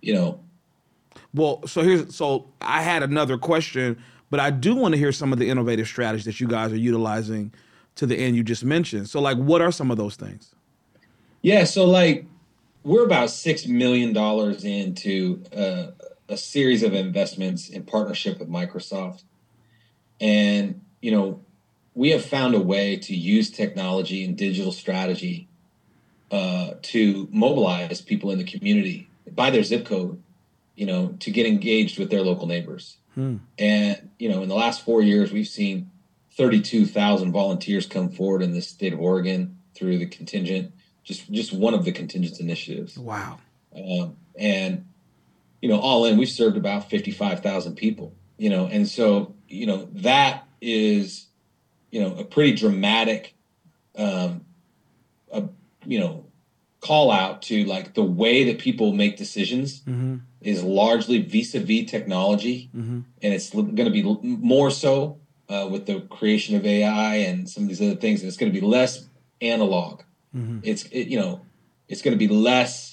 you 0.00 0.14
know. 0.14 0.40
Well, 1.32 1.66
so 1.66 1.82
here's 1.82 2.14
so 2.14 2.48
I 2.60 2.82
had 2.82 3.02
another 3.02 3.38
question, 3.38 4.02
but 4.30 4.40
I 4.40 4.50
do 4.50 4.74
want 4.74 4.94
to 4.94 4.98
hear 4.98 5.12
some 5.12 5.32
of 5.32 5.38
the 5.38 5.48
innovative 5.48 5.86
strategies 5.86 6.24
that 6.24 6.40
you 6.40 6.48
guys 6.48 6.72
are 6.72 6.76
utilizing 6.76 7.52
to 7.96 8.06
the 8.06 8.16
end 8.16 8.36
you 8.36 8.42
just 8.42 8.64
mentioned. 8.64 9.08
So, 9.08 9.20
like, 9.20 9.36
what 9.36 9.60
are 9.60 9.70
some 9.70 9.90
of 9.90 9.96
those 9.96 10.16
things? 10.16 10.54
Yeah, 11.42 11.64
so 11.64 11.84
like 11.84 12.24
we're 12.84 13.04
about 13.04 13.30
six 13.30 13.66
million 13.66 14.12
dollars 14.12 14.64
into 14.64 15.44
uh, 15.54 15.88
a 16.28 16.36
series 16.36 16.82
of 16.82 16.94
investments 16.94 17.68
in 17.68 17.84
partnership 17.84 18.38
with 18.38 18.48
Microsoft, 18.48 19.24
and 20.20 20.80
you 21.00 21.10
know 21.10 21.44
we 21.94 22.10
have 22.10 22.24
found 22.24 22.54
a 22.54 22.60
way 22.60 22.96
to 22.96 23.14
use 23.14 23.50
technology 23.50 24.24
and 24.24 24.36
digital 24.36 24.72
strategy 24.72 25.48
uh, 26.30 26.74
to 26.82 27.28
mobilize 27.32 28.00
people 28.00 28.30
in 28.30 28.38
the 28.38 28.44
community 28.44 29.08
by 29.32 29.50
their 29.50 29.62
zip 29.62 29.84
code, 29.84 30.22
you 30.76 30.86
know, 30.86 31.14
to 31.20 31.30
get 31.30 31.46
engaged 31.46 31.98
with 31.98 32.10
their 32.10 32.22
local 32.22 32.46
neighbors. 32.46 32.96
Hmm. 33.14 33.38
And 33.58 34.10
you 34.18 34.28
know, 34.28 34.42
in 34.42 34.48
the 34.48 34.54
last 34.54 34.84
four 34.84 35.02
years, 35.02 35.32
we've 35.32 35.48
seen 35.48 35.90
32,000 36.32 37.32
volunteers 37.32 37.86
come 37.86 38.08
forward 38.08 38.42
in 38.42 38.52
the 38.52 38.62
state 38.62 38.92
of 38.92 39.00
Oregon 39.00 39.58
through 39.74 39.98
the 39.98 40.06
contingent, 40.06 40.72
just 41.02 41.30
just 41.30 41.52
one 41.52 41.74
of 41.74 41.84
the 41.84 41.92
contingent 41.92 42.38
initiatives. 42.40 42.96
Wow. 42.96 43.38
Um, 43.74 44.16
and 44.38 44.86
you 45.60 45.68
know, 45.68 45.80
all 45.80 46.04
in, 46.04 46.16
we've 46.16 46.28
served 46.28 46.56
about 46.56 46.88
55,000 46.88 47.74
people. 47.74 48.14
You 48.38 48.48
know, 48.48 48.66
and 48.66 48.88
so 48.88 49.34
you 49.48 49.66
know 49.66 49.88
that 49.92 50.46
is 50.60 51.26
you 51.90 52.00
know 52.00 52.14
a 52.16 52.24
pretty 52.24 52.54
dramatic 52.54 53.34
um 53.96 54.44
a, 55.32 55.44
you 55.84 55.98
know 55.98 56.24
call 56.80 57.10
out 57.10 57.42
to 57.42 57.64
like 57.64 57.94
the 57.94 58.02
way 58.02 58.44
that 58.44 58.58
people 58.58 58.92
make 58.92 59.16
decisions 59.16 59.80
mm-hmm. 59.80 60.16
is 60.40 60.62
largely 60.62 61.20
vis-a-vis 61.20 61.90
technology 61.90 62.70
mm-hmm. 62.74 63.00
and 63.22 63.34
it's 63.34 63.50
going 63.50 63.76
to 63.76 63.90
be 63.90 64.02
more 64.22 64.70
so 64.70 65.18
uh, 65.50 65.68
with 65.70 65.84
the 65.86 66.00
creation 66.02 66.56
of 66.56 66.64
ai 66.64 67.16
and 67.16 67.48
some 67.48 67.64
of 67.64 67.68
these 67.68 67.82
other 67.82 67.96
things 67.96 68.20
and 68.20 68.28
it's 68.28 68.38
going 68.38 68.50
to 68.50 68.58
be 68.58 68.66
less 68.66 69.08
analog 69.42 70.02
mm-hmm. 70.34 70.60
it's 70.62 70.84
it, 70.84 71.08
you 71.08 71.18
know 71.18 71.42
it's 71.88 72.02
going 72.02 72.16
to 72.16 72.26
be 72.26 72.32
less 72.32 72.90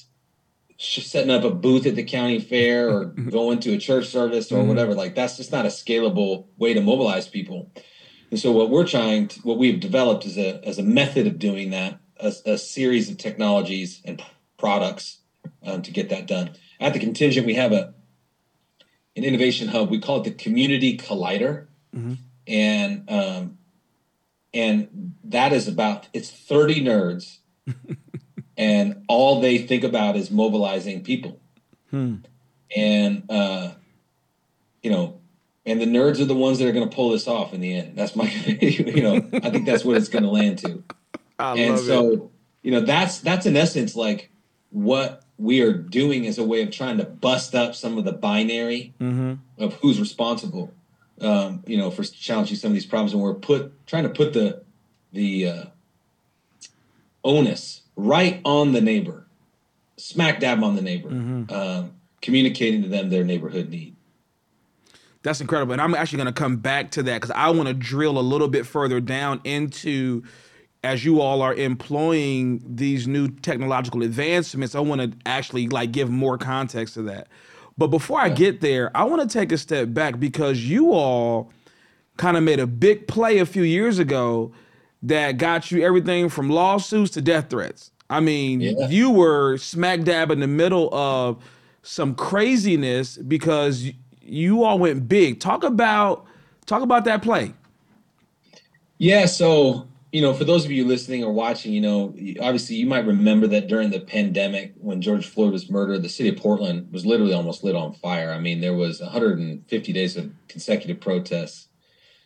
setting 0.80 1.32
up 1.32 1.44
a 1.44 1.50
booth 1.50 1.86
at 1.86 1.96
the 1.96 2.04
county 2.04 2.40
fair 2.40 2.90
or 2.90 3.06
going 3.30 3.60
to 3.60 3.74
a 3.74 3.78
church 3.78 4.08
service 4.08 4.52
or 4.52 4.60
mm-hmm. 4.60 4.70
whatever. 4.70 4.94
Like 4.94 5.16
that's 5.16 5.38
just 5.38 5.52
not 5.52 5.66
a 5.66 5.70
scalable 5.70 6.46
way 6.58 6.74
to 6.74 6.82
mobilize 6.82 7.28
people. 7.28 7.72
And 8.30 8.40
so 8.40 8.52
what 8.52 8.70
we're 8.70 8.88
trying, 8.88 9.30
to, 9.30 9.40
what 9.42 9.58
we've 9.58 9.80
developed 9.80 10.26
is 10.26 10.38
a 10.38 10.66
as 10.68 10.78
a 10.78 10.84
method 10.84 11.28
of 11.28 11.40
doing 11.40 11.70
that, 11.72 12.00
a, 12.20 12.34
a 12.46 12.58
series 12.58 13.10
of 13.10 13.18
technologies 13.18 14.02
and 14.04 14.22
products 14.58 15.20
um, 15.66 15.82
to 15.82 15.92
get 15.92 16.10
that 16.10 16.28
done. 16.28 16.52
At 16.80 16.94
the 16.94 17.00
contingent, 17.00 17.46
we 17.46 17.56
have 17.56 17.72
a 17.72 17.94
an 19.16 19.24
innovation 19.24 19.68
hub. 19.68 19.90
We 19.90 20.00
call 20.00 20.22
it 20.22 20.24
the 20.26 20.32
Community 20.32 20.98
Collider, 20.98 21.68
mm-hmm. 21.96 22.13
and 22.46 23.10
um, 23.10 23.58
and 24.54 25.16
that 25.24 25.54
is 25.54 25.68
about 25.68 26.08
it's 26.13 26.30
thirty 26.30 26.84
nerds, 26.84 27.38
and 28.58 29.04
all 29.08 29.42
they 29.42 29.58
think 29.58 29.84
about 29.84 30.16
is 30.16 30.30
mobilizing 30.30 31.04
people, 31.04 31.40
hmm. 31.90 32.16
and 32.76 33.24
uh, 33.30 33.72
you 34.84 34.92
know 34.92 35.20
and 35.67 35.82
the 35.82 35.86
nerds 35.86 36.21
are 36.21 36.25
the 36.25 36.34
ones 36.34 36.60
that 36.60 36.67
are 36.67 36.71
going 36.71 36.89
to 36.89 36.95
pull 36.95 37.10
this 37.10 37.27
off 37.27 37.53
in 37.53 37.60
the 37.60 37.75
end. 37.75 37.95
That's 37.95 38.15
my, 38.15 38.23
you 38.62 39.03
know, 39.03 39.15
I 39.34 39.49
think 39.49 39.65
that's 39.65 39.84
what 39.84 39.97
it's 39.97 40.08
going 40.08 40.23
to 40.23 40.30
land 40.30 40.60
to. 40.60 40.82
I 41.39 41.58
and 41.58 41.77
so, 41.77 42.12
it. 42.12 42.21
you 42.63 42.71
know, 42.71 42.80
that's 42.80 43.19
that's 43.19 43.45
in 43.45 43.56
essence 43.56 43.95
like 43.95 44.32
what 44.71 45.23
we 45.38 45.62
are 45.62 45.73
doing 45.73 46.25
as 46.25 46.39
a 46.39 46.43
way 46.43 46.63
of 46.63 46.71
trying 46.71 46.97
to 46.97 47.03
bust 47.03 47.53
up 47.53 47.75
some 47.75 47.97
of 47.97 48.06
the 48.06 48.13
binary 48.13 48.93
mm-hmm. 48.99 49.34
of 49.60 49.73
who's 49.75 49.99
responsible, 49.99 50.73
um, 51.21 51.63
you 51.67 51.77
know, 51.77 51.91
for 51.91 52.03
challenging 52.03 52.58
some 52.58 52.71
of 52.71 52.73
these 52.73 52.86
problems, 52.86 53.13
and 53.13 53.21
we're 53.21 53.36
put 53.36 53.86
trying 53.86 54.03
to 54.03 54.10
put 54.10 54.34
the 54.34 54.63
the 55.12 55.47
uh, 55.47 55.65
onus 57.23 57.82
right 57.95 58.41
on 58.45 58.71
the 58.71 58.82
neighbor, 58.82 59.27
smack 59.97 60.39
dab 60.39 60.63
on 60.63 60.75
the 60.75 60.82
neighbor, 60.82 61.10
mm-hmm. 61.10 61.53
um, 61.53 61.91
communicating 62.21 62.82
to 62.82 62.89
them 62.89 63.10
their 63.10 63.23
neighborhood 63.23 63.69
need. 63.69 63.97
That's 65.28 65.42
incredible. 65.42 65.74
And 65.74 65.82
I'm 65.82 65.94
actually 65.94 66.20
going 66.20 66.34
to 66.34 66.40
come 66.40 66.56
back 66.56 66.92
to 66.92 67.04
that 67.04 67.16
because 67.16 67.32
I 67.32 67.50
want 67.50 67.68
to 67.68 67.74
drill 67.74 68.18
a 68.18 68.22
little 68.22 68.48
bit 68.48 68.66
further 68.66 69.02
down 69.02 69.42
into 69.44 70.24
as 70.86 71.04
you 71.04 71.20
all 71.20 71.42
are 71.42 71.54
employing 71.54 72.63
these 72.66 73.10
new 73.10 73.28
technological 73.28 74.04
advancements, 74.04 74.74
I 74.74 74.80
want 74.80 75.02
to 75.02 75.12
actually 75.26 75.68
like 75.68 75.92
give 75.92 76.10
more 76.10 76.38
context 76.38 76.94
to 76.94 77.02
that. 77.04 77.28
But 77.78 77.88
before 77.88 78.22
I 78.22 78.30
get 78.30 78.62
there, 78.62 78.90
I 78.96 79.04
want 79.04 79.22
to 79.22 79.28
take 79.28 79.52
a 79.52 79.58
step 79.58 79.94
back 79.94 80.18
because 80.18 80.63
you 80.63 80.94
all 80.94 81.52
kind 82.16 82.38
of 82.38 82.44
made 82.44 82.62
a 82.62 82.68
big 82.68 83.06
play 83.10 83.40
a 83.40 83.46
few 83.46 83.63
years 83.63 84.00
ago 84.00 84.54
that 85.04 85.34
got 85.34 85.72
you 85.72 85.84
everything 85.84 86.30
from 86.30 86.50
lawsuits 86.50 87.12
to 87.12 87.22
death 87.22 87.50
threats. 87.50 87.92
I 88.10 88.22
mean, 88.22 88.62
yeah. 88.62 88.88
you 88.88 89.12
were 89.12 89.58
smack 89.58 90.04
dab 90.04 90.32
in 90.32 90.40
the 90.40 90.48
middle 90.48 90.88
of 90.96 91.44
some 91.82 92.16
craziness 92.16 93.18
because 93.18 93.92
you 94.28 94.63
all 94.63 94.80
went 94.80 95.08
big. 95.08 95.40
Talk 95.40 95.63
about 95.63 96.26
talk 96.66 96.82
about 96.82 97.06
that 97.06 97.22
play. 97.22 97.54
Yeah, 98.98 99.26
so 99.26 99.88
you 100.12 100.22
know, 100.22 100.34
for 100.34 100.46
those 100.46 100.63
of 100.63 100.72
you 100.72 100.86
listening 100.86 101.24
or 101.24 101.34
watching, 101.34 101.74
you 101.74 101.82
know, 101.82 102.16
obviously 102.42 102.78
you 102.78 102.86
might 102.86 103.06
remember 103.06 103.46
that 103.48 103.68
during 103.68 103.90
the 103.90 104.00
pandemic 104.00 104.74
when 104.78 105.02
George 105.02 105.28
Floyd 105.28 105.52
was 105.52 105.70
murdered, 105.70 106.02
the 106.02 106.10
city 106.10 106.30
of 106.30 106.38
Portland 106.38 106.92
was 106.92 107.06
literally 107.06 107.34
almost 107.34 107.63
lit 107.63 107.76
on 107.76 107.94
fire. 107.94 108.32
I 108.32 108.40
mean, 108.40 108.62
there 108.62 108.74
was 108.74 109.02
150 109.02 109.94
days 109.94 110.16
of 110.16 110.32
consecutive 110.48 111.02
protests. 111.02 111.68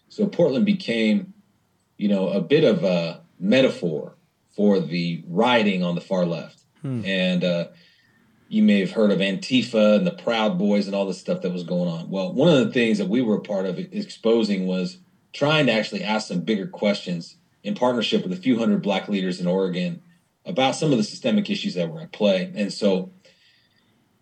So 0.10 0.28
Portland 0.28 0.66
became, 0.66 1.34
you 1.98 2.08
know, 2.08 2.30
a 2.30 2.40
bit 2.40 2.64
of 2.64 2.84
a 2.84 3.24
metaphor 3.40 4.16
for 4.56 4.80
the 4.80 5.24
rioting 5.28 5.84
on 5.84 5.96
the 5.96 6.02
far 6.02 6.26
left. 6.26 6.62
Hmm. 6.82 7.04
And 7.04 7.44
uh, 7.44 7.68
you 8.52 8.62
may 8.62 8.82
have 8.82 8.92
heard 8.92 9.12
of 9.12 9.20
Antifa 9.20 9.96
and 9.96 10.06
the 10.06 10.12
Proud 10.12 10.60
Boys 10.60 10.86
and 10.86 10.94
all 10.94 11.06
this 11.06 11.18
stuff 11.18 11.42
that 11.42 11.54
was 11.54 11.64
going 11.64 11.90
on. 11.90 12.10
Well, 12.10 12.34
one 12.34 12.50
of 12.50 12.60
the 12.66 12.74
things 12.74 12.98
that 12.98 13.08
we 13.08 13.22
were 13.22 13.38
a 13.38 13.42
part 13.42 13.66
of 13.66 13.80
exposing 13.80 14.68
was 14.68 14.98
trying 15.32 15.68
to 15.68 15.72
actually 15.72 16.04
ask 16.04 16.28
some 16.28 16.42
bigger 16.42 16.68
questions 16.68 17.38
in 17.64 17.76
partnership 17.76 18.24
with 18.24 18.34
a 18.34 18.42
few 18.42 18.60
hundred 18.60 18.82
Black 18.82 19.08
leaders 19.08 19.40
in 19.40 19.48
Oregon 19.48 20.02
about 20.46 20.76
some 20.76 20.92
of 20.92 20.98
the 20.98 21.04
systemic 21.06 21.50
issues 21.50 21.76
that 21.76 21.90
were 21.90 22.02
at 22.02 22.12
play. 22.12 22.52
And 22.54 22.74
so, 22.74 23.14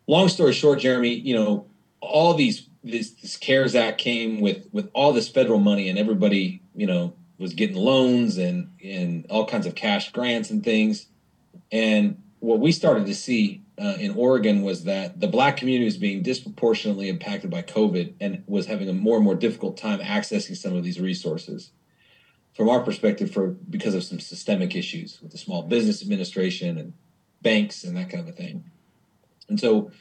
long 0.06 0.28
story 0.28 0.54
short, 0.54 0.78
Jeremy, 0.78 1.16
you 1.16 1.34
know, 1.34 1.66
all 2.00 2.36
these 2.36 2.70
this, 2.84 3.10
this 3.14 3.36
CARES 3.36 3.74
Act 3.74 3.98
came 3.98 4.42
with 4.42 4.70
with 4.72 4.92
all 4.94 5.12
this 5.12 5.28
federal 5.28 5.60
money, 5.60 5.90
and 5.90 5.98
everybody, 5.98 6.62
you 6.76 6.86
know, 6.86 7.16
was 7.40 7.56
getting 7.56 7.78
loans 7.78 8.38
and 8.38 8.70
and 8.84 9.26
all 9.32 9.48
kinds 9.48 9.66
of 9.66 9.74
cash 9.74 10.12
grants 10.12 10.52
and 10.52 10.64
things. 10.64 11.08
And 11.72 12.22
what 12.42 12.60
we 12.60 12.72
started 12.72 13.08
to 13.08 13.16
see 13.16 13.64
uh, 13.80 13.96
in 14.00 14.12
Oregon 14.16 14.62
was 14.62 14.84
that 14.84 15.20
the 15.20 15.28
black 15.28 15.58
community 15.58 15.86
was 15.86 15.98
being 15.98 16.22
disproportionately 16.22 17.08
impacted 17.08 17.50
by 17.50 17.62
COVID 17.62 18.14
and 18.20 18.44
was 18.46 18.66
having 18.66 18.90
a 18.90 18.94
more 18.94 19.16
and 19.16 19.24
more 19.24 19.36
difficult 19.36 19.78
time 19.78 20.00
accessing 20.00 20.56
some 20.56 20.76
of 20.76 20.84
these 20.84 21.00
resources. 21.00 21.72
From 22.56 22.68
our 22.68 22.82
perspective, 22.82 23.32
for 23.32 23.48
because 23.48 23.94
of 23.96 24.04
some 24.04 24.20
systemic 24.20 24.76
issues 24.76 25.22
with 25.22 25.32
the 25.32 25.38
Small 25.38 25.64
Business 25.64 26.02
Administration 26.02 26.78
and 26.78 26.94
banks 27.42 27.84
and 27.84 27.96
that 27.96 28.10
kind 28.10 28.28
of 28.28 28.28
a 28.28 28.36
thing. 28.36 28.66
And 29.48 29.60
so 29.60 29.92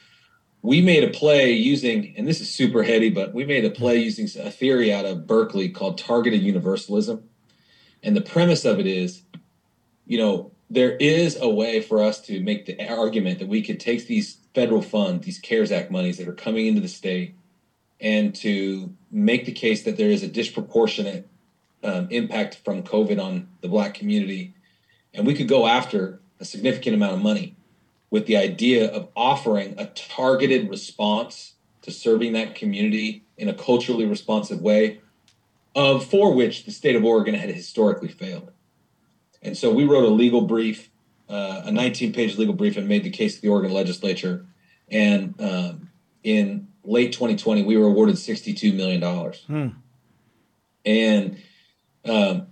we 0.61 0.81
made 0.81 1.03
a 1.03 1.09
play 1.09 1.53
using, 1.53 2.13
and 2.17 2.27
this 2.27 2.41
is 2.41 2.49
super 2.49 2.83
heady, 2.83 3.09
but 3.09 3.33
we 3.33 3.45
made 3.45 3.63
a 3.63 3.69
play 3.69 3.97
using 3.97 4.25
a 4.41 4.51
theory 4.51 4.91
out 4.91 5.05
of 5.05 5.25
Berkeley 5.25 5.69
called 5.69 5.97
targeted 5.97 6.41
universalism. 6.41 7.23
And 8.03 8.15
the 8.15 8.21
premise 8.21 8.65
of 8.65 8.79
it 8.79 8.87
is, 8.87 9.23
you 10.05 10.17
know, 10.17 10.51
there 10.69 10.95
is 10.97 11.37
a 11.39 11.49
way 11.49 11.81
for 11.81 12.03
us 12.03 12.21
to 12.21 12.39
make 12.41 12.65
the 12.65 12.87
argument 12.87 13.39
that 13.39 13.47
we 13.47 13.61
could 13.61 13.79
take 13.79 14.05
these 14.05 14.37
federal 14.53 14.81
funds, 14.81 15.25
these 15.25 15.39
CARES 15.39 15.71
Act 15.71 15.89
monies 15.89 16.17
that 16.17 16.27
are 16.27 16.33
coming 16.33 16.67
into 16.67 16.81
the 16.81 16.87
state, 16.87 17.33
and 17.99 18.35
to 18.35 18.93
make 19.11 19.45
the 19.45 19.51
case 19.51 19.83
that 19.83 19.97
there 19.97 20.09
is 20.09 20.23
a 20.23 20.27
disproportionate 20.27 21.27
um, 21.83 22.07
impact 22.11 22.61
from 22.63 22.83
COVID 22.83 23.21
on 23.21 23.47
the 23.61 23.67
Black 23.67 23.93
community. 23.93 24.53
And 25.13 25.25
we 25.25 25.33
could 25.33 25.47
go 25.47 25.65
after 25.65 26.21
a 26.39 26.45
significant 26.45 26.95
amount 26.95 27.13
of 27.13 27.21
money 27.21 27.55
with 28.11 28.25
the 28.25 28.37
idea 28.37 28.91
of 28.91 29.09
offering 29.15 29.75
a 29.77 29.85
targeted 29.87 30.69
response 30.69 31.53
to 31.81 31.91
serving 31.91 32.33
that 32.33 32.55
community 32.55 33.23
in 33.37 33.49
a 33.49 33.53
culturally 33.53 34.05
responsive 34.05 34.61
way, 34.61 34.99
of 35.75 36.05
for 36.05 36.33
which 36.33 36.65
the 36.65 36.71
state 36.71 36.95
of 36.95 37.03
Oregon 37.03 37.35
had 37.35 37.49
historically 37.49 38.09
failed. 38.09 38.51
And 39.41 39.57
so 39.57 39.71
we 39.71 39.85
wrote 39.85 40.03
a 40.03 40.09
legal 40.09 40.41
brief, 40.41 40.89
uh, 41.29 41.61
a 41.65 41.71
19 41.71 42.13
page 42.13 42.37
legal 42.37 42.53
brief, 42.53 42.77
and 42.77 42.87
made 42.87 43.03
the 43.03 43.09
case 43.09 43.35
to 43.35 43.41
the 43.41 43.47
Oregon 43.47 43.71
legislature. 43.71 44.45
And 44.89 45.39
um, 45.39 45.89
in 46.23 46.67
late 46.83 47.13
2020, 47.13 47.63
we 47.63 47.77
were 47.77 47.87
awarded 47.87 48.15
$62 48.15 48.75
million. 48.75 49.01
Hmm. 49.47 49.67
And 50.85 51.37
um, 52.05 52.47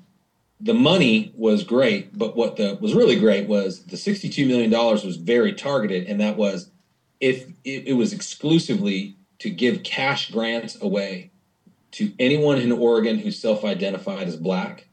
the 0.60 0.74
money 0.74 1.34
was 1.36 1.64
great, 1.64 2.18
but 2.18 2.36
what 2.36 2.58
the, 2.58 2.78
was 2.80 2.94
really 2.94 3.20
great 3.20 3.48
was 3.48 3.84
the 3.86 3.98
$62 3.98 4.48
million 4.48 4.72
was 4.72 5.18
very 5.18 5.54
targeted. 5.54 6.08
And 6.08 6.20
that 6.22 6.38
was 6.38 6.72
if 7.20 7.48
it, 7.64 7.88
it 7.88 7.94
was 7.94 8.14
exclusively 8.14 9.16
to 9.40 9.50
give 9.50 9.84
cash 9.84 10.32
grants 10.32 10.80
away 10.82 11.32
to 11.92 12.12
anyone 12.20 12.60
in 12.60 12.72
Oregon 12.72 13.18
who 13.18 13.32
self 13.32 13.64
identified 13.64 14.28
as 14.28 14.36
Black 14.36 14.87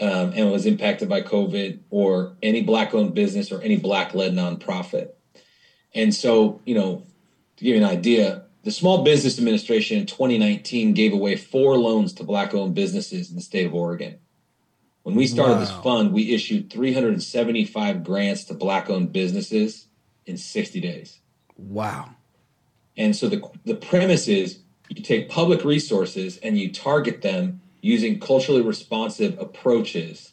um, 0.00 0.32
and 0.34 0.50
was 0.50 0.66
impacted 0.66 1.08
by 1.08 1.22
COVID, 1.22 1.80
or 1.90 2.36
any 2.42 2.62
black 2.62 2.94
owned 2.94 3.14
business 3.14 3.50
or 3.50 3.62
any 3.62 3.76
black 3.76 4.14
led 4.14 4.32
nonprofit. 4.32 5.10
And 5.94 6.14
so, 6.14 6.60
you 6.66 6.74
know, 6.74 7.06
to 7.56 7.64
give 7.64 7.74
you 7.74 7.82
an 7.82 7.88
idea, 7.88 8.44
the 8.64 8.70
Small 8.70 9.04
Business 9.04 9.38
Administration 9.38 9.98
in 9.98 10.06
2019 10.06 10.92
gave 10.92 11.12
away 11.12 11.36
four 11.36 11.78
loans 11.78 12.12
to 12.14 12.24
black 12.24 12.52
owned 12.52 12.74
businesses 12.74 13.30
in 13.30 13.36
the 13.36 13.42
state 13.42 13.66
of 13.66 13.74
Oregon. 13.74 14.18
When 15.04 15.14
we 15.14 15.28
started 15.28 15.54
wow. 15.54 15.60
this 15.60 15.70
fund, 15.70 16.12
we 16.12 16.34
issued 16.34 16.70
375 16.70 18.02
grants 18.02 18.44
to 18.44 18.54
black 18.54 18.90
owned 18.90 19.12
businesses 19.12 19.86
in 20.26 20.36
60 20.36 20.80
days. 20.80 21.20
Wow. 21.56 22.10
And 22.96 23.14
so 23.14 23.28
the, 23.28 23.48
the 23.64 23.76
premise 23.76 24.26
is 24.26 24.58
you 24.88 25.02
take 25.02 25.28
public 25.28 25.64
resources 25.64 26.38
and 26.38 26.58
you 26.58 26.72
target 26.72 27.22
them 27.22 27.60
using 27.86 28.18
culturally 28.18 28.62
responsive 28.62 29.38
approaches 29.38 30.32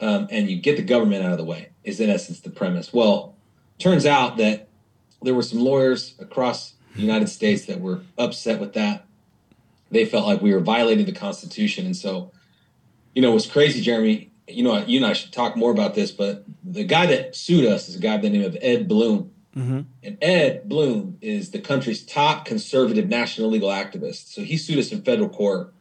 um, 0.00 0.26
and 0.30 0.50
you 0.50 0.56
get 0.56 0.76
the 0.76 0.82
government 0.82 1.24
out 1.24 1.32
of 1.32 1.38
the 1.38 1.44
way 1.44 1.68
is 1.84 2.00
in 2.00 2.08
essence 2.08 2.40
the 2.40 2.50
premise. 2.50 2.92
Well 2.92 3.34
turns 3.78 4.06
out 4.06 4.38
that 4.38 4.68
there 5.22 5.34
were 5.34 5.42
some 5.42 5.60
lawyers 5.60 6.14
across 6.18 6.74
the 6.94 7.02
united 7.02 7.28
states 7.28 7.66
that 7.66 7.80
were 7.80 8.00
upset 8.16 8.60
with 8.60 8.72
that. 8.72 9.04
They 9.90 10.06
felt 10.06 10.26
like 10.26 10.40
we 10.40 10.54
were 10.54 10.60
violating 10.60 11.04
the 11.04 11.12
constitution. 11.12 11.86
And 11.86 11.96
so 11.96 12.32
you 13.14 13.22
know 13.22 13.32
what's 13.32 13.46
crazy 13.46 13.80
jeremy 13.80 14.30
you 14.48 14.62
know 14.62 14.76
you 14.84 14.98
and 14.98 15.06
i 15.06 15.12
should 15.12 15.32
talk 15.32 15.56
more 15.56 15.70
about 15.70 15.94
this 15.94 16.10
but 16.10 16.44
the 16.64 16.82
guy 16.84 17.06
that 17.06 17.36
sued 17.36 17.64
us 17.64 17.88
is 17.88 17.96
a 17.96 18.00
guy 18.00 18.16
by 18.16 18.22
the 18.22 18.30
name 18.30 18.44
of 18.44 18.56
ed 18.60 18.88
blum. 18.88 19.30
Mm-hmm. 19.56 19.82
and 20.02 20.18
ed 20.20 20.68
blum 20.68 21.16
is 21.20 21.52
the 21.52 21.60
country's 21.60 22.04
top 22.04 22.44
conservative 22.44 23.08
national 23.08 23.50
legal 23.50 23.68
activist. 23.68 24.32
So 24.32 24.42
he 24.42 24.56
sued 24.56 24.78
us 24.78 24.90
in 24.90 25.02
federal 25.02 25.28
court 25.28 25.73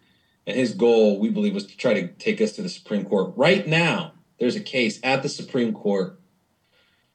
and 0.46 0.58
his 0.58 0.74
goal, 0.74 1.20
we 1.20 1.30
believe, 1.30 1.54
was 1.54 1.68
to 1.68 1.78
try 1.78 1.94
to 1.94 2.08
take 2.08 2.42
us 2.42 2.54
to 2.54 2.62
the 2.62 2.70
Supreme 2.70 3.06
Court. 3.06 3.34
Right 3.36 3.66
now, 3.68 4.14
there's 4.40 4.56
a 4.56 4.62
case 4.62 5.00
at 5.04 5.24
the 5.24 5.30
Supreme 5.30 5.74
Court 5.74 6.20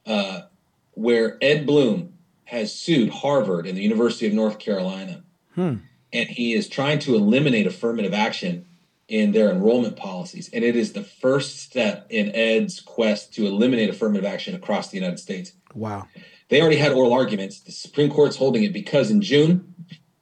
uh, 0.05 0.41
where 0.93 1.37
Ed 1.41 1.65
Blum 1.65 2.13
has 2.45 2.73
sued 2.73 3.09
Harvard 3.09 3.67
and 3.67 3.77
the 3.77 3.83
University 3.83 4.25
of 4.25 4.33
North 4.33 4.57
Carolina. 4.57 5.23
Hmm. 5.53 5.75
And 6.11 6.27
he 6.27 6.53
is 6.53 6.67
trying 6.67 6.97
to 6.99 7.15
eliminate 7.15 7.67
affirmative 7.67 8.13
action 8.13 8.65
in 9.07 9.31
their 9.31 9.51
enrollment 9.51 9.95
policies. 9.95 10.49
And 10.51 10.63
it 10.63 10.75
is 10.75 10.93
the 10.93 11.03
first 11.03 11.59
step 11.59 12.07
in 12.09 12.33
Ed's 12.35 12.79
quest 12.79 13.33
to 13.35 13.45
eliminate 13.45 13.89
affirmative 13.89 14.25
action 14.25 14.55
across 14.55 14.89
the 14.89 14.97
United 14.97 15.19
States. 15.19 15.53
Wow. 15.75 16.07
They 16.49 16.61
already 16.61 16.77
had 16.77 16.93
oral 16.93 17.13
arguments. 17.13 17.59
The 17.59 17.71
Supreme 17.71 18.09
Court's 18.09 18.37
holding 18.37 18.63
it 18.63 18.73
because 18.73 19.11
in 19.11 19.21
June, 19.21 19.75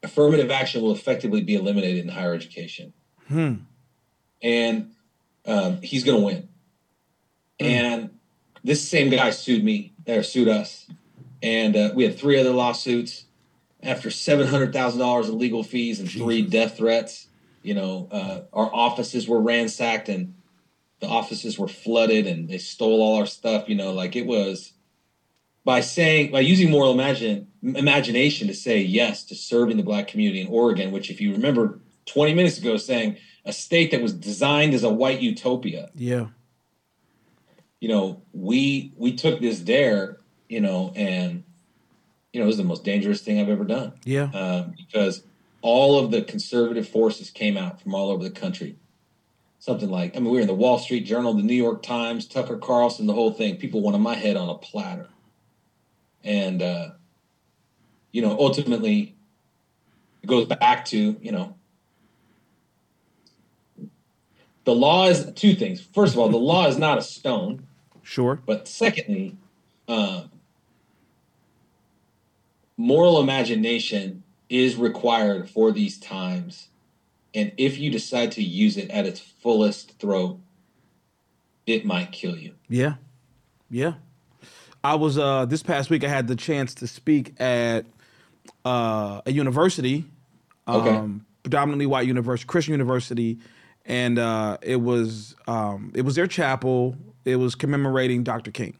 affirmative 0.03 0.51
action 0.51 0.81
will 0.81 0.91
effectively 0.91 1.41
be 1.41 1.55
eliminated 1.55 2.03
in 2.03 2.09
higher 2.09 2.33
education. 2.33 2.93
Hmm. 3.27 3.55
And 4.41 4.91
um, 5.45 5.81
he's 5.81 6.03
going 6.03 6.19
to 6.19 6.25
win. 6.25 6.49
Hmm. 7.59 7.65
And 7.65 8.09
this 8.63 8.87
same 8.87 9.09
guy 9.09 9.29
sued 9.29 9.63
me, 9.63 9.93
or 10.07 10.23
sued 10.23 10.47
us. 10.47 10.87
And 11.41 11.75
uh, 11.75 11.91
we 11.93 12.03
had 12.03 12.17
three 12.17 12.39
other 12.39 12.51
lawsuits 12.51 13.25
after 13.83 14.09
$700,000 14.09 15.29
in 15.29 15.37
legal 15.37 15.63
fees 15.63 15.99
and 15.99 16.09
three 16.09 16.41
death 16.41 16.77
threats. 16.77 17.27
You 17.63 17.75
know, 17.75 18.07
uh, 18.11 18.41
our 18.53 18.73
offices 18.73 19.27
were 19.27 19.39
ransacked 19.39 20.09
and 20.09 20.33
the 20.99 21.07
offices 21.07 21.59
were 21.59 21.67
flooded 21.67 22.25
and 22.25 22.49
they 22.49 22.57
stole 22.57 23.01
all 23.01 23.17
our 23.17 23.25
stuff. 23.25 23.69
You 23.69 23.75
know, 23.75 23.93
like 23.93 24.15
it 24.15 24.25
was 24.25 24.73
by 25.63 25.81
saying 25.81 26.31
by 26.31 26.39
using 26.39 26.71
moral 26.71 26.91
imagine, 26.91 27.47
imagination 27.61 28.47
to 28.47 28.53
say 28.53 28.81
yes 28.81 29.23
to 29.25 29.35
serving 29.35 29.77
the 29.77 29.83
black 29.83 30.07
community 30.07 30.41
in 30.41 30.47
Oregon, 30.47 30.91
which 30.91 31.11
if 31.11 31.21
you 31.21 31.33
remember 31.33 31.79
20 32.07 32.33
minutes 32.33 32.57
ago 32.57 32.77
saying 32.77 33.17
a 33.45 33.53
state 33.53 33.91
that 33.91 34.01
was 34.01 34.13
designed 34.13 34.73
as 34.73 34.83
a 34.83 34.89
white 34.89 35.21
utopia. 35.21 35.89
Yeah. 35.95 36.27
You 37.79 37.89
know, 37.89 38.21
we 38.33 38.91
we 38.97 39.15
took 39.15 39.39
this 39.39 39.59
dare, 39.59 40.17
you 40.49 40.59
know, 40.59 40.91
and 40.95 41.43
you 42.33 42.39
know, 42.39 42.45
it 42.45 42.47
was 42.47 42.57
the 42.57 42.63
most 42.63 42.83
dangerous 42.83 43.21
thing 43.21 43.39
I've 43.39 43.49
ever 43.49 43.65
done. 43.65 43.93
Yeah. 44.03 44.29
Um, 44.33 44.73
because 44.75 45.23
all 45.61 45.99
of 45.99 46.11
the 46.11 46.23
conservative 46.23 46.87
forces 46.87 47.29
came 47.29 47.57
out 47.57 47.81
from 47.81 47.93
all 47.93 48.09
over 48.09 48.23
the 48.23 48.31
country. 48.31 48.77
Something 49.59 49.89
like, 49.89 50.15
I 50.15 50.19
mean, 50.19 50.31
we 50.31 50.37
were 50.37 50.41
in 50.41 50.47
the 50.47 50.53
Wall 50.53 50.77
Street 50.77 51.05
Journal, 51.05 51.33
the 51.33 51.43
New 51.43 51.55
York 51.55 51.81
Times, 51.83 52.27
Tucker 52.27 52.57
Carlson, 52.57 53.07
the 53.07 53.13
whole 53.13 53.33
thing. 53.33 53.57
People 53.57 53.81
wanted 53.81 53.99
my 53.99 54.15
head 54.15 54.37
on 54.37 54.49
a 54.49 54.55
platter 54.55 55.09
and 56.27 56.61
uh, 56.61 56.89
you 58.11 58.21
know 58.21 58.37
ultimately 58.37 59.15
it 60.21 60.27
goes 60.27 60.45
back 60.45 60.85
to 60.85 61.17
you 61.21 61.31
know 61.31 61.55
the 64.67 64.75
law 64.75 65.07
is 65.07 65.31
two 65.31 65.55
things. 65.55 65.79
First 65.79 66.13
of 66.13 66.19
all 66.19 66.27
the 66.27 66.35
law 66.35 66.67
is 66.67 66.77
not 66.77 66.97
a 66.97 67.01
stone. 67.01 67.65
Sure. 68.03 68.41
But 68.45 68.67
secondly 68.67 69.37
uh, 69.87 70.23
moral 72.75 73.21
imagination 73.21 74.23
is 74.49 74.75
required 74.75 75.49
for 75.49 75.71
these 75.71 75.97
times. 75.97 76.67
And 77.33 77.53
if 77.55 77.77
you 77.77 77.89
decide 77.89 78.33
to 78.33 78.43
use 78.43 78.75
it 78.75 78.89
at 78.89 79.05
its 79.05 79.21
fullest 79.21 79.97
throat 79.99 80.41
it 81.65 81.85
might 81.85 82.11
kill 82.11 82.37
you. 82.37 82.53
Yeah. 82.67 82.95
Yeah. 83.69 83.93
I 84.83 84.95
was 84.95 85.17
uh, 85.17 85.45
this 85.45 85.63
past 85.63 85.89
week. 85.89 86.03
I 86.03 86.09
had 86.09 86.27
the 86.27 86.35
chance 86.35 86.75
to 86.75 86.87
speak 86.87 87.39
at 87.39 87.85
uh, 88.65 89.21
a 89.25 89.31
university, 89.31 90.03
um, 90.65 90.81
okay. 90.81 91.23
predominantly 91.43 91.85
white 91.85 92.05
university, 92.05 92.45
Christian 92.45 92.73
university, 92.73 93.37
and 93.87 94.19
uh, 94.19 94.57
it 94.61 94.77
was 94.77 95.35
um, 95.47 95.91
it 95.95 96.03
was 96.03 96.15
their 96.15 96.27
chapel. 96.27 96.95
It 97.25 97.37
was 97.37 97.55
commemorating 97.55 98.23
Dr. 98.23 98.51
King. 98.51 98.77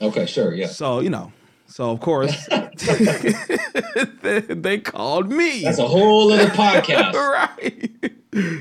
Okay, 0.00 0.26
sure, 0.26 0.54
yeah. 0.54 0.68
So 0.68 1.00
you 1.00 1.10
know, 1.10 1.32
so 1.66 1.90
of 1.90 2.00
course 2.00 2.48
they, 4.22 4.40
they, 4.48 4.78
called 4.78 5.30
me. 5.30 5.62
That's 5.62 5.78
a 5.78 5.86
whole 5.86 6.32
other 6.32 6.46
podcast, 6.46 7.12
right? 7.14 7.90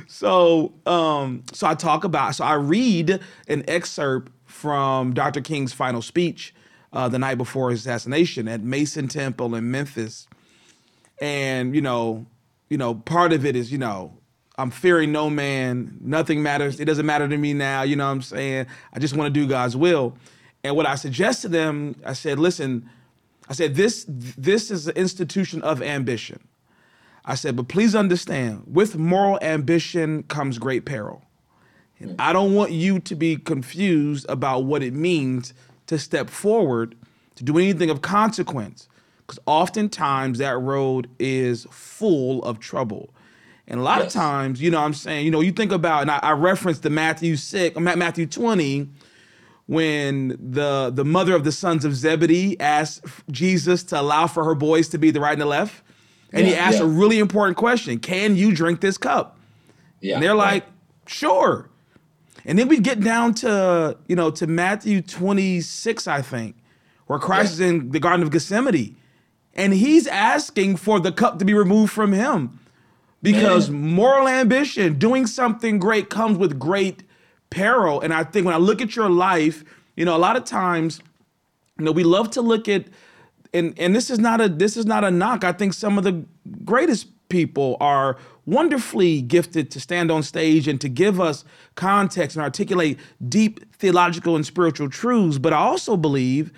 So 0.08 0.74
um, 0.86 1.44
so 1.54 1.68
I 1.68 1.76
talk 1.76 2.04
about 2.04 2.36
so 2.36 2.44
I 2.44 2.56
read 2.56 3.20
an 3.48 3.64
excerpt 3.68 4.32
from 4.46 5.14
Dr. 5.14 5.42
King's 5.42 5.74
final 5.74 6.02
speech 6.02 6.54
uh, 6.94 7.10
the 7.10 7.20
night 7.20 7.36
before 7.36 7.72
his 7.72 7.82
assassination 7.82 8.48
at 8.48 8.62
Mason 8.62 9.08
Temple 9.08 9.56
in 9.56 9.70
Memphis. 9.72 10.28
And, 11.20 11.76
you 11.76 11.82
know, 11.82 12.28
you 12.70 12.78
know, 12.78 12.96
part 12.96 13.34
of 13.34 13.46
it 13.46 13.56
is, 13.56 13.72
you 13.72 13.78
know, 13.78 14.18
I'm 14.56 14.72
fearing 14.72 15.12
no 15.12 15.30
man. 15.30 15.98
Nothing 16.02 16.44
matters. 16.44 16.80
It 16.80 16.86
doesn't 16.86 17.06
matter 17.06 17.28
to 17.28 17.38
me 17.38 17.54
now. 17.54 17.82
You 17.82 17.96
know 17.96 18.06
what 18.06 18.12
I'm 18.12 18.22
saying? 18.22 18.68
I 18.94 19.00
just 19.00 19.16
want 19.16 19.34
to 19.34 19.40
do 19.40 19.48
God's 19.48 19.76
will. 19.76 20.16
And 20.64 20.76
what 20.76 20.86
I 20.86 20.96
suggest 20.96 21.42
to 21.42 21.50
them, 21.50 21.96
I 22.06 22.14
said, 22.14 22.40
listen, 22.40 22.90
I 23.50 23.54
said, 23.54 23.76
this, 23.76 24.06
this 24.08 24.72
is 24.72 24.88
an 24.88 24.96
institution 24.96 25.62
of 25.64 25.82
ambition. 25.82 26.40
I 27.26 27.36
said, 27.36 27.56
but 27.56 27.68
please 27.68 27.96
understand, 27.96 28.64
with 28.68 28.98
moral 28.98 29.40
ambition 29.42 30.24
comes 30.24 30.60
great 30.60 30.86
peril. 30.86 31.24
And 32.00 32.20
I 32.20 32.34
don't 32.34 32.54
want 32.54 32.72
you 32.72 33.00
to 33.00 33.16
be 33.16 33.38
confused 33.38 34.26
about 34.30 34.66
what 34.66 34.84
it 34.84 34.94
means 34.94 35.54
to 35.88 35.98
step 35.98 36.30
forward 36.30 36.96
to 37.36 37.44
do 37.44 37.58
anything 37.58 37.90
of 37.90 38.02
consequence 38.02 38.88
because 39.20 39.40
oftentimes 39.46 40.38
that 40.40 40.60
road 40.60 41.10
is 41.18 41.66
full 41.72 42.44
of 42.44 42.60
trouble. 42.60 43.10
And 43.68 43.80
a 43.80 43.84
lot 43.84 44.00
yes. 44.00 44.08
of 44.08 44.22
times, 44.22 44.62
you 44.62 44.70
know 44.70 44.82
I'm 44.82 44.94
saying, 44.94 45.26
you 45.26 45.32
know, 45.32 45.40
you 45.40 45.52
think 45.52 45.72
about, 45.72 46.02
and 46.02 46.12
I, 46.12 46.20
I 46.22 46.32
referenced 46.32 46.84
the 46.84 46.90
Matthew 46.90 47.36
6, 47.36 47.80
Matthew 47.80 48.26
20, 48.26 48.90
when 49.66 50.30
the 50.30 50.92
the 50.94 51.06
mother 51.06 51.34
of 51.36 51.46
the 51.46 51.52
sons 51.52 51.86
of 51.86 51.96
Zebedee 51.96 52.60
asked 52.60 53.06
Jesus 53.32 53.84
to 53.84 54.00
allow 54.00 54.28
for 54.28 54.44
her 54.44 54.56
boys 54.56 54.90
to 54.90 54.98
be 54.98 55.12
the 55.12 55.22
right 55.22 55.32
and 55.32 55.42
the 55.42 55.46
left. 55.46 55.82
And 56.34 56.46
yeah, 56.46 56.54
he 56.54 56.56
asked 56.60 56.80
yeah. 56.80 56.84
a 56.84 56.88
really 56.88 57.20
important 57.20 57.56
question 57.56 58.00
Can 58.00 58.36
you 58.36 58.54
drink 58.54 58.82
this 58.82 58.98
cup? 58.98 59.40
Yeah, 60.02 60.16
and 60.16 60.24
they're 60.24 60.36
like, 60.36 60.66
Sure. 61.08 61.70
And 62.46 62.60
then 62.60 62.68
we 62.68 62.80
get 62.80 63.00
down 63.00 63.34
to, 63.36 63.98
you 64.08 64.18
know, 64.18 64.30
to 64.32 64.48
Matthew 64.48 65.02
26, 65.02 66.08
I 66.08 66.22
think, 66.22 66.58
where 67.08 67.18
Christ 67.18 67.58
yeah. 67.58 67.68
is 67.68 67.72
in 67.72 67.92
the 67.92 68.02
Garden 68.02 68.22
of 68.22 68.32
Gethsemane. 68.32 68.98
And 69.54 69.72
he's 69.72 70.08
asking 70.08 70.76
for 70.76 71.00
the 71.00 71.14
cup 71.14 71.40
to 71.40 71.46
be 71.46 71.54
removed 71.54 71.94
from 71.94 72.12
him 72.12 72.60
because 73.24 73.72
Man. 73.72 73.96
moral 73.96 74.28
ambition, 74.28 75.00
doing 75.00 75.26
something 75.26 75.80
great, 75.80 76.12
comes 76.12 76.38
with 76.38 76.60
great 76.60 77.02
peril. 77.50 78.02
And 78.02 78.14
I 78.14 78.24
think 78.24 78.46
when 78.46 78.54
I 78.54 78.60
look 78.60 78.82
at 78.82 78.96
your 78.96 79.10
life, 79.10 79.64
you 79.96 80.06
know, 80.06 80.16
a 80.16 80.20
lot 80.20 80.36
of 80.36 80.44
times, 80.44 81.02
you 81.80 81.86
know, 81.86 81.92
we 81.92 82.04
love 82.04 82.30
to 82.32 82.42
look 82.42 82.68
at, 82.68 82.86
and 83.54 83.74
and 83.80 83.96
this 83.96 84.10
is 84.12 84.20
not 84.20 84.42
a 84.42 84.50
this 84.50 84.78
is 84.78 84.86
not 84.86 85.04
a 85.04 85.10
knock. 85.10 85.44
I 85.44 85.54
think 85.54 85.74
some 85.74 85.98
of 85.98 86.04
the 86.04 86.24
greatest 86.64 87.08
people 87.30 87.78
are 87.80 88.18
wonderfully 88.46 89.22
gifted 89.22 89.72
to 89.72 89.80
stand 89.80 90.12
on 90.12 90.22
stage 90.22 90.68
and 90.68 90.80
to 90.82 90.90
give 90.90 91.20
us 91.22 91.46
context 91.76 92.36
and 92.36 92.44
articulate 92.44 93.00
deep 93.28 93.74
theological 93.74 94.36
and 94.36 94.46
spiritual 94.46 94.90
truths. 94.90 95.38
But 95.38 95.54
I 95.54 95.58
also 95.58 95.96
believe 95.96 96.52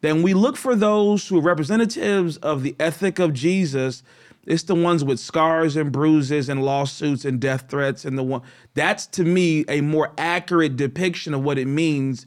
that 0.00 0.14
when 0.14 0.22
we 0.22 0.34
look 0.34 0.56
for 0.56 0.74
those 0.74 1.28
who 1.28 1.38
are 1.38 1.42
representatives 1.42 2.38
of 2.38 2.62
the 2.62 2.74
ethic 2.80 3.18
of 3.18 3.34
Jesus, 3.34 4.02
it's 4.46 4.62
the 4.64 4.74
ones 4.74 5.04
with 5.04 5.18
scars 5.18 5.76
and 5.76 5.92
bruises 5.92 6.48
and 6.48 6.64
lawsuits 6.64 7.24
and 7.24 7.40
death 7.40 7.68
threats 7.68 8.04
and 8.04 8.16
the 8.16 8.22
one 8.22 8.42
that's 8.74 9.06
to 9.06 9.24
me 9.24 9.64
a 9.68 9.80
more 9.80 10.12
accurate 10.18 10.76
depiction 10.76 11.34
of 11.34 11.42
what 11.42 11.58
it 11.58 11.66
means 11.66 12.26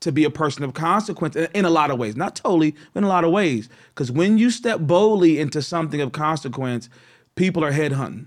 to 0.00 0.12
be 0.12 0.24
a 0.24 0.30
person 0.30 0.62
of 0.62 0.74
consequence 0.74 1.36
in 1.36 1.64
a 1.64 1.70
lot 1.70 1.90
of 1.90 1.98
ways 1.98 2.16
not 2.16 2.36
totally 2.36 2.74
but 2.92 3.00
in 3.00 3.04
a 3.04 3.08
lot 3.08 3.24
of 3.24 3.30
ways 3.30 3.68
because 3.88 4.10
when 4.10 4.38
you 4.38 4.50
step 4.50 4.80
boldly 4.80 5.38
into 5.38 5.60
something 5.60 6.00
of 6.00 6.12
consequence 6.12 6.88
people 7.34 7.64
are 7.64 7.72
headhunting 7.72 8.26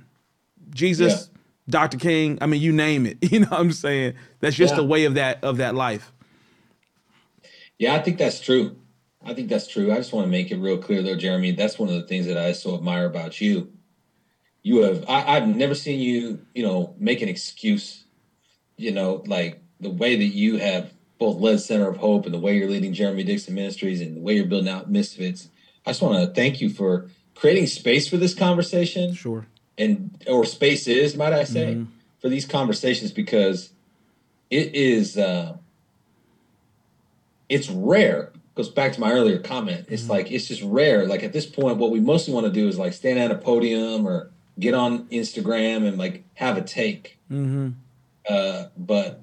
Jesus, 0.73 1.29
yeah. 1.31 1.39
Dr. 1.69 1.97
King, 1.97 2.37
I 2.41 2.45
mean, 2.45 2.61
you 2.61 2.71
name 2.71 3.05
it. 3.05 3.17
You 3.31 3.41
know 3.41 3.47
what 3.47 3.59
I'm 3.59 3.71
saying? 3.71 4.15
That's 4.39 4.55
just 4.55 4.73
yeah. 4.73 4.77
the 4.77 4.83
way 4.83 5.05
of 5.05 5.15
that 5.15 5.43
of 5.43 5.57
that 5.57 5.75
life. 5.75 6.11
Yeah, 7.77 7.95
I 7.95 7.99
think 7.99 8.17
that's 8.17 8.39
true. 8.39 8.75
I 9.23 9.33
think 9.33 9.49
that's 9.49 9.67
true. 9.67 9.91
I 9.91 9.97
just 9.97 10.13
want 10.13 10.25
to 10.25 10.31
make 10.31 10.51
it 10.51 10.57
real 10.57 10.77
clear 10.77 11.01
though, 11.01 11.15
Jeremy. 11.15 11.51
That's 11.51 11.77
one 11.77 11.89
of 11.89 11.95
the 11.95 12.07
things 12.07 12.25
that 12.27 12.37
I 12.37 12.53
so 12.53 12.75
admire 12.75 13.05
about 13.05 13.41
you. 13.41 13.71
You 14.63 14.83
have 14.83 15.05
I, 15.07 15.37
I've 15.37 15.47
never 15.47 15.75
seen 15.75 15.99
you, 15.99 16.45
you 16.53 16.63
know, 16.63 16.95
make 16.97 17.21
an 17.21 17.29
excuse. 17.29 18.05
You 18.77 18.91
know, 18.91 19.23
like 19.25 19.61
the 19.79 19.89
way 19.89 20.15
that 20.15 20.25
you 20.25 20.57
have 20.57 20.93
both 21.17 21.39
led 21.41 21.59
Center 21.59 21.89
of 21.89 21.97
Hope 21.97 22.25
and 22.25 22.33
the 22.33 22.39
way 22.39 22.57
you're 22.57 22.69
leading 22.69 22.93
Jeremy 22.93 23.23
Dixon 23.23 23.53
Ministries 23.53 23.99
and 23.99 24.15
the 24.15 24.21
way 24.21 24.35
you're 24.35 24.45
building 24.45 24.69
out 24.69 24.89
Misfits. 24.89 25.49
I 25.85 25.91
just 25.91 26.01
want 26.01 26.25
to 26.25 26.33
thank 26.33 26.61
you 26.61 26.69
for 26.69 27.09
creating 27.35 27.67
space 27.67 28.07
for 28.07 28.15
this 28.15 28.33
conversation. 28.33 29.13
Sure 29.13 29.45
and 29.79 30.23
or 30.27 30.45
space 30.45 30.87
is, 30.87 31.15
might 31.15 31.33
I 31.33 31.45
say, 31.45 31.73
mm-hmm. 31.73 31.85
for 32.19 32.29
these 32.29 32.45
conversations 32.45 33.11
because 33.11 33.71
it 34.51 34.75
is 34.75 35.17
uh, 35.17 35.57
it's 37.47 37.69
rare. 37.69 38.31
Goes 38.59 38.67
back 38.67 38.91
to 38.91 38.99
my 38.99 39.13
earlier 39.13 39.39
comment. 39.39 39.85
It's 39.87 40.03
mm-hmm. 40.03 40.11
like 40.11 40.31
it's 40.31 40.49
just 40.49 40.61
rare. 40.63 41.07
Like 41.07 41.23
at 41.23 41.31
this 41.31 41.45
point, 41.45 41.77
what 41.77 41.91
we 41.91 42.01
mostly 42.01 42.33
want 42.33 42.45
to 42.45 42.51
do 42.51 42.67
is 42.67 42.77
like 42.77 42.91
stand 42.91 43.17
at 43.17 43.31
a 43.31 43.35
podium 43.35 44.05
or 44.05 44.31
get 44.59 44.73
on 44.73 45.05
Instagram 45.05 45.87
and 45.87 45.97
like 45.97 46.25
have 46.33 46.57
a 46.57 46.61
take. 46.61 47.17
Mm-hmm. 47.31 47.69
Uh, 48.27 48.65
but 48.77 49.21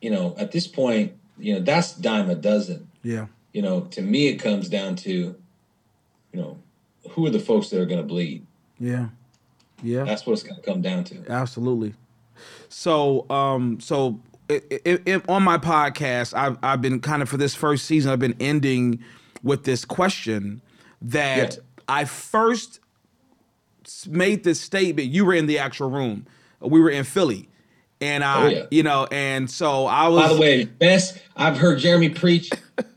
you 0.00 0.10
know, 0.10 0.34
at 0.38 0.52
this 0.52 0.66
point, 0.66 1.12
you 1.38 1.52
know 1.52 1.60
that's 1.60 1.92
dime 1.92 2.30
a 2.30 2.34
dozen. 2.34 2.88
Yeah. 3.02 3.26
you 3.52 3.62
know, 3.62 3.82
to 3.82 4.02
me, 4.02 4.28
it 4.28 4.36
comes 4.36 4.68
down 4.68 4.96
to, 4.96 5.10
you 5.10 6.40
know, 6.40 6.58
who 7.10 7.26
are 7.26 7.30
the 7.30 7.40
folks 7.40 7.68
that 7.70 7.80
are 7.80 7.86
going 7.86 8.00
to 8.00 8.06
bleed? 8.06 8.46
Yeah. 8.78 9.08
Yeah. 9.82 10.04
That's 10.04 10.26
what 10.26 10.34
it's 10.34 10.42
going 10.42 10.56
to 10.56 10.62
come 10.62 10.82
down 10.82 11.04
to. 11.04 11.24
Absolutely. 11.28 11.94
So, 12.68 13.28
um, 13.30 13.80
so 13.80 14.20
it, 14.50 14.82
it, 14.84 15.02
it, 15.06 15.28
on 15.28 15.42
my 15.42 15.58
podcast, 15.58 16.34
I've, 16.34 16.58
I've 16.62 16.82
been 16.82 17.00
kind 17.00 17.22
of 17.22 17.28
for 17.28 17.36
this 17.36 17.54
first 17.54 17.86
season, 17.86 18.10
I've 18.10 18.18
been 18.18 18.36
ending 18.40 19.02
with 19.42 19.64
this 19.64 19.84
question 19.84 20.60
that 21.00 21.54
yeah. 21.54 21.60
I 21.88 22.04
first 22.04 22.80
made 24.08 24.44
this 24.44 24.60
statement. 24.60 25.08
You 25.08 25.24
were 25.24 25.34
in 25.34 25.46
the 25.46 25.58
actual 25.58 25.90
room. 25.90 26.26
We 26.60 26.80
were 26.80 26.90
in 26.90 27.04
Philly. 27.04 27.48
And 28.00 28.24
I, 28.24 28.42
oh, 28.42 28.48
yeah. 28.48 28.66
you 28.70 28.82
know, 28.82 29.06
and 29.10 29.50
so 29.50 29.86
I 29.86 30.08
was. 30.08 30.28
By 30.28 30.34
the 30.34 30.40
way, 30.40 30.64
best 30.64 31.18
I've 31.36 31.58
heard 31.58 31.78
Jeremy 31.78 32.08
preach. 32.08 32.50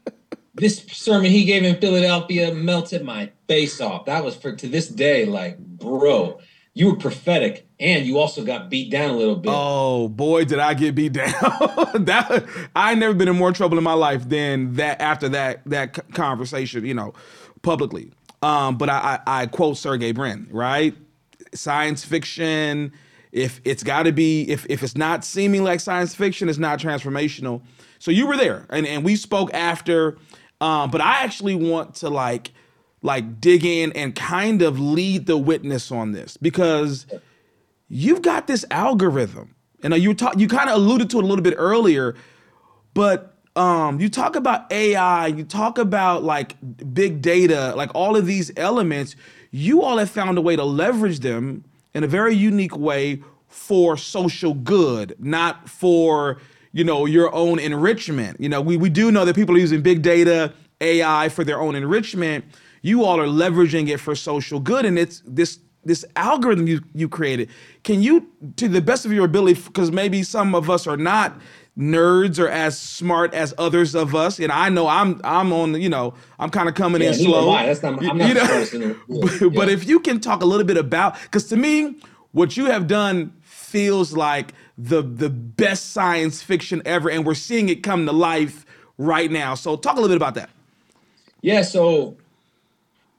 this 0.55 0.85
sermon 0.91 1.29
he 1.29 1.43
gave 1.43 1.63
in 1.63 1.75
Philadelphia 1.79 2.53
melted 2.53 3.03
my 3.03 3.29
face 3.47 3.81
off. 3.81 4.05
That 4.05 4.23
was 4.23 4.35
for 4.35 4.53
to 4.53 4.67
this 4.67 4.87
day, 4.87 5.25
like, 5.25 5.57
bro, 5.57 6.39
you 6.74 6.89
were 6.89 6.95
prophetic 6.95 7.67
and 7.80 8.05
you 8.05 8.17
also 8.17 8.43
got 8.43 8.69
beat 8.69 8.89
down 8.89 9.11
a 9.11 9.17
little 9.17 9.36
bit. 9.36 9.51
Oh 9.53 10.07
boy, 10.07 10.45
did 10.45 10.59
I 10.59 10.74
get 10.74 10.95
beat 10.95 11.13
down! 11.13 11.32
that 12.05 12.45
I 12.76 12.95
never 12.95 13.13
been 13.13 13.28
in 13.28 13.36
more 13.36 13.51
trouble 13.51 13.78
in 13.78 13.84
my 13.84 13.93
life 13.93 14.28
than 14.28 14.74
that 14.74 14.99
after 15.01 15.30
that 15.30 15.61
that 15.65 16.11
conversation, 16.13 16.86
you 16.86 16.93
know, 16.93 17.13
publicly. 17.61 18.11
Um, 18.41 18.78
but 18.78 18.89
I, 18.89 19.19
I, 19.26 19.41
I 19.41 19.45
quote 19.47 19.78
Sergey 19.78 20.11
Brin, 20.11 20.47
right? 20.51 20.95
Science 21.53 22.03
fiction. 22.03 22.91
If 23.32 23.61
it's 23.63 23.84
got 23.84 24.03
to 24.03 24.11
be, 24.11 24.43
if 24.49 24.65
if 24.69 24.84
it's 24.84 24.95
not 24.95 25.24
seeming 25.24 25.63
like 25.63 25.80
science 25.80 26.13
fiction, 26.15 26.49
it's 26.49 26.59
not 26.59 26.80
transformational. 26.80 27.61
So 27.99 28.11
you 28.11 28.28
were 28.28 28.38
there, 28.38 28.65
and 28.69 28.88
and 28.88 29.03
we 29.03 29.15
spoke 29.15 29.53
after. 29.53 30.17
Um, 30.61 30.91
but 30.91 31.01
I 31.01 31.24
actually 31.24 31.55
want 31.55 31.95
to 31.95 32.09
like 32.09 32.51
like 33.03 33.39
dig 33.39 33.63
in 33.63 33.91
and 33.91 34.15
kind 34.15 34.61
of 34.61 34.79
lead 34.79 35.27
the 35.27 35.37
witness 35.37 35.91
on 35.91 36.13
this 36.13 36.37
because 36.37 37.05
you've 37.87 38.23
got 38.23 38.47
this 38.47 38.65
algorithm. 38.71 39.55
And 39.83 39.93
you 39.95 40.13
talk, 40.13 40.39
you 40.39 40.47
kind 40.47 40.69
of 40.69 40.77
alluded 40.77 41.09
to 41.11 41.19
it 41.19 41.25
a 41.25 41.27
little 41.27 41.43
bit 41.43 41.55
earlier, 41.57 42.15
but 42.93 43.37
um, 43.55 43.99
you 43.99 44.09
talk 44.09 44.35
about 44.35 44.71
AI, 44.71 45.27
you 45.27 45.43
talk 45.43 45.77
about 45.77 46.23
like 46.23 46.55
big 46.93 47.21
data, 47.21 47.73
like 47.75 47.91
all 47.93 48.15
of 48.15 48.25
these 48.25 48.51
elements. 48.57 49.15
You 49.51 49.83
all 49.83 49.97
have 49.97 50.09
found 50.09 50.37
a 50.37 50.41
way 50.41 50.55
to 50.55 50.63
leverage 50.63 51.19
them 51.19 51.65
in 51.93 52.03
a 52.03 52.07
very 52.07 52.33
unique 52.33 52.75
way 52.75 53.21
for 53.47 53.97
social 53.97 54.53
good, 54.53 55.15
not 55.19 55.69
for 55.69 56.39
you 56.71 56.83
know 56.83 57.05
your 57.05 57.33
own 57.35 57.59
enrichment. 57.59 58.39
You 58.39 58.49
know, 58.49 58.61
we 58.61 58.77
we 58.77 58.89
do 58.89 59.11
know 59.11 59.25
that 59.25 59.35
people 59.35 59.55
are 59.55 59.59
using 59.59 59.81
big 59.81 60.01
data, 60.01 60.53
AI 60.81 61.29
for 61.29 61.43
their 61.43 61.61
own 61.61 61.75
enrichment. 61.75 62.45
You 62.84 63.03
all 63.03 63.19
are 63.19 63.25
leveraging 63.25 63.89
it 63.89 63.97
for 63.97 64.13
social 64.13 64.59
good, 64.59 64.86
and 64.86 64.99
it's 64.99 65.23
this 65.25 65.59
this 65.84 66.05
algorithm 66.15 66.67
you 66.67 66.81
you 66.93 67.09
created. 67.09 67.49
Can 67.84 68.03
you, 68.03 68.27
to 68.57 68.67
the 68.67 68.81
best 68.81 69.05
of 69.05 69.11
your 69.11 69.25
ability, 69.25 69.59
because 69.59 69.91
maybe 69.91 70.21
some 70.21 70.53
of 70.53 70.69
us 70.69 70.86
are 70.86 70.97
not 70.97 71.39
nerds 71.77 72.38
or 72.39 72.47
as 72.47 72.77
smart 72.77 73.34
as 73.34 73.53
others 73.57 73.95
of 73.95 74.13
us. 74.13 74.39
And 74.39 74.51
I 74.51 74.69
know 74.69 74.88
I'm 74.88 75.19
I'm 75.23 75.51
on 75.51 75.81
you 75.81 75.89
know 75.89 76.13
I'm 76.39 76.49
kind 76.49 76.69
of 76.69 76.75
coming 76.75 77.01
yeah, 77.01 77.09
in 77.09 77.13
slow. 77.15 77.51
That's 77.51 77.81
not, 77.81 78.03
I'm 78.03 78.17
not 78.17 78.27
you 78.27 78.79
know? 78.79 78.95
but, 79.09 79.41
yeah. 79.41 79.47
but 79.49 79.69
if 79.69 79.88
you 79.88 79.99
can 79.99 80.19
talk 80.19 80.41
a 80.41 80.45
little 80.45 80.65
bit 80.65 80.77
about 80.77 81.19
because 81.23 81.45
to 81.45 81.57
me 81.57 81.95
what 82.31 82.57
you 82.57 82.65
have 82.65 82.88
done 82.88 83.34
feels 83.41 84.13
like 84.13 84.53
the 84.77 85.01
the 85.01 85.29
best 85.29 85.91
science 85.91 86.41
fiction 86.41 86.81
ever, 86.86 87.09
and 87.09 87.25
we're 87.25 87.34
seeing 87.34 87.69
it 87.69 87.81
come 87.81 88.05
to 88.05 88.11
life 88.11 88.65
right 88.97 89.31
now. 89.31 89.55
So 89.55 89.75
talk 89.75 89.93
a 89.93 90.01
little 90.01 90.09
bit 90.09 90.17
about 90.17 90.36
that. 90.36 90.49
Yeah. 91.41 91.63
So 91.63 92.17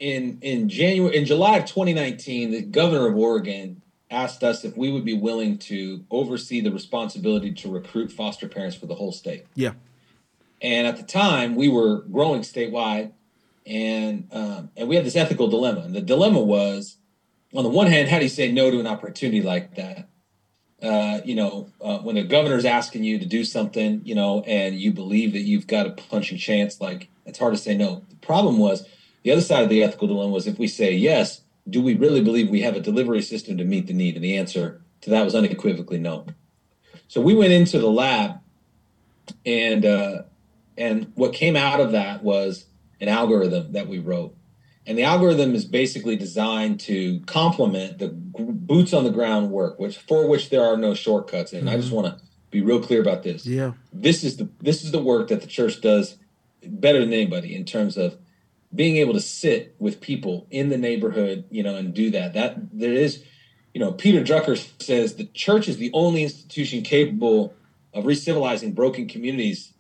in 0.05 0.39
in 0.43 0.69
January 0.69 1.17
in 1.17 1.25
July 1.25 1.57
of 1.57 1.65
2019, 1.65 2.51
the 2.51 2.61
governor 2.61 3.09
of 3.09 3.17
Oregon 3.17 3.81
asked 4.11 4.45
us 4.45 4.63
if 4.63 4.77
we 4.77 4.93
would 4.93 5.05
be 5.05 5.17
willing 5.17 5.57
to 5.57 6.05
oversee 6.11 6.61
the 6.61 6.71
responsibility 6.71 7.53
to 7.53 7.71
recruit 7.71 8.13
foster 8.13 8.47
parents 8.47 8.77
for 8.77 8.85
the 8.85 8.95
whole 8.95 9.13
state. 9.13 9.47
Yeah. 9.55 9.73
And 10.61 10.87
at 10.87 10.99
the 10.99 11.03
time, 11.03 11.57
we 11.57 11.69
were 11.69 12.03
growing 12.03 12.43
statewide, 12.43 13.13
and 13.65 14.29
um, 14.31 14.71
and 14.77 14.89
we 14.89 14.97
had 14.97 15.07
this 15.07 15.17
ethical 15.17 15.49
dilemma. 15.49 15.81
And 15.81 15.95
the 15.95 16.03
dilemma 16.03 16.41
was, 16.41 16.99
on 17.55 17.65
the 17.65 17.71
one 17.71 17.87
hand, 17.87 18.11
how 18.11 18.19
do 18.19 18.25
you 18.25 18.29
say 18.29 18.53
no 18.53 18.71
to 18.71 18.81
an 18.81 18.87
opportunity 18.87 19.41
like 19.41 19.75
that? 19.77 20.09
Uh, 20.83 21.21
you 21.25 21.35
know, 21.35 21.71
uh, 21.81 21.99
when 22.01 22.17
the 22.17 22.25
governor's 22.25 22.67
asking 22.67 23.05
you 23.05 23.19
to 23.19 23.25
do 23.25 23.43
something, 23.43 24.03
you 24.05 24.15
know, 24.15 24.43
and 24.43 24.75
you 24.75 24.93
believe 24.93 25.33
that 25.33 25.41
you've 25.41 25.67
got 25.67 25.87
a 25.87 25.91
punching 25.91 26.37
chance, 26.37 26.79
like 26.79 27.09
it's 27.25 27.39
hard 27.39 27.55
to 27.55 27.59
say 27.59 27.75
no. 27.75 28.05
The 28.11 28.17
problem 28.17 28.59
was 28.59 28.87
the 29.25 29.33
other 29.33 29.41
side 29.41 29.65
of 29.65 29.71
the 29.71 29.83
ethical 29.83 30.07
dilemma 30.07 30.31
was 30.31 30.47
if 30.47 30.59
we 30.59 30.69
say 30.69 30.93
yes, 30.93 31.41
do 31.69 31.83
we 31.83 31.95
really 31.95 32.23
believe 32.23 32.51
we 32.51 32.61
have 32.61 32.77
a 32.77 32.81
delivery 32.81 33.23
system 33.23 33.57
to 33.57 33.65
meet 33.65 33.87
the 33.87 33.95
need? 33.95 34.15
And 34.15 34.25
the 34.25 34.37
answer 34.37 34.83
to 35.01 35.11
that 35.11 35.25
was 35.25 35.35
unequivocally 35.35 35.99
no. 35.99 36.27
So 37.09 37.21
we 37.21 37.35
went 37.35 37.53
into 37.53 37.79
the 37.79 37.91
lab, 37.91 38.41
and 39.45 39.85
uh, 39.85 40.23
and 40.77 41.11
what 41.15 41.33
came 41.33 41.57
out 41.57 41.81
of 41.81 41.93
that 41.93 42.23
was 42.23 42.67
an 43.01 43.09
algorithm 43.09 43.73
that 43.73 43.89
we 43.89 43.99
wrote, 43.99 44.37
and 44.87 44.99
the 44.99 45.05
algorithm 45.05 45.55
is 45.55 45.65
basically 45.65 46.17
designed 46.17 46.81
to 46.81 47.21
complement 47.21 47.99
the 47.99 48.09
boots 48.09 48.93
on 48.93 49.05
the 49.05 49.11
ground 49.11 49.51
work, 49.51 49.79
which 49.79 49.99
for 49.99 50.29
which 50.29 50.51
there 50.51 50.63
are 50.63 50.77
no 50.77 50.95
shortcuts. 50.95 51.53
And 51.53 51.63
mm-hmm. 51.63 51.71
I 51.71 51.77
just 51.77 51.89
mm-hmm. 51.89 51.97
want 51.97 52.19
to 52.19 52.25
be 52.51 52.61
real 52.61 52.81
clear 52.81 53.01
about 53.01 53.23
this. 53.23 53.47
Yeah, 53.47 53.73
this 53.93 54.23
is 54.23 54.37
the 54.37 54.49
this 54.61 54.85
is 54.85 54.91
the 54.91 55.03
work 55.03 55.29
that 55.29 55.41
the 55.41 55.47
church 55.47 55.81
does 55.81 56.17
better 56.63 57.01
than 57.01 57.13
anybody 57.13 57.55
in 57.55 57.65
terms 57.65 57.97
of 57.97 58.17
being 58.75 58.97
able 58.97 59.13
to 59.13 59.21
sit 59.21 59.75
with 59.79 60.01
people 60.01 60.47
in 60.51 60.69
the 60.69 60.79
neighborhood, 60.79 61.45
you 61.51 61.63
know, 61.63 61.77
and 61.77 61.95
do 61.95 62.11
that. 62.11 62.35
That 62.35 62.57
there 62.73 62.93
is, 62.93 63.23
you 63.73 63.81
know, 63.81 63.93
Peter 63.93 64.23
Drucker 64.23 64.57
says 64.83 65.15
the 65.15 65.27
church 65.27 65.69
is 65.69 65.77
the 65.77 65.91
only 65.93 66.23
institution 66.23 66.83
capable 66.83 67.55
of 67.93 68.07
recivilizing 68.07 68.73
broken 68.73 69.07
communities. 69.07 69.73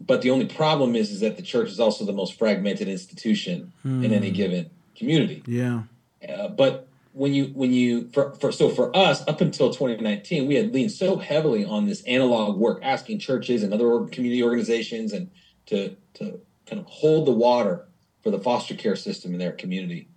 But 0.00 0.22
the 0.22 0.30
only 0.30 0.46
problem 0.46 0.94
is, 0.94 1.10
is 1.10 1.20
that 1.20 1.36
the 1.36 1.42
church 1.42 1.68
is 1.68 1.80
also 1.80 2.04
the 2.04 2.12
most 2.12 2.38
fragmented 2.38 2.88
institution 2.88 3.72
hmm. 3.82 4.04
in 4.04 4.12
any 4.12 4.28
hmm. 4.28 4.36
given 4.36 4.70
community. 4.96 5.42
Yeah. 5.46 5.82
Uh, 6.26 6.48
but 6.48 6.88
when 7.12 7.34
you 7.34 7.46
when 7.46 7.72
you 7.72 8.08
for, 8.10 8.32
for 8.34 8.52
so 8.52 8.68
for 8.68 8.96
us 8.96 9.26
up 9.26 9.40
until 9.40 9.70
2019 9.70 10.46
we 10.46 10.54
had 10.54 10.72
leaned 10.72 10.92
so 10.92 11.16
heavily 11.16 11.64
on 11.64 11.86
this 11.86 12.02
analog 12.02 12.56
work 12.56 12.78
asking 12.82 13.18
churches 13.18 13.62
and 13.62 13.74
other 13.74 14.04
community 14.06 14.42
organizations 14.42 15.12
and 15.12 15.28
to 15.66 15.96
to 16.14 16.40
kind 16.66 16.78
of 16.78 16.86
hold 16.86 17.26
the 17.26 17.32
water 17.32 17.87
for 18.22 18.30
the 18.30 18.38
foster 18.38 18.74
care 18.74 18.96
system 18.96 19.32
in 19.32 19.38
their 19.38 19.52
community. 19.52 20.08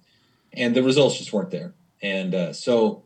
And 0.53 0.75
the 0.75 0.83
results 0.83 1.17
just 1.17 1.31
weren't 1.31 1.51
there. 1.51 1.73
And 2.01 2.33
uh, 2.33 2.53
so 2.53 3.03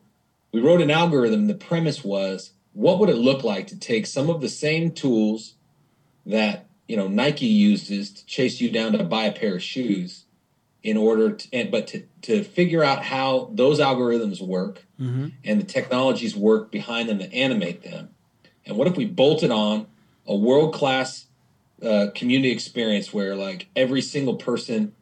we 0.52 0.62
wrote 0.62 0.82
an 0.82 0.92
algorithm. 0.92 1.48
The 1.48 1.56
premise 1.56 2.04
was 2.04 2.52
what 2.74 3.00
would 3.00 3.10
it 3.10 3.18
look 3.18 3.44
like 3.44 3.68
to 3.68 3.80
take 3.80 4.06
some 4.06 4.30
of 4.30 4.42
the 4.42 4.50
same 4.50 4.92
tools 4.92 5.56
that 6.26 6.68
you 6.88 6.98
know 6.98 7.08
Nike 7.08 7.46
uses 7.46 8.12
to 8.12 8.26
chase 8.26 8.60
you 8.62 8.72
down 8.72 8.94
to 8.94 9.04
buy 9.04 9.26
a 9.26 9.32
pair 9.32 9.56
of 9.56 9.64
shoes 9.64 10.26
in 10.84 10.98
order 10.98 11.32
to 11.32 11.48
and, 11.52 11.72
but 11.72 11.88
to, 11.88 12.04
to 12.22 12.44
figure 12.44 12.84
out 12.84 13.04
how 13.04 13.50
those 13.54 13.80
algorithms 13.80 14.42
work 14.42 14.86
mm-hmm. 15.00 15.30
and 15.44 15.60
the 15.60 15.66
technologies 15.66 16.36
work 16.36 16.72
behind 16.72 17.10
them 17.10 17.20
to 17.20 17.34
animate 17.34 17.82
them 17.82 18.10
and 18.66 18.78
what 18.78 18.88
if 18.88 18.96
we 18.96 19.06
bolted 19.06 19.52
on 19.52 19.88
a 20.28 20.36
world-class 20.36 21.26
uh, 21.86 22.12
community 22.16 22.52
experience 22.52 23.14
where 23.14 23.36
like 23.36 23.68
every 23.76 24.02
single 24.02 24.36
person 24.36 24.94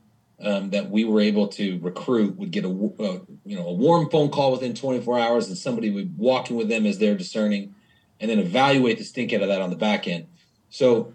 um, 0.41 0.71
that 0.71 0.89
we 0.89 1.05
were 1.05 1.21
able 1.21 1.47
to 1.47 1.79
recruit 1.79 2.35
would 2.37 2.51
get 2.51 2.65
a 2.65 2.69
uh, 2.69 3.19
you 3.45 3.55
know 3.55 3.67
a 3.67 3.73
warm 3.73 4.09
phone 4.09 4.29
call 4.29 4.51
within 4.51 4.73
24 4.73 5.19
hours, 5.19 5.47
and 5.47 5.57
somebody 5.57 5.89
would 5.89 6.17
walk 6.17 6.49
in 6.49 6.57
with 6.57 6.67
them 6.67 6.85
as 6.85 6.97
they're 6.97 7.15
discerning, 7.15 7.73
and 8.19 8.29
then 8.29 8.39
evaluate 8.39 8.97
the 8.97 9.03
stink 9.03 9.31
out 9.33 9.41
of 9.41 9.47
that 9.47 9.61
on 9.61 9.69
the 9.69 9.75
back 9.75 10.07
end. 10.07 10.27
So, 10.69 11.13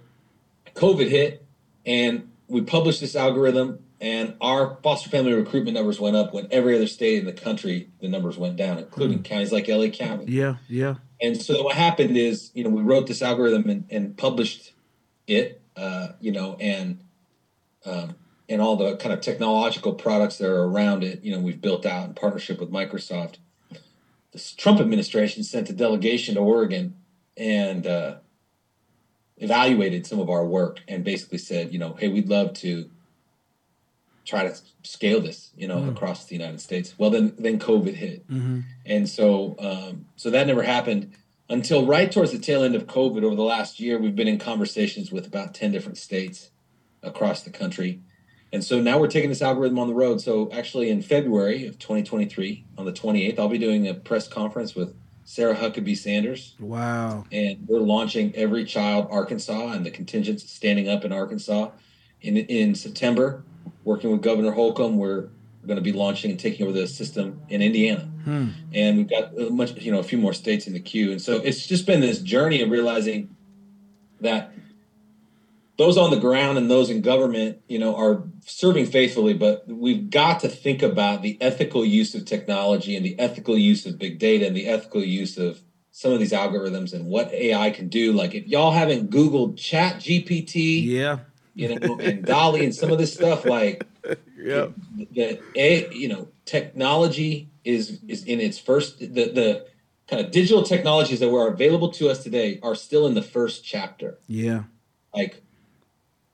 COVID 0.75 1.09
hit, 1.09 1.45
and 1.85 2.31
we 2.47 2.63
published 2.63 3.01
this 3.01 3.15
algorithm, 3.15 3.81
and 4.01 4.35
our 4.41 4.79
foster 4.83 5.11
family 5.11 5.35
recruitment 5.35 5.75
numbers 5.75 6.01
went 6.01 6.17
up 6.17 6.33
when 6.33 6.49
every 6.51 6.75
other 6.75 6.87
state 6.87 7.19
in 7.19 7.27
the 7.27 7.33
country 7.33 7.91
the 8.01 8.09
numbers 8.09 8.39
went 8.39 8.57
down, 8.57 8.79
including 8.79 9.19
mm. 9.19 9.25
counties 9.25 9.53
like 9.53 9.69
LA 9.69 9.89
County. 9.89 10.25
Yeah, 10.33 10.57
yeah. 10.69 10.95
And 11.21 11.37
so 11.37 11.65
what 11.65 11.75
happened 11.75 12.17
is, 12.17 12.51
you 12.55 12.63
know, 12.65 12.71
we 12.71 12.81
wrote 12.81 13.09
this 13.09 13.23
algorithm 13.23 13.69
and, 13.69 13.85
and 13.91 14.17
published 14.17 14.73
it, 15.29 15.61
uh, 15.77 16.09
you 16.21 16.33
know, 16.33 16.57
and 16.61 17.01
um, 17.85 18.17
and 18.49 18.61
all 18.61 18.77
the 18.77 18.97
kind 18.97 19.13
of 19.13 19.21
technological 19.21 19.95
products 19.95 20.39
that 20.39 20.49
are 20.49 20.65
around 20.65 21.05
it, 21.05 21.23
you 21.23 21.33
know, 21.33 21.41
we've 21.41 21.61
built 21.61 21.85
out 21.85 22.07
in 22.07 22.15
partnership 22.15 22.59
with 22.61 22.71
Microsoft. 22.71 23.37
The 24.33 24.53
Trump 24.57 24.81
administration 24.81 25.43
sent 25.43 25.71
a 25.71 25.73
delegation 25.73 26.35
to 26.35 26.41
Oregon 26.41 26.97
and 27.37 27.87
uh, 27.87 28.17
evaluated 29.37 30.07
some 30.07 30.19
of 30.19 30.29
our 30.29 30.45
work 30.45 30.81
and 30.89 31.05
basically 31.05 31.39
said, 31.39 31.73
you 31.73 31.79
know, 31.79 31.95
hey, 31.95 32.09
we'd 32.09 32.29
love 32.29 32.53
to 32.55 32.91
try 34.25 34.43
to 34.47 34.55
scale 34.83 35.21
this, 35.21 35.51
you 35.57 35.67
know, 35.67 35.79
mm 35.79 35.89
across 35.89 36.27
the 36.27 36.35
United 36.35 36.61
States. 36.61 36.95
Well, 36.99 37.11
then 37.11 37.35
then 37.39 37.59
COVID 37.59 37.95
hit, 37.95 38.29
mm-hmm. 38.29 38.61
and 38.85 39.09
so 39.09 39.57
um, 39.59 40.07
so 40.17 40.31
that 40.31 40.47
never 40.47 40.63
happened 40.63 41.15
until 41.49 41.87
right 41.87 42.11
towards 42.11 42.33
the 42.33 42.39
tail 42.39 42.63
end 42.63 42.75
of 42.75 42.87
COVID 42.87 43.23
over 43.23 43.35
the 43.35 43.43
last 43.43 43.81
year, 43.81 43.99
we've 43.99 44.17
been 44.17 44.29
in 44.29 44.39
conversations 44.39 45.11
with 45.11 45.27
about 45.27 45.55
10 45.55 45.73
different 45.73 45.99
states 45.99 46.51
across 47.03 47.43
the 47.43 47.51
country. 47.51 48.01
And 48.53 48.65
so 48.65 48.81
now 48.81 48.99
we're 48.99 49.09
taking 49.09 49.29
this 49.29 49.43
algorithm 49.43 49.79
on 49.79 49.89
the 49.89 49.95
road. 49.95 50.21
So 50.21 50.51
actually, 50.53 50.91
in 50.91 51.03
February 51.03 51.67
of 51.67 51.79
2023, 51.79 52.65
on 52.79 52.85
the 52.85 52.93
28th, 52.93 53.39
I'll 53.39 53.49
be 53.49 53.59
doing 53.59 53.89
a 53.89 53.95
press 53.95 54.27
conference 54.27 54.75
with 54.75 54.95
Sarah 55.25 55.55
Huckabee 55.55 55.97
Sanders. 55.97 56.55
Wow. 56.59 57.25
And 57.31 57.67
we're 57.69 57.81
launching 57.81 58.35
Every 58.35 58.65
Child 58.65 59.09
Arkansas 59.11 59.73
and 59.73 59.85
the 59.85 59.91
contingents 59.91 60.51
standing 60.51 60.89
up 60.89 61.05
in 61.05 61.13
Arkansas. 61.13 61.71
In, 62.21 62.37
in 62.37 62.75
September, 62.75 63.45
working 63.85 64.11
with 64.11 64.23
Governor 64.23 64.53
Holcomb, 64.53 64.97
we're 64.97 65.29
going 65.69 65.77
to 65.77 65.83
be 65.83 65.93
launching 65.93 66.33
and 66.33 66.41
taking 66.41 66.67
over 66.67 66.77
the 66.77 66.89
system 66.89 67.41
in 67.49 67.63
Indiana. 67.63 68.11
Hmm. 68.25 68.49
And 68.75 68.99
we've 68.99 69.09
got 69.09 69.39
a 69.39 69.51
much, 69.51 69.73
you 69.77 69.93
know, 69.93 70.01
a 70.01 70.03
few 70.03 70.19
more 70.19 70.33
states 70.33 70.67
in 70.67 70.73
the 70.73 70.81
queue. 70.81 71.13
And 71.13 71.23
so 71.23 71.37
it's 71.37 71.67
just 71.67 71.87
been 71.87 72.01
this 72.01 72.19
journey 72.19 72.61
of 72.63 72.71
realizing 72.71 73.37
that 74.21 74.53
those 75.77 75.97
on 75.97 76.11
the 76.11 76.19
ground 76.19 76.59
and 76.59 76.69
those 76.69 76.91
in 76.91 77.03
government, 77.03 77.61
you 77.69 77.79
know, 77.79 77.95
are 77.95 78.25
serving 78.45 78.87
faithfully, 78.87 79.33
but 79.33 79.65
we've 79.69 80.11
got 80.11 80.41
to 80.41 80.49
think 80.49 80.83
about 80.83 81.23
the 81.23 81.39
ethical 81.41 81.85
use 81.85 82.17
of 82.17 82.25
technology 82.25 82.97
and 82.97 83.07
the 83.07 83.19
ethical 83.21 83.57
use 83.57 83.87
of 83.87 83.97
big 83.97 84.19
data 84.19 84.45
and 84.45 84.57
the 84.57 84.67
ethical 84.67 85.05
use 85.05 85.39
of 85.39 85.61
some 85.93 86.13
of 86.13 86.19
these 86.19 86.33
algorithms 86.33 86.93
and 86.93 87.07
what 87.07 87.33
AI 87.33 87.71
can 87.71 87.89
do. 87.89 88.13
Like 88.13 88.35
if 88.35 88.47
y'all 88.49 88.73
haven't 88.73 89.11
Googled 89.11 89.57
Chat 89.57 89.97
GPT, 89.97 90.85
yeah, 90.85 91.19
you 91.55 91.69
know, 91.69 91.99
and 92.01 92.25
DALL-E 92.25 92.65
and 92.65 92.75
some 92.75 92.91
of 92.91 92.99
this 92.99 93.13
stuff, 93.13 93.45
like 93.45 93.85
yeah, 94.37 94.69
the 95.13 95.41
a 95.55 95.93
you 95.93 96.09
know, 96.09 96.29
technology 96.45 97.51
is 97.65 98.01
is 98.09 98.25
in 98.25 98.41
its 98.41 98.59
first 98.59 98.99
the 98.99 99.07
the 99.07 99.67
kind 100.09 100.25
of 100.25 100.31
digital 100.31 100.63
technologies 100.63 101.21
that 101.21 101.29
were 101.29 101.49
available 101.49 101.91
to 101.93 102.09
us 102.09 102.23
today 102.23 102.59
are 102.63 102.75
still 102.75 103.07
in 103.07 103.15
the 103.15 103.23
first 103.23 103.65
chapter. 103.65 104.19
Yeah. 104.27 104.65
Like 105.15 105.43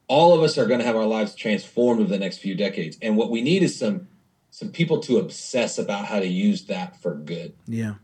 all 0.06 0.34
of 0.34 0.42
us 0.42 0.58
are 0.58 0.66
going 0.66 0.80
to 0.80 0.86
have 0.86 0.96
our 0.96 1.06
lives 1.06 1.34
transformed 1.34 2.00
over 2.00 2.10
the 2.10 2.18
next 2.18 2.38
few 2.38 2.54
decades 2.54 2.98
and 3.00 3.16
what 3.16 3.30
we 3.30 3.40
need 3.40 3.62
is 3.62 3.78
some 3.78 4.08
some 4.50 4.70
people 4.70 5.00
to 5.00 5.18
obsess 5.18 5.78
about 5.78 6.04
how 6.04 6.20
to 6.20 6.26
use 6.26 6.66
that 6.66 7.00
for 7.00 7.14
good 7.14 7.54
yeah 7.66 7.94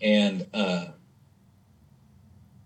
and 0.00 0.46
uh 0.54 0.86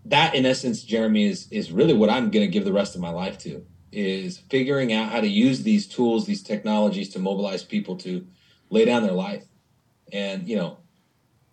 that 0.05 0.35
in 0.35 0.45
essence 0.45 0.83
jeremy 0.83 1.25
is 1.25 1.47
is 1.51 1.71
really 1.71 1.93
what 1.93 2.09
i'm 2.09 2.29
going 2.29 2.45
to 2.45 2.51
give 2.51 2.65
the 2.65 2.73
rest 2.73 2.95
of 2.95 3.01
my 3.01 3.09
life 3.09 3.37
to 3.37 3.65
is 3.93 4.39
figuring 4.49 4.91
out 4.91 5.11
how 5.11 5.21
to 5.21 5.27
use 5.27 5.63
these 5.63 5.87
tools 5.87 6.25
these 6.25 6.43
technologies 6.43 7.09
to 7.09 7.19
mobilize 7.19 7.63
people 7.63 7.95
to 7.95 8.25
lay 8.69 8.85
down 8.85 9.03
their 9.03 9.11
life 9.11 9.45
and 10.11 10.47
you 10.47 10.55
know 10.55 10.77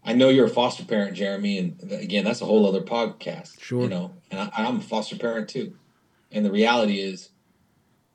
i 0.05 0.13
know 0.13 0.29
you're 0.29 0.47
a 0.47 0.51
foster 0.51 0.85
parent 0.85 1.17
jeremy 1.17 1.59
and 1.59 1.93
again 1.93 2.25
that's 2.25 2.41
a 2.41 2.47
whole 2.47 2.67
other 2.67 2.81
podcast 2.81 3.61
sure 3.61 3.83
you 3.83 3.89
know 3.89 4.13
and 4.31 4.41
I, 4.41 4.51
i'm 4.57 4.79
a 4.79 4.81
foster 4.81 5.17
parent 5.17 5.49
too 5.49 5.75
and 6.33 6.45
the 6.45 6.51
reality 6.51 7.01
is, 7.01 7.31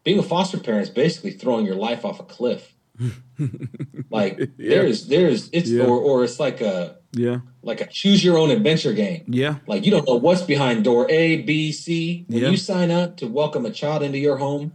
being 0.04 0.20
a 0.20 0.24
foster 0.24 0.60
parent 0.60 0.84
is 0.84 0.90
basically 0.90 1.32
throwing 1.32 1.66
your 1.66 1.76
life 1.76 2.06
off 2.06 2.20
a 2.20 2.24
cliff. 2.24 2.74
like 4.10 4.40
yeah. 4.40 4.48
there's 4.58 5.08
there's 5.08 5.50
it's 5.52 5.70
yeah. 5.70 5.84
or 5.84 6.00
or 6.00 6.24
it's 6.24 6.40
like 6.40 6.62
a 6.62 6.98
yeah 7.12 7.40
like 7.66 7.82
a 7.82 7.88
choose 7.88 8.24
your 8.24 8.38
own 8.38 8.52
adventure 8.52 8.94
game. 8.94 9.24
Yeah. 9.28 9.56
Like 9.66 9.86
you 9.86 9.92
don't 9.92 10.08
know 10.08 10.16
what's 10.16 10.44
behind 10.44 10.84
door 10.84 11.10
A, 11.10 11.42
B, 11.42 11.72
C. 11.72 12.24
When 12.28 12.44
yeah. 12.44 12.50
you 12.50 12.58
sign 12.58 12.92
up 12.92 13.18
to 13.18 13.28
welcome 13.28 13.66
a 13.66 13.72
child 13.72 14.04
into 14.04 14.20
your 14.20 14.38
home, 14.38 14.72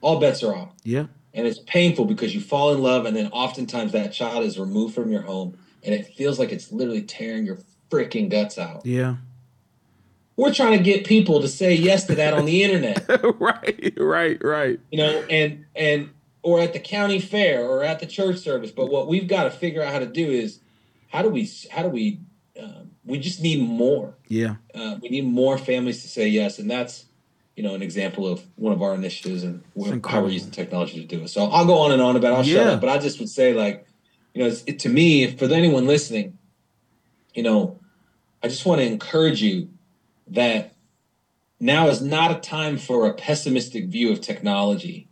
all 0.00 0.18
bets 0.18 0.42
are 0.42 0.54
off. 0.54 0.70
Yeah. 0.82 1.06
And 1.34 1.46
it's 1.46 1.58
painful 1.60 2.06
because 2.06 2.34
you 2.34 2.40
fall 2.40 2.72
in 2.72 2.80
love 2.80 3.04
and 3.04 3.14
then 3.14 3.28
oftentimes 3.28 3.92
that 3.92 4.12
child 4.12 4.44
is 4.44 4.58
removed 4.58 4.94
from 4.94 5.10
your 5.10 5.20
home 5.22 5.58
and 5.84 5.94
it 5.94 6.06
feels 6.06 6.38
like 6.38 6.50
it's 6.50 6.72
literally 6.72 7.02
tearing 7.02 7.44
your 7.44 7.58
freaking 7.90 8.30
guts 8.30 8.58
out. 8.58 8.86
Yeah. 8.86 9.16
We're 10.36 10.54
trying 10.54 10.78
to 10.78 10.82
get 10.82 11.06
people 11.06 11.42
to 11.42 11.48
say 11.48 11.74
yes 11.74 12.04
to 12.04 12.14
that 12.14 12.32
on 12.32 12.46
the 12.46 12.64
internet. 12.64 13.06
right, 13.38 13.94
right, 13.98 14.42
right. 14.42 14.80
You 14.90 14.98
know, 14.98 15.22
and 15.30 15.66
and 15.76 16.10
or 16.42 16.60
at 16.60 16.72
the 16.72 16.80
county 16.80 17.20
fair 17.20 17.64
or 17.64 17.84
at 17.84 18.00
the 18.00 18.06
church 18.06 18.38
service. 18.38 18.70
But 18.70 18.90
what 18.90 19.08
we've 19.08 19.28
got 19.28 19.44
to 19.44 19.50
figure 19.50 19.82
out 19.82 19.92
how 19.92 19.98
to 19.98 20.06
do 20.06 20.30
is 20.30 20.60
how 21.14 21.22
do 21.22 21.28
we 21.28 21.48
how 21.70 21.82
do 21.82 21.88
we 21.88 22.20
um, 22.60 22.90
we 23.04 23.18
just 23.18 23.40
need 23.40 23.62
more. 23.62 24.16
Yeah. 24.26 24.56
Uh, 24.74 24.96
we 25.00 25.08
need 25.08 25.24
more 25.24 25.56
families 25.56 26.02
to 26.02 26.08
say 26.08 26.26
yes, 26.26 26.58
and 26.58 26.68
that's 26.68 27.06
you 27.54 27.62
know 27.62 27.74
an 27.74 27.82
example 27.82 28.26
of 28.26 28.44
one 28.56 28.72
of 28.72 28.82
our 28.82 28.94
initiatives 28.94 29.44
and 29.44 29.62
how 30.04 30.22
we're 30.22 30.30
using 30.30 30.50
technology 30.50 31.00
to 31.00 31.06
do 31.06 31.22
it. 31.22 31.28
So 31.28 31.44
I'll 31.44 31.66
go 31.66 31.78
on 31.78 31.92
and 31.92 32.02
on 32.02 32.16
about. 32.16 32.32
It. 32.32 32.36
I'll 32.36 32.44
yeah. 32.44 32.54
shut 32.54 32.66
up, 32.66 32.80
but 32.80 32.90
I 32.90 32.98
just 32.98 33.20
would 33.20 33.28
say 33.28 33.54
like, 33.54 33.86
you 34.34 34.42
know, 34.42 34.52
it, 34.66 34.80
to 34.80 34.88
me, 34.88 35.36
for 35.36 35.44
anyone 35.44 35.86
listening, 35.86 36.36
you 37.32 37.44
know, 37.44 37.78
I 38.42 38.48
just 38.48 38.66
want 38.66 38.80
to 38.80 38.86
encourage 38.86 39.40
you 39.40 39.68
that 40.26 40.74
now 41.60 41.86
is 41.88 42.02
not 42.02 42.32
a 42.32 42.40
time 42.40 42.76
for 42.76 43.06
a 43.06 43.14
pessimistic 43.14 43.86
view 43.86 44.10
of 44.10 44.20
technology 44.20 45.06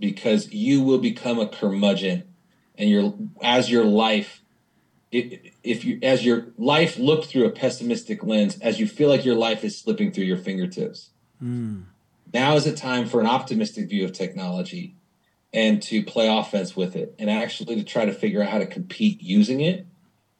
because 0.00 0.50
you 0.50 0.82
will 0.82 0.98
become 0.98 1.38
a 1.38 1.46
curmudgeon 1.46 2.24
and 2.78 2.88
your 2.88 3.14
as 3.42 3.70
your 3.70 3.84
life 3.84 4.42
if 5.12 5.84
you 5.84 5.98
as 6.02 6.24
your 6.24 6.48
life 6.58 6.98
looked 6.98 7.26
through 7.26 7.46
a 7.46 7.50
pessimistic 7.50 8.24
lens 8.24 8.58
as 8.60 8.80
you 8.80 8.88
feel 8.88 9.08
like 9.08 9.24
your 9.24 9.36
life 9.36 9.64
is 9.64 9.78
slipping 9.78 10.10
through 10.10 10.24
your 10.24 10.36
fingertips 10.36 11.10
mm. 11.42 11.84
now 12.34 12.56
is 12.56 12.66
a 12.66 12.74
time 12.74 13.06
for 13.06 13.20
an 13.20 13.26
optimistic 13.26 13.88
view 13.88 14.04
of 14.04 14.12
technology 14.12 14.94
and 15.52 15.80
to 15.80 16.02
play 16.02 16.28
offense 16.28 16.76
with 16.76 16.96
it 16.96 17.14
and 17.18 17.30
actually 17.30 17.76
to 17.76 17.84
try 17.84 18.04
to 18.04 18.12
figure 18.12 18.42
out 18.42 18.48
how 18.48 18.58
to 18.58 18.66
compete 18.66 19.22
using 19.22 19.60
it 19.60 19.86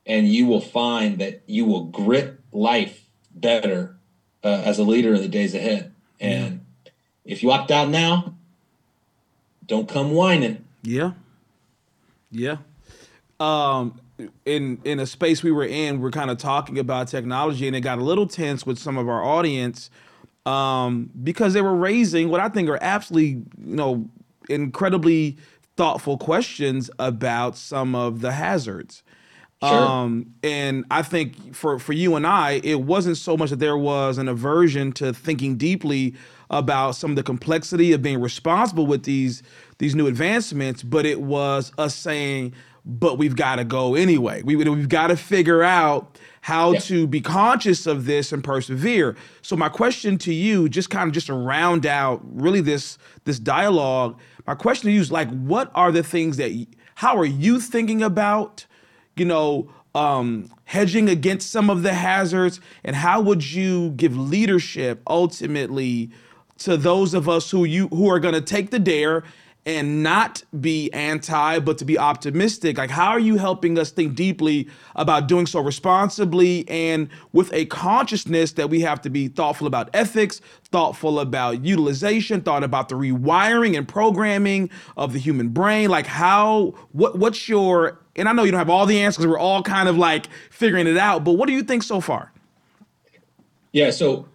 and 0.06 0.28
you 0.28 0.46
will 0.46 0.60
find 0.60 1.18
that 1.18 1.42
you 1.46 1.64
will 1.64 1.84
grit 1.84 2.38
life 2.52 3.06
better 3.34 3.96
uh, 4.44 4.62
as 4.64 4.78
a 4.78 4.84
leader 4.84 5.14
in 5.14 5.20
the 5.20 5.28
days 5.28 5.54
ahead. 5.54 5.92
And 6.20 6.64
yeah. 6.84 6.92
if 7.24 7.42
you 7.42 7.50
opt 7.50 7.70
out 7.70 7.88
now, 7.88 8.34
don't 9.66 9.88
come 9.88 10.12
whining. 10.12 10.64
Yeah. 10.82 11.12
Yeah. 12.30 12.58
Um, 13.40 14.00
in 14.44 14.80
in 14.84 15.00
a 15.00 15.06
space 15.06 15.42
we 15.42 15.50
were 15.52 15.64
in, 15.64 16.00
we're 16.00 16.10
kind 16.10 16.30
of 16.30 16.38
talking 16.38 16.78
about 16.78 17.08
technology, 17.08 17.66
and 17.66 17.76
it 17.76 17.80
got 17.80 17.98
a 17.98 18.04
little 18.04 18.26
tense 18.26 18.64
with 18.64 18.78
some 18.78 18.96
of 18.96 19.08
our 19.08 19.22
audience 19.22 19.90
um, 20.46 21.10
because 21.22 21.52
they 21.52 21.62
were 21.62 21.74
raising 21.74 22.28
what 22.28 22.40
I 22.40 22.48
think 22.48 22.68
are 22.68 22.78
absolutely, 22.80 23.42
you 23.58 23.76
know, 23.76 24.08
incredibly 24.48 25.36
thoughtful 25.76 26.16
questions 26.16 26.90
about 26.98 27.56
some 27.56 27.94
of 27.94 28.20
the 28.20 28.32
hazards. 28.32 29.02
Sure. 29.62 29.72
Um, 29.72 30.34
and 30.42 30.84
I 30.90 31.02
think 31.02 31.54
for 31.54 31.78
for 31.78 31.94
you 31.94 32.14
and 32.14 32.26
I, 32.26 32.60
it 32.62 32.82
wasn't 32.82 33.16
so 33.16 33.36
much 33.36 33.50
that 33.50 33.58
there 33.58 33.76
was 33.76 34.18
an 34.18 34.28
aversion 34.28 34.92
to 34.92 35.14
thinking 35.14 35.56
deeply 35.56 36.14
about 36.50 36.92
some 36.92 37.10
of 37.10 37.16
the 37.16 37.22
complexity 37.22 37.92
of 37.92 38.02
being 38.02 38.20
responsible 38.20 38.86
with 38.86 39.04
these 39.04 39.42
these 39.78 39.94
new 39.94 40.06
advancements, 40.06 40.82
but 40.82 41.06
it 41.06 41.22
was 41.22 41.72
us 41.78 41.94
saying, 41.94 42.52
but 42.86 43.18
we've 43.18 43.36
got 43.36 43.56
to 43.56 43.64
go 43.64 43.94
anyway. 43.94 44.42
We 44.42 44.56
we've 44.56 44.88
got 44.88 45.08
to 45.08 45.16
figure 45.16 45.62
out 45.62 46.18
how 46.40 46.72
yeah. 46.72 46.78
to 46.78 47.06
be 47.06 47.20
conscious 47.20 47.86
of 47.86 48.06
this 48.06 48.32
and 48.32 48.42
persevere. 48.42 49.16
So 49.42 49.56
my 49.56 49.68
question 49.68 50.16
to 50.18 50.32
you, 50.32 50.68
just 50.68 50.88
kind 50.88 51.08
of 51.08 51.12
just 51.12 51.26
to 51.26 51.34
round 51.34 51.84
out 51.84 52.20
really 52.24 52.60
this 52.60 52.96
this 53.24 53.38
dialogue, 53.38 54.18
my 54.46 54.54
question 54.54 54.88
to 54.88 54.92
you 54.92 55.00
is 55.00 55.10
like, 55.10 55.28
what 55.30 55.70
are 55.74 55.90
the 55.90 56.02
things 56.02 56.36
that 56.36 56.66
how 56.94 57.18
are 57.18 57.26
you 57.26 57.60
thinking 57.60 58.02
about? 58.02 58.66
you 59.16 59.24
know, 59.24 59.68
um, 59.94 60.50
hedging 60.64 61.08
against 61.08 61.50
some 61.50 61.70
of 61.70 61.82
the 61.82 61.94
hazards? 61.94 62.60
And 62.84 62.94
how 62.94 63.20
would 63.22 63.50
you 63.50 63.90
give 63.92 64.16
leadership 64.16 65.02
ultimately 65.08 66.10
to 66.58 66.76
those 66.76 67.14
of 67.14 67.28
us 67.28 67.50
who 67.50 67.64
you 67.64 67.88
who 67.88 68.08
are 68.08 68.20
going 68.20 68.34
to 68.34 68.40
take 68.40 68.70
the 68.70 68.78
dare 68.78 69.24
and 69.66 70.04
not 70.04 70.44
be 70.60 70.90
anti, 70.92 71.58
but 71.58 71.76
to 71.78 71.84
be 71.84 71.98
optimistic? 71.98 72.78
Like, 72.78 72.88
how 72.88 73.10
are 73.10 73.18
you 73.18 73.36
helping 73.36 73.78
us 73.78 73.90
think 73.90 74.14
deeply 74.14 74.68
about 74.94 75.26
doing 75.26 75.44
so 75.44 75.60
responsibly 75.60 76.66
and 76.68 77.08
with 77.32 77.52
a 77.52 77.66
consciousness 77.66 78.52
that 78.52 78.70
we 78.70 78.80
have 78.82 79.02
to 79.02 79.10
be 79.10 79.26
thoughtful 79.26 79.66
about 79.66 79.90
ethics, 79.92 80.40
thoughtful 80.70 81.18
about 81.18 81.64
utilization, 81.64 82.40
thought 82.40 82.62
about 82.62 82.88
the 82.88 82.94
rewiring 82.94 83.76
and 83.76 83.88
programming 83.88 84.70
of 84.96 85.12
the 85.12 85.18
human 85.18 85.48
brain? 85.48 85.90
Like, 85.90 86.06
how, 86.06 86.74
what, 86.92 87.18
what's 87.18 87.48
your, 87.48 87.98
and 88.14 88.28
I 88.28 88.32
know 88.32 88.44
you 88.44 88.52
don't 88.52 88.58
have 88.58 88.70
all 88.70 88.86
the 88.86 89.00
answers, 89.00 89.26
we're 89.26 89.38
all 89.38 89.64
kind 89.64 89.88
of 89.88 89.98
like 89.98 90.28
figuring 90.48 90.86
it 90.86 90.96
out, 90.96 91.24
but 91.24 91.32
what 91.32 91.48
do 91.48 91.52
you 91.52 91.64
think 91.64 91.82
so 91.82 92.00
far? 92.00 92.32
Yeah, 93.72 93.90
so 93.90 94.28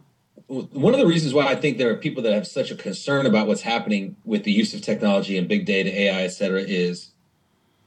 one 0.51 0.93
of 0.93 0.99
the 0.99 1.07
reasons 1.07 1.33
why 1.33 1.47
I 1.47 1.55
think 1.55 1.77
there 1.77 1.89
are 1.91 1.95
people 1.95 2.23
that 2.23 2.33
have 2.33 2.45
such 2.45 2.71
a 2.71 2.75
concern 2.75 3.25
about 3.25 3.47
what's 3.47 3.61
happening 3.61 4.17
with 4.25 4.43
the 4.43 4.51
use 4.51 4.73
of 4.73 4.81
technology 4.81 5.37
and 5.37 5.47
big 5.47 5.65
data, 5.65 5.89
AI, 5.89 6.23
et 6.23 6.29
cetera, 6.29 6.59
is 6.59 7.11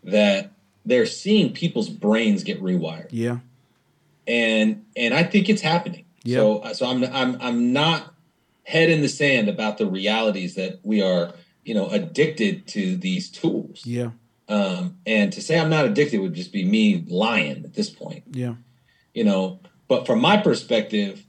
that 0.02 0.52
they're 0.86 1.04
seeing 1.04 1.52
people's 1.52 1.90
brains 1.90 2.42
get 2.42 2.62
rewired. 2.62 3.08
Yeah. 3.10 3.38
And 4.26 4.86
and 4.96 5.12
I 5.12 5.24
think 5.24 5.50
it's 5.50 5.60
happening. 5.60 6.06
Yeah. 6.22 6.38
So 6.38 6.72
so 6.72 6.86
I'm 6.86 7.04
I'm 7.04 7.36
I'm 7.40 7.72
not 7.74 8.14
head 8.64 8.88
in 8.88 9.02
the 9.02 9.08
sand 9.08 9.48
about 9.50 9.76
the 9.76 9.86
realities 9.86 10.54
that 10.54 10.80
we 10.82 11.02
are, 11.02 11.32
you 11.64 11.74
know, 11.74 11.88
addicted 11.88 12.66
to 12.68 12.96
these 12.96 13.28
tools. 13.28 13.84
Yeah. 13.84 14.10
Um, 14.48 14.96
and 15.04 15.30
to 15.34 15.42
say 15.42 15.58
I'm 15.58 15.70
not 15.70 15.84
addicted 15.84 16.18
would 16.18 16.34
just 16.34 16.52
be 16.52 16.64
me 16.64 17.04
lying 17.08 17.64
at 17.64 17.74
this 17.74 17.90
point. 17.90 18.24
Yeah. 18.30 18.54
You 19.12 19.24
know, 19.24 19.60
but 19.86 20.06
from 20.06 20.20
my 20.20 20.38
perspective, 20.38 21.26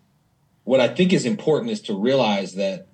what 0.66 0.82
I 0.82 0.90
think 0.90 1.14
is 1.14 1.26
important 1.26 1.72
is 1.72 1.80
to 1.82 1.94
realize 1.98 2.56
that 2.56 2.88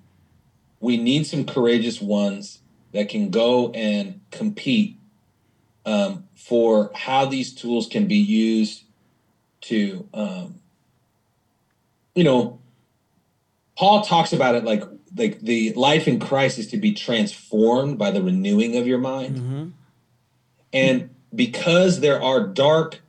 we 0.78 0.96
need 0.96 1.26
some 1.26 1.44
courageous 1.44 2.00
ones 2.00 2.60
that 2.92 3.08
can 3.08 3.30
go 3.30 3.70
and 3.70 4.20
compete 4.30 4.98
um, 5.84 6.28
for 6.34 6.90
how 6.94 7.24
these 7.24 7.52
tools 7.52 7.88
can 7.88 8.06
be 8.06 8.16
used 8.16 8.84
to, 9.62 10.06
um, 10.12 10.60
you 12.14 12.24
know, 12.24 12.60
Paul 13.76 14.02
talks 14.02 14.32
about 14.32 14.54
it 14.54 14.64
like 14.64 14.84
like 15.16 15.40
the 15.40 15.72
life 15.74 16.08
in 16.08 16.18
Christ 16.18 16.58
is 16.58 16.68
to 16.68 16.76
be 16.76 16.92
transformed 16.92 17.98
by 17.98 18.10
the 18.10 18.22
renewing 18.22 18.76
of 18.76 18.86
your 18.86 18.98
mind, 18.98 19.36
mm-hmm. 19.36 19.68
and 20.72 21.10
because 21.34 22.00
there 22.00 22.22
are 22.22 22.46
dark, 22.46 23.00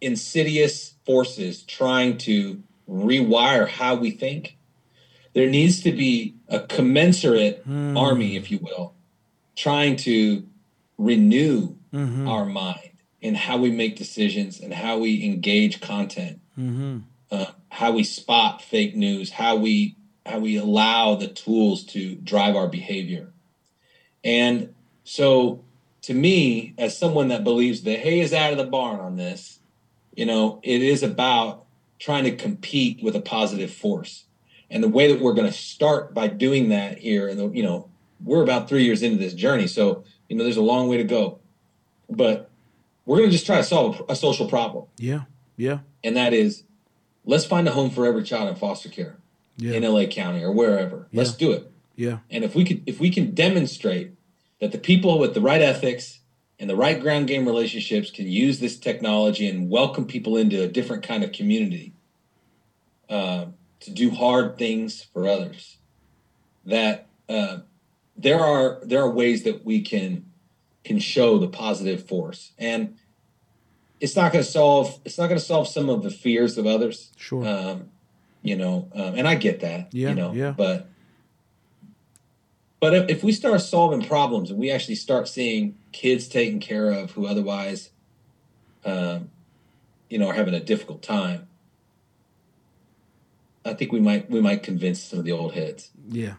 insidious 0.00 0.94
forces 1.04 1.62
trying 1.62 2.18
to 2.18 2.62
rewire 2.88 3.68
how 3.68 3.94
we 3.94 4.10
think, 4.10 4.56
there 5.34 5.48
needs 5.48 5.82
to 5.82 5.92
be 5.92 6.34
a 6.48 6.60
commensurate 6.60 7.68
mm. 7.68 7.98
army, 7.98 8.36
if 8.36 8.50
you 8.50 8.58
will, 8.58 8.94
trying 9.54 9.96
to 9.96 10.46
renew 10.96 11.76
mm-hmm. 11.92 12.28
our 12.28 12.44
mind 12.44 12.90
in 13.20 13.34
how 13.34 13.56
we 13.56 13.70
make 13.70 13.96
decisions 13.96 14.60
and 14.60 14.72
how 14.72 14.98
we 14.98 15.24
engage 15.24 15.80
content, 15.80 16.40
mm-hmm. 16.58 16.98
uh, 17.30 17.46
how 17.68 17.92
we 17.92 18.04
spot 18.04 18.62
fake 18.62 18.96
news, 18.96 19.30
how 19.30 19.56
we 19.56 19.96
how 20.26 20.38
we 20.38 20.56
allow 20.56 21.14
the 21.14 21.26
tools 21.26 21.84
to 21.84 22.14
drive 22.16 22.54
our 22.54 22.68
behavior. 22.68 23.32
And 24.22 24.74
so, 25.04 25.64
to 26.02 26.12
me, 26.12 26.74
as 26.76 26.98
someone 26.98 27.28
that 27.28 27.44
believes 27.44 27.82
the 27.82 27.96
hay 27.96 28.20
is 28.20 28.34
out 28.34 28.52
of 28.52 28.58
the 28.58 28.64
barn 28.64 29.00
on 29.00 29.16
this, 29.16 29.58
you 30.14 30.26
know, 30.26 30.60
it 30.62 30.82
is 30.82 31.02
about 31.02 31.64
trying 31.98 32.24
to 32.24 32.34
compete 32.34 33.02
with 33.02 33.16
a 33.16 33.20
positive 33.20 33.72
force. 33.72 34.24
And 34.70 34.82
the 34.82 34.88
way 34.88 35.10
that 35.12 35.20
we're 35.20 35.32
going 35.32 35.50
to 35.50 35.56
start 35.56 36.12
by 36.12 36.28
doing 36.28 36.68
that 36.68 36.98
here, 36.98 37.28
and 37.28 37.56
you 37.56 37.62
know, 37.62 37.88
we're 38.22 38.42
about 38.42 38.68
three 38.68 38.84
years 38.84 39.02
into 39.02 39.18
this 39.18 39.34
journey, 39.34 39.66
so 39.66 40.04
you 40.28 40.36
know, 40.36 40.44
there's 40.44 40.56
a 40.56 40.62
long 40.62 40.88
way 40.88 40.98
to 40.98 41.04
go 41.04 41.38
but 42.08 42.50
we're 43.04 43.18
going 43.18 43.30
to 43.30 43.32
just 43.32 43.46
try 43.46 43.56
to 43.56 43.64
solve 43.64 44.02
a, 44.08 44.16
social 44.16 44.48
problem. 44.48 44.86
Yeah. 44.96 45.22
Yeah. 45.56 45.80
And 46.04 46.16
that 46.16 46.32
is 46.32 46.64
let's 47.24 47.44
find 47.44 47.66
a 47.68 47.72
home 47.72 47.90
for 47.90 48.06
every 48.06 48.22
child 48.22 48.48
in 48.48 48.54
foster 48.56 48.88
care 48.88 49.16
yeah. 49.56 49.72
in 49.72 49.82
LA 49.82 50.06
County 50.06 50.42
or 50.42 50.52
wherever. 50.52 51.08
Yeah. 51.10 51.18
Let's 51.18 51.32
do 51.32 51.52
it. 51.52 51.70
Yeah. 51.96 52.18
And 52.30 52.44
if 52.44 52.54
we 52.54 52.64
could 52.64 52.82
if 52.86 53.00
we 53.00 53.10
can 53.10 53.34
demonstrate 53.34 54.12
that 54.60 54.72
the 54.72 54.78
people 54.78 55.18
with 55.18 55.34
the 55.34 55.40
right 55.40 55.60
ethics 55.60 56.20
and 56.58 56.68
the 56.68 56.76
right 56.76 57.00
ground 57.00 57.28
game 57.28 57.46
relationships 57.46 58.10
can 58.10 58.26
use 58.26 58.60
this 58.60 58.78
technology 58.78 59.48
and 59.48 59.70
welcome 59.70 60.06
people 60.06 60.36
into 60.36 60.62
a 60.62 60.68
different 60.68 61.02
kind 61.02 61.22
of 61.22 61.32
community 61.32 61.92
uh, 63.08 63.46
to 63.80 63.90
do 63.90 64.10
hard 64.10 64.58
things 64.58 65.02
for 65.02 65.26
others, 65.26 65.78
that 66.64 67.06
uh, 67.28 67.58
there 68.16 68.40
are 68.40 68.80
there 68.84 69.02
are 69.02 69.10
ways 69.10 69.44
that 69.44 69.64
we 69.64 69.80
can 69.80 70.24
can 70.84 70.98
show 70.98 71.38
the 71.38 71.48
positive 71.48 72.06
force. 72.06 72.52
And 72.58 72.96
it's 74.00 74.16
not 74.16 74.32
going 74.32 74.44
to 74.44 74.50
solve 74.50 75.00
it's 75.04 75.18
not 75.18 75.28
going 75.28 75.38
to 75.38 75.44
solve 75.44 75.68
some 75.68 75.88
of 75.88 76.02
the 76.02 76.10
fears 76.10 76.58
of 76.58 76.66
others. 76.66 77.12
Sure. 77.16 77.46
Um, 77.46 77.90
you 78.42 78.56
know 78.56 78.88
um, 78.94 79.14
and 79.14 79.26
i 79.26 79.34
get 79.34 79.60
that 79.60 79.88
yeah 79.92 80.10
you 80.10 80.14
know 80.14 80.32
yeah. 80.32 80.54
but 80.56 80.88
but 82.80 82.94
if, 82.94 83.08
if 83.10 83.24
we 83.24 83.32
start 83.32 83.60
solving 83.60 84.02
problems 84.02 84.50
and 84.50 84.58
we 84.58 84.70
actually 84.70 84.94
start 84.94 85.28
seeing 85.28 85.76
kids 85.92 86.28
taken 86.28 86.60
care 86.60 86.90
of 86.90 87.12
who 87.12 87.26
otherwise 87.26 87.90
um, 88.84 89.30
you 90.08 90.18
know 90.18 90.28
are 90.28 90.34
having 90.34 90.54
a 90.54 90.60
difficult 90.60 91.02
time 91.02 91.46
i 93.64 93.74
think 93.74 93.92
we 93.92 94.00
might 94.00 94.30
we 94.30 94.40
might 94.40 94.62
convince 94.62 95.02
some 95.02 95.18
of 95.18 95.24
the 95.24 95.32
old 95.32 95.54
heads 95.54 95.90
yeah 96.08 96.34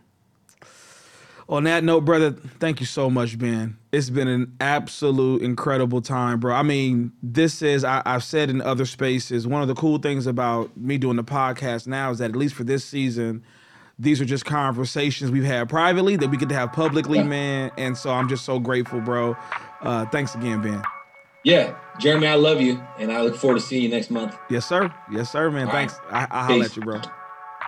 on 1.50 1.64
that 1.64 1.84
note, 1.84 2.06
brother, 2.06 2.32
thank 2.60 2.80
you 2.80 2.86
so 2.86 3.10
much, 3.10 3.40
Ben. 3.40 3.76
It's 3.92 4.12
been 4.12 4.28
an 4.28 4.56
absolute 4.60 5.42
incredible 5.42 6.00
time, 6.00 6.40
bro. 6.40 6.54
I 6.54 6.62
mean, 6.62 7.12
this 7.24 7.64
is, 7.64 7.84
I, 7.84 8.04
have 8.06 8.24
said 8.24 8.52
in 8.52 8.62
other 8.62 8.86
spaces, 8.86 9.48
one 9.48 9.64
of 9.64 9.68
the 9.68 9.74
cool 9.74 9.98
things 9.98 10.28
about 10.28 10.78
me 10.78 11.00
doing 11.00 11.16
the 11.16 11.24
podcast 11.24 11.88
now 11.88 12.12
is 12.12 12.20
that 12.20 12.30
at 12.30 12.36
least 12.36 12.54
for 12.54 12.64
this 12.64 12.86
season, 12.86 13.44
these 14.00 14.22
are 14.22 14.26
just 14.26 14.46
conversations 14.46 15.30
we've 15.30 15.44
had 15.44 15.68
privately 15.70 16.16
that 16.16 16.30
we 16.30 16.38
get 16.38 16.50
to 16.50 16.56
have 16.56 16.72
publicly, 16.72 17.22
man. 17.22 17.70
And 17.78 17.98
so 17.98 18.12
I'm 18.12 18.30
just 18.30 18.46
so 18.46 18.58
grateful, 18.58 19.02
bro. 19.02 19.36
Uh, 19.82 20.06
thanks 20.06 20.34
again, 20.34 20.62
Ben. 20.62 20.82
Yeah, 21.44 21.76
Jeremy, 22.00 22.28
I 22.28 22.36
love 22.36 22.60
you, 22.60 22.82
and 22.98 23.12
I 23.12 23.22
look 23.22 23.36
forward 23.36 23.60
to 23.60 23.66
seeing 23.66 23.84
you 23.84 23.90
next 23.90 24.10
month. 24.10 24.38
Yes, 24.50 24.66
sir. 24.66 24.94
Yes, 25.12 25.32
sir, 25.32 25.50
man. 25.52 25.68
All 25.68 25.74
thanks. 25.74 26.00
Right. 26.12 26.28
I, 26.32 26.38
I'll 26.40 26.46
holler 26.46 26.66
at 26.66 26.76
you, 26.76 26.82
bro. 26.82 27.02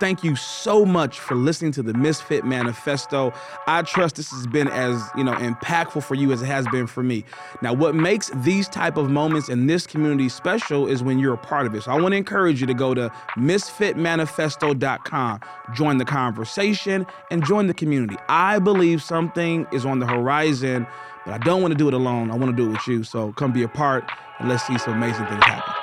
Thank 0.02 0.24
you 0.24 0.34
so 0.34 0.84
much 0.84 1.20
for 1.20 1.36
listening 1.36 1.70
to 1.72 1.82
the 1.82 1.94
Misfit 1.94 2.44
Manifesto. 2.44 3.32
I 3.68 3.82
trust 3.82 4.16
this 4.16 4.32
has 4.32 4.48
been 4.48 4.66
as, 4.66 5.00
you 5.16 5.22
know, 5.22 5.34
impactful 5.34 6.02
for 6.02 6.16
you 6.16 6.32
as 6.32 6.42
it 6.42 6.46
has 6.46 6.66
been 6.72 6.88
for 6.88 7.04
me. 7.04 7.24
Now, 7.62 7.72
what 7.72 7.94
makes 7.94 8.28
these 8.34 8.68
type 8.68 8.96
of 8.96 9.10
moments 9.10 9.48
in 9.48 9.68
this 9.68 9.86
community 9.86 10.28
special 10.28 10.88
is 10.88 11.04
when 11.04 11.20
you're 11.20 11.34
a 11.34 11.38
part 11.38 11.68
of 11.68 11.74
it. 11.76 11.84
So 11.84 11.92
I 11.92 12.00
want 12.00 12.14
to 12.14 12.16
encourage 12.16 12.60
you 12.60 12.66
to 12.66 12.74
go 12.74 12.94
to 12.94 13.12
misfitmanifesto.com, 13.36 15.40
join 15.72 15.98
the 15.98 16.04
conversation, 16.04 17.06
and 17.30 17.46
join 17.46 17.68
the 17.68 17.74
community. 17.74 18.16
I 18.28 18.58
believe 18.58 19.04
something 19.04 19.68
is 19.72 19.86
on 19.86 20.00
the 20.00 20.06
horizon, 20.08 20.84
but 21.24 21.34
I 21.34 21.38
don't 21.38 21.62
want 21.62 21.70
to 21.70 21.78
do 21.78 21.86
it 21.86 21.94
alone. 21.94 22.32
I 22.32 22.34
want 22.34 22.50
to 22.50 22.56
do 22.60 22.68
it 22.68 22.72
with 22.72 22.88
you. 22.88 23.04
So 23.04 23.30
come 23.34 23.52
be 23.52 23.62
a 23.62 23.68
part 23.68 24.02
and 24.40 24.48
let's 24.48 24.66
see 24.66 24.76
some 24.78 24.94
amazing 24.94 25.26
things 25.26 25.44
happen. 25.44 25.81